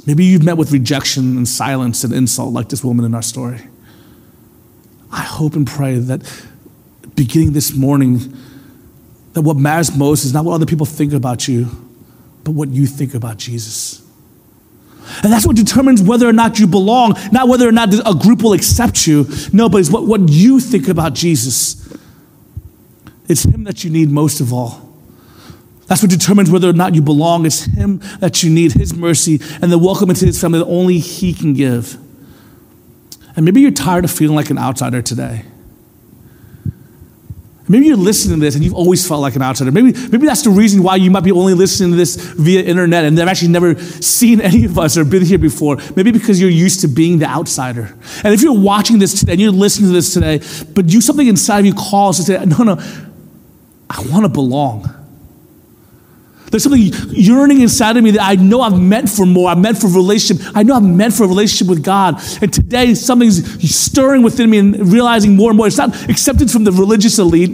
Maybe 0.06 0.24
you've 0.24 0.44
met 0.44 0.56
with 0.56 0.70
rejection 0.70 1.36
and 1.36 1.48
silence 1.48 2.04
and 2.04 2.14
insult 2.14 2.52
like 2.52 2.68
this 2.68 2.84
woman 2.84 3.04
in 3.04 3.12
our 3.12 3.22
story. 3.22 3.62
I 5.12 5.22
hope 5.22 5.54
and 5.54 5.66
pray 5.66 5.98
that 5.98 6.22
beginning 7.14 7.52
this 7.52 7.74
morning, 7.74 8.36
that 9.32 9.42
what 9.42 9.56
matters 9.56 9.96
most 9.96 10.24
is 10.24 10.32
not 10.32 10.44
what 10.44 10.54
other 10.54 10.66
people 10.66 10.86
think 10.86 11.12
about 11.12 11.46
you, 11.46 11.68
but 12.44 12.52
what 12.52 12.68
you 12.70 12.86
think 12.86 13.14
about 13.14 13.36
Jesus. 13.36 14.02
And 15.22 15.32
that's 15.32 15.46
what 15.46 15.56
determines 15.56 16.02
whether 16.02 16.28
or 16.28 16.32
not 16.32 16.58
you 16.58 16.66
belong, 16.66 17.14
not 17.32 17.48
whether 17.48 17.68
or 17.68 17.72
not 17.72 17.92
a 17.92 18.14
group 18.14 18.42
will 18.42 18.52
accept 18.52 19.06
you. 19.06 19.26
No, 19.52 19.68
but 19.68 19.78
it's 19.78 19.90
what, 19.90 20.06
what 20.06 20.28
you 20.28 20.60
think 20.60 20.88
about 20.88 21.14
Jesus. 21.14 21.76
It's 23.28 23.44
Him 23.44 23.64
that 23.64 23.84
you 23.84 23.90
need 23.90 24.08
most 24.08 24.40
of 24.40 24.52
all. 24.52 24.88
That's 25.86 26.02
what 26.02 26.10
determines 26.10 26.50
whether 26.50 26.68
or 26.68 26.72
not 26.72 26.94
you 26.94 27.02
belong. 27.02 27.44
It's 27.44 27.64
Him 27.64 28.00
that 28.20 28.42
you 28.42 28.50
need, 28.50 28.72
His 28.72 28.94
mercy, 28.94 29.40
and 29.60 29.72
the 29.72 29.78
welcome 29.78 30.10
into 30.10 30.26
His 30.26 30.40
family 30.40 30.60
that 30.60 30.66
only 30.66 30.98
He 30.98 31.34
can 31.34 31.54
give. 31.54 31.98
And 33.40 33.46
maybe 33.46 33.62
you're 33.62 33.70
tired 33.70 34.04
of 34.04 34.10
feeling 34.10 34.36
like 34.36 34.50
an 34.50 34.58
outsider 34.58 35.00
today. 35.00 35.46
Maybe 37.66 37.86
you're 37.86 37.96
listening 37.96 38.38
to 38.38 38.44
this 38.44 38.54
and 38.54 38.62
you've 38.62 38.74
always 38.74 39.08
felt 39.08 39.22
like 39.22 39.34
an 39.34 39.40
outsider. 39.40 39.72
Maybe, 39.72 39.92
maybe 40.08 40.26
that's 40.26 40.42
the 40.42 40.50
reason 40.50 40.82
why 40.82 40.96
you 40.96 41.10
might 41.10 41.24
be 41.24 41.32
only 41.32 41.54
listening 41.54 41.92
to 41.92 41.96
this 41.96 42.16
via 42.16 42.60
internet 42.60 43.06
and 43.06 43.16
they've 43.16 43.26
actually 43.26 43.48
never 43.48 43.80
seen 43.80 44.40
any 44.42 44.66
of 44.66 44.78
us 44.78 44.98
or 44.98 45.06
been 45.06 45.24
here 45.24 45.38
before. 45.38 45.78
Maybe 45.96 46.12
because 46.12 46.38
you're 46.38 46.50
used 46.50 46.82
to 46.82 46.88
being 46.88 47.18
the 47.18 47.24
outsider. 47.24 47.96
And 48.22 48.34
if 48.34 48.42
you're 48.42 48.60
watching 48.60 48.98
this 48.98 49.18
today 49.18 49.32
and 49.32 49.40
you're 49.40 49.52
listening 49.52 49.88
to 49.88 49.94
this 49.94 50.12
today, 50.12 50.42
but 50.74 50.92
you 50.92 51.00
something 51.00 51.26
inside 51.26 51.60
of 51.60 51.64
you 51.64 51.72
calls 51.72 52.18
to 52.18 52.24
say, 52.24 52.44
no, 52.44 52.58
no, 52.58 52.78
I 53.88 54.02
want 54.10 54.26
to 54.26 54.28
belong. 54.28 54.99
There's 56.50 56.64
something 56.64 56.82
yearning 57.10 57.60
inside 57.60 57.96
of 57.96 58.02
me 58.02 58.10
that 58.12 58.22
I 58.22 58.34
know 58.34 58.62
I'm 58.62 58.88
meant 58.88 59.08
for 59.08 59.24
more. 59.24 59.50
I'm 59.50 59.62
meant 59.62 59.78
for 59.78 59.86
relationship. 59.86 60.44
I 60.54 60.64
know 60.64 60.74
I'm 60.74 60.96
meant 60.96 61.14
for 61.14 61.24
a 61.24 61.28
relationship 61.28 61.68
with 61.68 61.84
God. 61.84 62.20
And 62.42 62.52
today, 62.52 62.94
something's 62.94 63.74
stirring 63.74 64.22
within 64.22 64.50
me 64.50 64.58
and 64.58 64.92
realizing 64.92 65.36
more 65.36 65.50
and 65.50 65.56
more. 65.56 65.68
It's 65.68 65.78
not 65.78 66.08
accepted 66.10 66.50
from 66.50 66.64
the 66.64 66.72
religious 66.72 67.18
elite. 67.18 67.50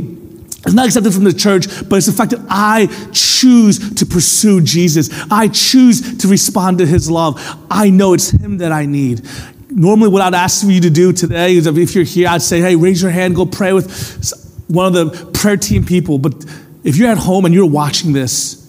It's 0.64 0.72
not 0.72 0.86
accepted 0.86 1.14
from 1.14 1.24
the 1.24 1.32
church, 1.32 1.66
but 1.88 1.96
it's 1.96 2.06
the 2.06 2.12
fact 2.12 2.32
that 2.32 2.40
I 2.48 2.86
choose 3.12 3.94
to 3.94 4.06
pursue 4.06 4.60
Jesus. 4.62 5.10
I 5.30 5.48
choose 5.48 6.18
to 6.18 6.28
respond 6.28 6.78
to 6.78 6.86
his 6.86 7.08
love. 7.08 7.40
I 7.70 7.90
know 7.90 8.14
it's 8.14 8.30
him 8.30 8.58
that 8.58 8.72
I 8.72 8.86
need. 8.86 9.22
Normally, 9.70 10.08
what 10.08 10.22
I'd 10.22 10.34
ask 10.34 10.64
for 10.64 10.72
you 10.72 10.80
to 10.80 10.90
do 10.90 11.12
today 11.12 11.54
is 11.54 11.66
if 11.66 11.94
you're 11.94 12.02
here, 12.02 12.28
I'd 12.28 12.42
say, 12.42 12.60
hey, 12.60 12.76
raise 12.76 13.00
your 13.02 13.10
hand, 13.10 13.36
go 13.36 13.46
pray 13.46 13.72
with 13.74 14.34
one 14.68 14.86
of 14.86 14.94
the 14.94 15.30
prayer 15.32 15.56
team 15.56 15.84
people. 15.84 16.18
But 16.18 16.34
if 16.82 16.96
you're 16.96 17.10
at 17.10 17.18
home 17.18 17.44
and 17.44 17.54
you're 17.54 17.70
watching 17.70 18.12
this, 18.12 18.65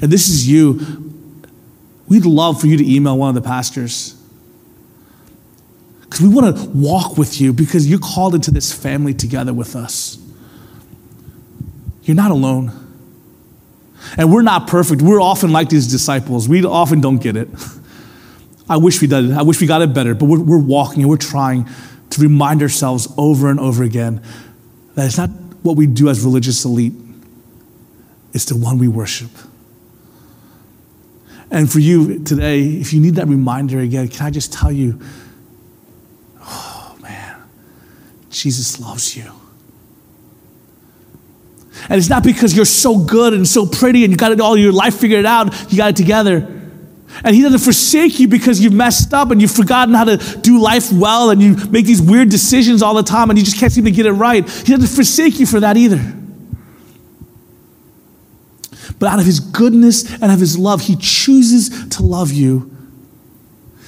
and 0.00 0.12
this 0.12 0.28
is 0.28 0.48
you, 0.48 1.12
we'd 2.08 2.26
love 2.26 2.60
for 2.60 2.66
you 2.66 2.76
to 2.76 2.94
email 2.94 3.16
one 3.16 3.28
of 3.28 3.34
the 3.34 3.46
pastors. 3.46 4.12
Because 6.02 6.20
we 6.20 6.28
want 6.28 6.56
to 6.56 6.68
walk 6.70 7.18
with 7.18 7.40
you 7.40 7.52
because 7.52 7.88
you're 7.88 7.98
called 7.98 8.34
into 8.34 8.50
this 8.50 8.72
family 8.72 9.12
together 9.12 9.52
with 9.52 9.74
us. 9.74 10.18
You're 12.02 12.14
not 12.14 12.30
alone. 12.30 12.70
And 14.16 14.32
we're 14.32 14.42
not 14.42 14.68
perfect. 14.68 15.02
We're 15.02 15.20
often 15.20 15.50
like 15.50 15.68
these 15.68 15.88
disciples. 15.88 16.48
We 16.48 16.64
often 16.64 17.00
don't 17.00 17.18
get 17.18 17.36
it. 17.36 17.48
I 18.68 18.76
wish 18.76 19.00
we 19.00 19.08
did. 19.08 19.32
I 19.32 19.42
wish 19.42 19.60
we 19.60 19.66
got 19.66 19.82
it 19.82 19.92
better, 19.92 20.14
but 20.14 20.26
we're, 20.26 20.40
we're 20.40 20.58
walking 20.58 21.02
and 21.02 21.10
we're 21.10 21.16
trying 21.16 21.68
to 22.10 22.22
remind 22.22 22.62
ourselves 22.62 23.12
over 23.16 23.50
and 23.50 23.58
over 23.58 23.82
again 23.82 24.22
that 24.94 25.06
it's 25.06 25.18
not 25.18 25.30
what 25.62 25.76
we 25.76 25.86
do 25.86 26.08
as 26.08 26.24
religious 26.24 26.64
elite, 26.64 26.94
it's 28.32 28.44
the 28.46 28.56
one 28.56 28.78
we 28.78 28.88
worship. 28.88 29.30
And 31.50 31.70
for 31.70 31.78
you 31.78 32.18
today, 32.24 32.60
if 32.60 32.92
you 32.92 33.00
need 33.00 33.16
that 33.16 33.28
reminder 33.28 33.78
again, 33.78 34.08
can 34.08 34.26
I 34.26 34.30
just 34.30 34.52
tell 34.52 34.72
you, 34.72 35.00
oh 36.40 36.96
man, 37.00 37.36
Jesus 38.30 38.80
loves 38.80 39.16
you. 39.16 39.30
And 41.88 41.98
it's 41.98 42.08
not 42.08 42.24
because 42.24 42.56
you're 42.56 42.64
so 42.64 42.98
good 42.98 43.32
and 43.32 43.46
so 43.46 43.66
pretty 43.66 44.02
and 44.02 44.10
you 44.10 44.16
got 44.16 44.32
it 44.32 44.40
all 44.40 44.56
your 44.56 44.72
life 44.72 44.96
figured 44.96 45.24
out, 45.24 45.70
you 45.70 45.76
got 45.76 45.90
it 45.90 45.96
together. 45.96 46.52
And 47.22 47.34
he 47.34 47.42
doesn't 47.42 47.60
forsake 47.60 48.18
you 48.18 48.28
because 48.28 48.60
you've 48.60 48.72
messed 48.72 49.14
up 49.14 49.30
and 49.30 49.40
you've 49.40 49.52
forgotten 49.52 49.94
how 49.94 50.04
to 50.04 50.16
do 50.40 50.60
life 50.60 50.92
well 50.92 51.30
and 51.30 51.40
you 51.40 51.56
make 51.70 51.86
these 51.86 52.02
weird 52.02 52.28
decisions 52.28 52.82
all 52.82 52.94
the 52.94 53.02
time 53.02 53.30
and 53.30 53.38
you 53.38 53.44
just 53.44 53.58
can't 53.58 53.72
seem 53.72 53.84
to 53.84 53.90
get 53.90 54.06
it 54.06 54.12
right. 54.12 54.48
He 54.48 54.72
doesn't 54.72 54.94
forsake 54.94 55.38
you 55.38 55.46
for 55.46 55.60
that 55.60 55.76
either. 55.76 56.14
But 58.98 59.10
out 59.10 59.18
of 59.18 59.26
his 59.26 59.40
goodness 59.40 60.10
and 60.22 60.32
of 60.32 60.40
his 60.40 60.58
love, 60.58 60.82
he 60.82 60.96
chooses 60.96 61.88
to 61.90 62.02
love 62.02 62.32
you. 62.32 62.70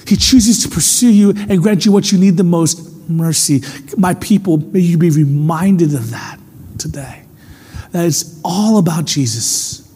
He 0.06 0.16
chooses 0.16 0.62
to 0.62 0.68
pursue 0.68 1.12
you 1.12 1.30
and 1.30 1.62
grant 1.62 1.84
you 1.84 1.92
what 1.92 2.12
you 2.12 2.18
need 2.18 2.36
the 2.36 2.44
most 2.44 3.08
mercy. 3.08 3.62
My 3.96 4.14
people, 4.14 4.58
may 4.58 4.80
you 4.80 4.98
be 4.98 5.10
reminded 5.10 5.94
of 5.94 6.10
that 6.10 6.38
today. 6.78 7.24
That 7.92 8.06
it's 8.06 8.38
all 8.44 8.78
about 8.78 9.06
Jesus. 9.06 9.87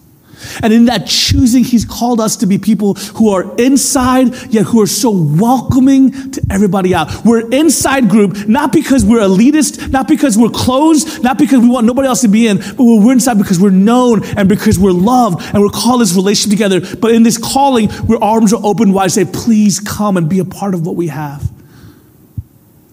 And 0.62 0.72
in 0.72 0.86
that 0.86 1.06
choosing, 1.06 1.64
He's 1.64 1.84
called 1.84 2.20
us 2.20 2.36
to 2.36 2.46
be 2.46 2.58
people 2.58 2.94
who 2.94 3.30
are 3.30 3.54
inside, 3.56 4.34
yet 4.52 4.64
who 4.66 4.80
are 4.80 4.86
so 4.86 5.10
welcoming 5.10 6.30
to 6.32 6.42
everybody 6.50 6.94
out. 6.94 7.24
We're 7.24 7.48
inside 7.50 8.08
group, 8.08 8.48
not 8.48 8.72
because 8.72 9.04
we're 9.04 9.20
elitist, 9.20 9.90
not 9.90 10.08
because 10.08 10.36
we're 10.36 10.50
closed, 10.50 11.22
not 11.22 11.38
because 11.38 11.60
we 11.60 11.68
want 11.68 11.86
nobody 11.86 12.08
else 12.08 12.22
to 12.22 12.28
be 12.28 12.46
in, 12.46 12.58
but 12.58 12.80
we're 12.80 13.12
inside 13.12 13.38
because 13.38 13.60
we're 13.60 13.70
known 13.70 14.24
and 14.36 14.48
because 14.48 14.78
we're 14.78 14.92
loved 14.92 15.44
and 15.54 15.62
we're 15.62 15.68
called 15.68 16.00
this 16.00 16.14
relationship 16.14 16.50
together. 16.50 16.96
But 16.96 17.12
in 17.12 17.22
this 17.22 17.38
calling, 17.38 17.90
our 18.10 18.22
arms 18.22 18.52
are 18.52 18.60
open 18.64 18.92
wide, 18.92 19.12
say, 19.12 19.24
please 19.24 19.80
come 19.80 20.16
and 20.16 20.28
be 20.28 20.38
a 20.38 20.44
part 20.44 20.74
of 20.74 20.86
what 20.86 20.96
we 20.96 21.08
have. 21.08 21.50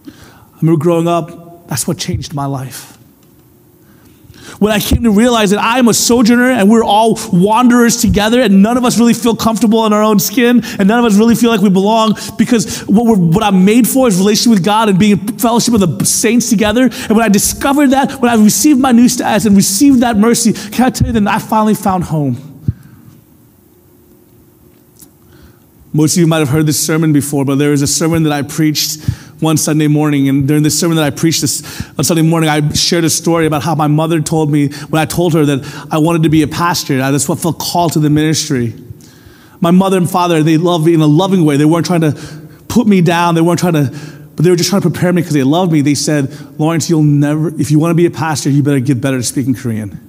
I 0.08 0.62
remember 0.62 0.80
growing 0.80 1.08
up, 1.08 1.68
that's 1.68 1.88
what 1.88 1.98
changed 1.98 2.34
my 2.34 2.46
life 2.46 2.99
when 4.58 4.72
I 4.72 4.80
came 4.80 5.04
to 5.04 5.12
realize 5.12 5.52
that 5.52 5.60
I'm 5.62 5.88
a 5.88 5.94
sojourner 5.94 6.50
and 6.50 6.70
we're 6.70 6.84
all 6.84 7.18
wanderers 7.32 7.98
together 7.98 8.42
and 8.42 8.62
none 8.62 8.78
of 8.78 8.86
us 8.86 9.00
really 9.00 9.14
feel 9.14 9.36
comfortable 9.36 9.86
in 9.86 9.94
our 9.94 10.04
own 10.04 10.20
skin 10.20 10.62
and 10.80 10.88
none 10.88 11.00
of 11.00 11.06
us 11.06 11.18
really 11.18 11.36
feel 11.36 11.50
like 11.52 11.62
we 11.62 11.70
belong 11.70 12.16
because 12.38 12.82
what, 12.88 13.06
we're, 13.06 13.18
what 13.18 13.44
I'm 13.44 13.66
made 13.66 13.88
for 13.88 14.08
is 14.08 14.18
relationship 14.18 14.60
with 14.60 14.66
God 14.66 14.90
and 14.90 15.00
being 15.00 15.20
in 15.20 15.38
fellowship 15.38 15.74
with 15.74 16.00
the 16.00 16.06
saints 16.06 16.50
together. 16.50 16.84
And 16.84 17.12
when 17.12 17.22
I 17.22 17.30
discovered 17.30 17.88
that, 17.88 18.14
when 18.22 18.32
I 18.32 18.36
received 18.42 18.80
my 18.80 18.92
new 18.92 19.10
status 19.10 19.46
and 19.46 19.56
received 19.56 20.02
that 20.02 20.18
mercy, 20.18 20.54
can 20.54 20.86
I 20.86 20.90
tell 20.90 21.08
you 21.08 21.14
that 21.14 21.28
I 21.28 21.40
finally 21.40 21.76
found 21.76 22.06
home? 22.06 22.46
Most 25.92 26.16
of 26.16 26.20
you 26.20 26.28
might 26.28 26.40
have 26.40 26.50
heard 26.50 26.68
this 26.68 26.80
sermon 26.80 27.14
before, 27.14 27.46
but 27.46 27.56
there 27.56 27.72
was 27.72 27.82
a 27.82 27.88
sermon 27.88 28.24
that 28.24 28.32
I 28.32 28.44
preached 28.44 29.00
one 29.39 29.58
Sunday 29.58 29.88
morning, 29.88 30.28
and 30.28 30.47
during 30.47 30.63
this 30.63 30.78
sermon 30.80 30.97
that 30.97 31.06
I 31.06 31.10
preached 31.12 31.41
this 31.41 31.82
on 31.97 32.04
Sunday 32.04 32.23
morning, 32.23 32.49
I 32.49 32.73
shared 32.73 33.04
a 33.06 33.10
story 33.10 33.45
about 33.45 33.63
how 33.63 33.73
my 33.73 33.88
mother 33.88 34.21
told 34.21 34.52
me 34.52 34.69
when 34.69 35.02
I 35.02 35.06
told 35.06 35.34
her 35.34 35.45
that 35.45 35.88
I 35.91 35.97
wanted 35.97 36.23
to 36.23 36.30
be 36.30 36.41
a 36.41 36.47
pastor. 36.47 36.97
That's 36.97 37.30
what 37.30 37.39
felt 37.39 37.60
called 37.60 37.93
to 37.93 37.99
the 37.99 38.10
ministry. 38.10 38.73
My 39.62 39.71
mother 39.71 39.97
and 39.97 40.10
father, 40.10 40.43
they 40.43 40.58
loved 40.58 40.86
me 40.86 40.93
in 40.93 41.02
a 41.02 41.08
loving 41.08 41.45
way. 41.45 41.58
They 41.58 41.65
weren't 41.65 41.86
trying 41.86 42.02
to 42.02 42.12
put 42.67 42.88
me 42.88 43.02
down. 43.02 43.36
They 43.36 43.41
weren't 43.41 43.60
trying 43.60 43.73
to, 43.73 43.91
but 44.36 44.43
they 44.43 44.49
were 44.49 44.56
just 44.56 44.69
trying 44.69 44.82
to 44.82 44.89
prepare 44.89 45.13
me 45.13 45.21
because 45.21 45.34
they 45.34 45.43
loved 45.43 45.71
me. 45.71 45.82
They 45.82 45.95
said, 45.95 46.32
Lawrence, 46.60 46.89
you'll 46.89 47.04
never, 47.04 47.49
if 47.60 47.71
you 47.71 47.80
want 47.80 47.91
to 47.91 47.95
be 47.95 48.06
a 48.06 48.12
pastor, 48.12 48.49
you 48.49 48.63
better 48.63 48.80
get 48.80 49.02
better 49.02 49.17
at 49.17 49.25
speaking 49.25 49.54
Korean. 49.54 50.09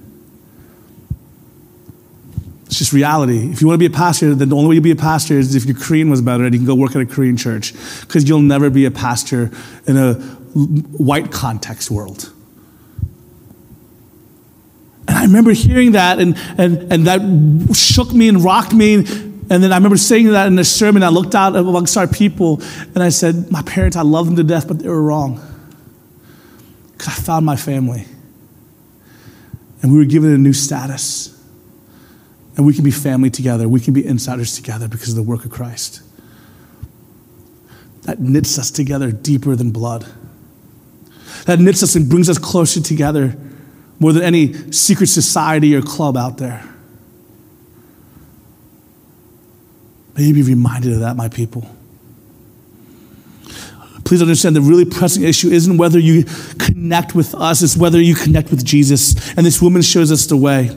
It's 2.71 2.77
just 2.77 2.93
reality. 2.93 3.51
If 3.51 3.59
you 3.59 3.67
want 3.67 3.81
to 3.81 3.89
be 3.89 3.93
a 3.93 3.97
pastor, 3.97 4.33
then 4.33 4.47
the 4.47 4.55
only 4.55 4.69
way 4.69 4.75
you 4.75 4.81
be 4.81 4.91
a 4.91 4.95
pastor 4.95 5.37
is 5.37 5.55
if 5.55 5.65
your 5.65 5.75
Korean 5.75 6.09
was 6.09 6.21
better 6.21 6.45
and 6.45 6.53
you 6.53 6.59
can 6.59 6.65
go 6.65 6.73
work 6.73 6.95
at 6.95 7.01
a 7.01 7.05
Korean 7.05 7.35
church. 7.35 7.73
Because 7.99 8.29
you'll 8.29 8.39
never 8.39 8.69
be 8.69 8.85
a 8.85 8.91
pastor 8.91 9.51
in 9.87 9.97
a 9.97 10.13
white 10.13 11.33
context 11.33 11.91
world. 11.91 12.31
And 15.05 15.17
I 15.17 15.23
remember 15.23 15.51
hearing 15.51 15.91
that, 15.91 16.19
and, 16.19 16.37
and, 16.57 16.93
and 16.93 17.07
that 17.07 17.75
shook 17.75 18.13
me 18.13 18.29
and 18.29 18.41
rocked 18.41 18.71
me. 18.71 18.93
And 18.93 19.61
then 19.61 19.73
I 19.73 19.75
remember 19.75 19.97
saying 19.97 20.29
that 20.29 20.47
in 20.47 20.57
a 20.57 20.63
sermon. 20.63 21.03
I 21.03 21.09
looked 21.09 21.35
out 21.35 21.57
amongst 21.57 21.97
our 21.97 22.07
people, 22.07 22.61
and 22.95 23.03
I 23.03 23.09
said, 23.09 23.51
My 23.51 23.63
parents, 23.63 23.97
I 23.97 24.03
love 24.03 24.27
them 24.27 24.37
to 24.37 24.45
death, 24.45 24.69
but 24.69 24.79
they 24.79 24.87
were 24.87 25.01
wrong. 25.01 25.41
Because 26.93 27.09
I 27.09 27.21
found 27.21 27.45
my 27.45 27.57
family. 27.57 28.05
And 29.81 29.91
we 29.91 29.97
were 29.97 30.05
given 30.05 30.31
a 30.31 30.37
new 30.37 30.53
status. 30.53 31.37
And 32.57 32.65
we 32.65 32.73
can 32.73 32.83
be 32.83 32.91
family 32.91 33.29
together. 33.29 33.67
We 33.69 33.79
can 33.79 33.93
be 33.93 34.05
insiders 34.05 34.55
together 34.55 34.87
because 34.87 35.09
of 35.09 35.15
the 35.15 35.23
work 35.23 35.45
of 35.45 35.51
Christ. 35.51 36.01
That 38.03 38.19
knits 38.19 38.57
us 38.59 38.71
together 38.71 39.11
deeper 39.11 39.55
than 39.55 39.71
blood. 39.71 40.05
That 41.45 41.59
knits 41.59 41.81
us 41.81 41.95
and 41.95 42.09
brings 42.09 42.29
us 42.29 42.37
closer 42.37 42.81
together 42.81 43.35
more 43.99 44.13
than 44.13 44.23
any 44.23 44.71
secret 44.71 45.07
society 45.07 45.75
or 45.75 45.81
club 45.81 46.17
out 46.17 46.37
there. 46.37 46.67
May 50.17 50.23
you 50.23 50.33
be 50.33 50.43
reminded 50.43 50.93
of 50.93 50.99
that, 50.99 51.15
my 51.15 51.29
people. 51.29 51.69
Please 54.03 54.21
understand 54.21 54.55
the 54.55 54.61
really 54.61 54.83
pressing 54.83 55.23
issue 55.23 55.49
isn't 55.49 55.77
whether 55.77 55.99
you 55.99 56.25
connect 56.59 57.15
with 57.15 57.33
us, 57.33 57.61
it's 57.61 57.77
whether 57.77 58.01
you 58.01 58.13
connect 58.13 58.49
with 58.49 58.65
Jesus. 58.65 59.31
And 59.37 59.45
this 59.45 59.61
woman 59.61 59.81
shows 59.81 60.11
us 60.11 60.25
the 60.25 60.35
way. 60.35 60.75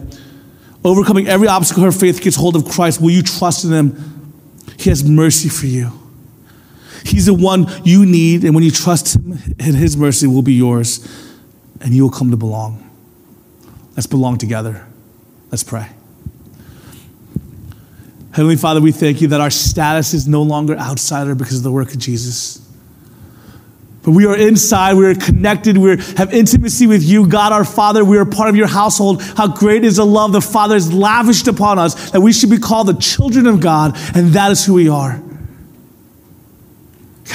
Overcoming 0.85 1.26
every 1.26 1.49
obstacle, 1.49 1.82
her 1.82 1.93
faith 1.93 2.20
gets 2.20 2.37
hold 2.37 2.57
of 2.57 2.66
Christ. 2.66 3.01
Will 3.01 3.11
you 3.11 3.22
trust 3.22 3.64
in 3.64 3.72
Him? 3.72 4.43
He 4.78 4.91
has 4.91 5.03
mercy 5.03 5.49
for 5.49 5.66
you. 5.66 5.91
He's 7.05 7.26
the 7.26 7.35
one 7.35 7.66
you 7.85 8.05
need, 8.05 8.45
and 8.45 8.55
when 8.55 8.64
you 8.64 8.70
trust 8.70 9.16
Him, 9.16 9.32
and 9.32 9.74
His 9.76 9.97
mercy 9.97 10.26
will 10.26 10.43
be 10.43 10.55
yours, 10.55 11.07
and 11.80 11.95
you 11.95 12.03
will 12.03 12.11
come 12.11 12.30
to 12.30 12.37
belong. 12.37 12.80
Let's 13.97 14.07
belong 14.07 14.39
together. 14.39 14.87
Let's 15.51 15.64
pray. 15.64 15.89
Heavenly 18.32 18.57
Father, 18.57 18.80
we 18.80 18.91
thank 18.91 19.20
you 19.20 19.28
that 19.28 19.41
our 19.41 19.51
status 19.51 20.12
is 20.12 20.26
no 20.26 20.43
longer 20.43 20.76
outsider 20.76 21.35
because 21.35 21.59
of 21.59 21.62
the 21.62 21.70
work 21.70 21.93
of 21.93 21.99
Jesus. 21.99 22.63
But 24.05 24.11
we 24.11 24.26
are 24.26 24.36
inside, 24.36 24.94
we 24.94 25.07
are 25.07 25.14
connected, 25.14 25.78
we 25.78 25.96
have 26.16 26.34
intimacy 26.34 26.86
with 26.86 27.02
you, 27.02 27.26
God 27.26 27.52
our 27.52 27.64
Father. 27.64 28.05
We 28.05 28.18
are 28.18 28.26
part 28.26 28.50
of 28.50 28.57
your 28.57 28.66
household. 28.66 29.22
How 29.22 29.48
great 29.48 29.82
is 29.82 29.96
the 29.96 30.05
love 30.05 30.32
the 30.32 30.42
Father 30.42 30.74
has 30.74 30.92
lavished 30.92 31.48
upon 31.48 31.78
us 31.78 32.11
that 32.11 32.20
we 32.20 32.32
should 32.34 32.50
be 32.50 32.59
called 32.59 32.88
the 32.88 32.94
children 32.94 33.46
of 33.46 33.61
God, 33.61 33.96
and 34.14 34.34
that 34.34 34.52
is 34.52 34.66
who 34.66 34.74
we 34.74 34.90
are. 34.90 35.24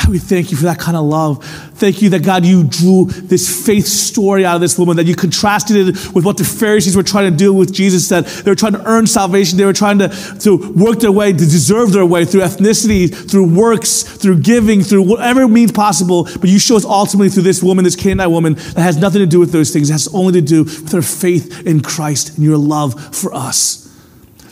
God, 0.10 0.14
we 0.14 0.20
thank 0.20 0.49
you 0.49 0.57
for 0.57 0.64
that 0.64 0.80
kind 0.80 0.97
of 0.97 1.05
love. 1.05 1.45
Thank 1.76 2.01
you 2.01 2.10
that, 2.10 2.24
God, 2.24 2.43
you 2.43 2.64
drew 2.64 3.05
this 3.05 3.64
faith 3.64 3.86
story 3.86 4.43
out 4.43 4.55
of 4.55 4.62
this 4.62 4.76
woman, 4.76 4.97
that 4.97 5.05
you 5.05 5.16
contrasted 5.16 5.78
it 5.78 6.16
with 6.16 6.26
what 6.26 6.38
the 6.38 6.43
Pharisees 6.43 6.97
were 6.97 7.03
trying 7.03 7.32
to 7.32 7.38
do 7.38 7.53
with 7.53 7.72
Jesus, 7.72 8.10
that 8.10 8.26
they 8.26 8.49
were 8.49 8.55
trying 8.55 8.74
to 8.74 8.84
earn 8.86 9.05
salvation. 9.05 9.60
They 9.60 9.66
were 9.66 9.74
trying 9.74 9.99
to, 9.99 10.10
to 10.39 10.74
work 10.74 10.99
their 10.99 11.12
way, 11.12 11.32
to 11.32 11.38
deserve 11.38 11.91
their 11.91 12.07
way 12.07 12.26
through 12.26 12.41
ethnicity, 12.41 13.14
through 13.30 13.53
works, 13.53 14.01
through 14.01 14.39
giving, 14.39 14.82
through 14.82 15.03
whatever 15.03 15.47
means 15.47 15.72
possible. 15.72 16.24
But 16.24 16.49
you 16.49 16.57
show 16.57 16.76
us 16.76 16.86
ultimately 16.86 17.30
through 17.30 17.43
this 17.43 17.62
woman, 17.62 17.86
this 17.86 17.95
Canaanite 17.95 18.32
woman, 18.32 18.55
that 18.55 18.80
has 18.80 18.97
nothing 18.97 19.20
to 19.20 19.28
do 19.28 19.39
with 19.39 19.51
those 19.51 19.72
things. 19.72 19.91
It 19.91 19.93
has 19.93 20.07
only 20.16 20.34
to 20.34 20.41
do 20.41 20.64
with 20.64 20.91
her 20.91 21.03
faith 21.03 21.68
in 21.68 21.82
Christ 21.82 22.36
and 22.36 22.43
your 22.43 22.57
love 22.57 23.16
for 23.16 23.32
us. 23.32 23.86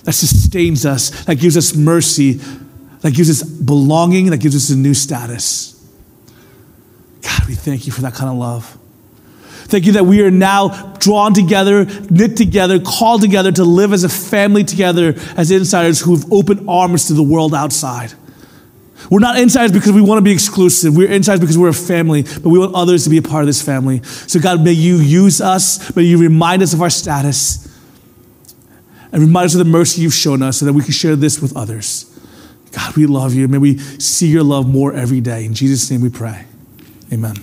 That 0.03 0.14
sustains 0.14 0.86
us, 0.86 1.26
that 1.26 1.36
gives 1.36 1.58
us 1.58 1.76
mercy, 1.76 2.39
that 3.02 3.14
gives 3.14 3.30
us 3.30 3.43
belonging, 3.43 4.28
that 4.28 4.39
gives 4.39 4.56
us 4.56 4.70
a 4.70 4.76
new 4.76 4.93
status. 4.93 5.74
God, 7.22 7.48
we 7.48 7.56
thank 7.56 7.86
you 7.86 7.91
for 7.91 8.02
that 8.02 8.14
kind 8.14 8.30
of 8.30 8.38
love. 8.38 8.78
Thank 9.68 9.86
you 9.86 9.93
that 9.93 10.06
we 10.06 10.22
are 10.22 10.32
now 10.32 10.93
drawn 11.00 11.34
together, 11.34 11.86
knit 12.10 12.38
together, 12.38 12.80
called 12.80 13.22
together 13.22 13.52
to 13.52 13.66
live 13.66 13.91
as 13.91 14.06
a 14.06 14.10
family 14.10 14.64
together 14.64 15.16
as 15.36 15.52
insiders 15.52 16.00
who 16.00 16.16
have 16.16 16.32
opened 16.32 16.70
arms 16.70 17.08
to 17.08 17.14
the 17.14 17.24
world 17.24 17.54
outside. 17.54 18.14
We're 19.12 19.20
not 19.20 19.38
insiders 19.39 19.74
because 19.74 19.91
we 19.91 20.02
want 20.02 20.20
to 20.20 20.22
be 20.22 20.32
exclusive. 20.32 20.95
We're 20.95 21.12
insiders 21.12 21.41
because 21.41 21.58
we're 21.58 21.70
a 21.70 21.74
family, 21.74 22.24
but 22.24 22.45
we 22.48 22.60
want 22.60 22.76
others 22.76 23.04
to 23.04 23.10
be 23.10 23.18
a 23.18 23.22
part 23.22 23.43
of 23.43 23.48
this 23.48 23.62
family. 23.62 24.04
So, 24.04 24.39
God, 24.39 24.64
may 24.64 24.72
you 24.72 24.98
use 24.98 25.41
us, 25.41 25.95
may 25.95 26.04
you 26.04 26.18
remind 26.18 26.62
us 26.62 26.74
of 26.74 26.82
our 26.82 26.89
status, 26.89 27.66
and 29.12 29.22
remind 29.22 29.45
us 29.45 29.54
of 29.54 29.60
the 29.60 29.66
mercy 29.66 30.02
you've 30.02 30.14
shown 30.14 30.41
us 30.41 30.60
so 30.60 30.66
that 30.66 30.74
we 30.74 30.82
can 30.82 30.91
share 30.93 31.16
this 31.16 31.41
with 31.41 31.56
others. 31.56 32.16
God, 32.72 32.95
we 32.95 33.05
love 33.05 33.34
you. 33.34 33.47
May 33.47 33.57
we 33.57 33.78
see 33.78 34.28
your 34.28 34.43
love 34.43 34.68
more 34.68 34.93
every 34.93 35.22
day. 35.22 35.45
In 35.45 35.53
Jesus' 35.53 35.89
name 35.89 36.01
we 36.01 36.09
pray. 36.09 36.45
Amen. 37.11 37.36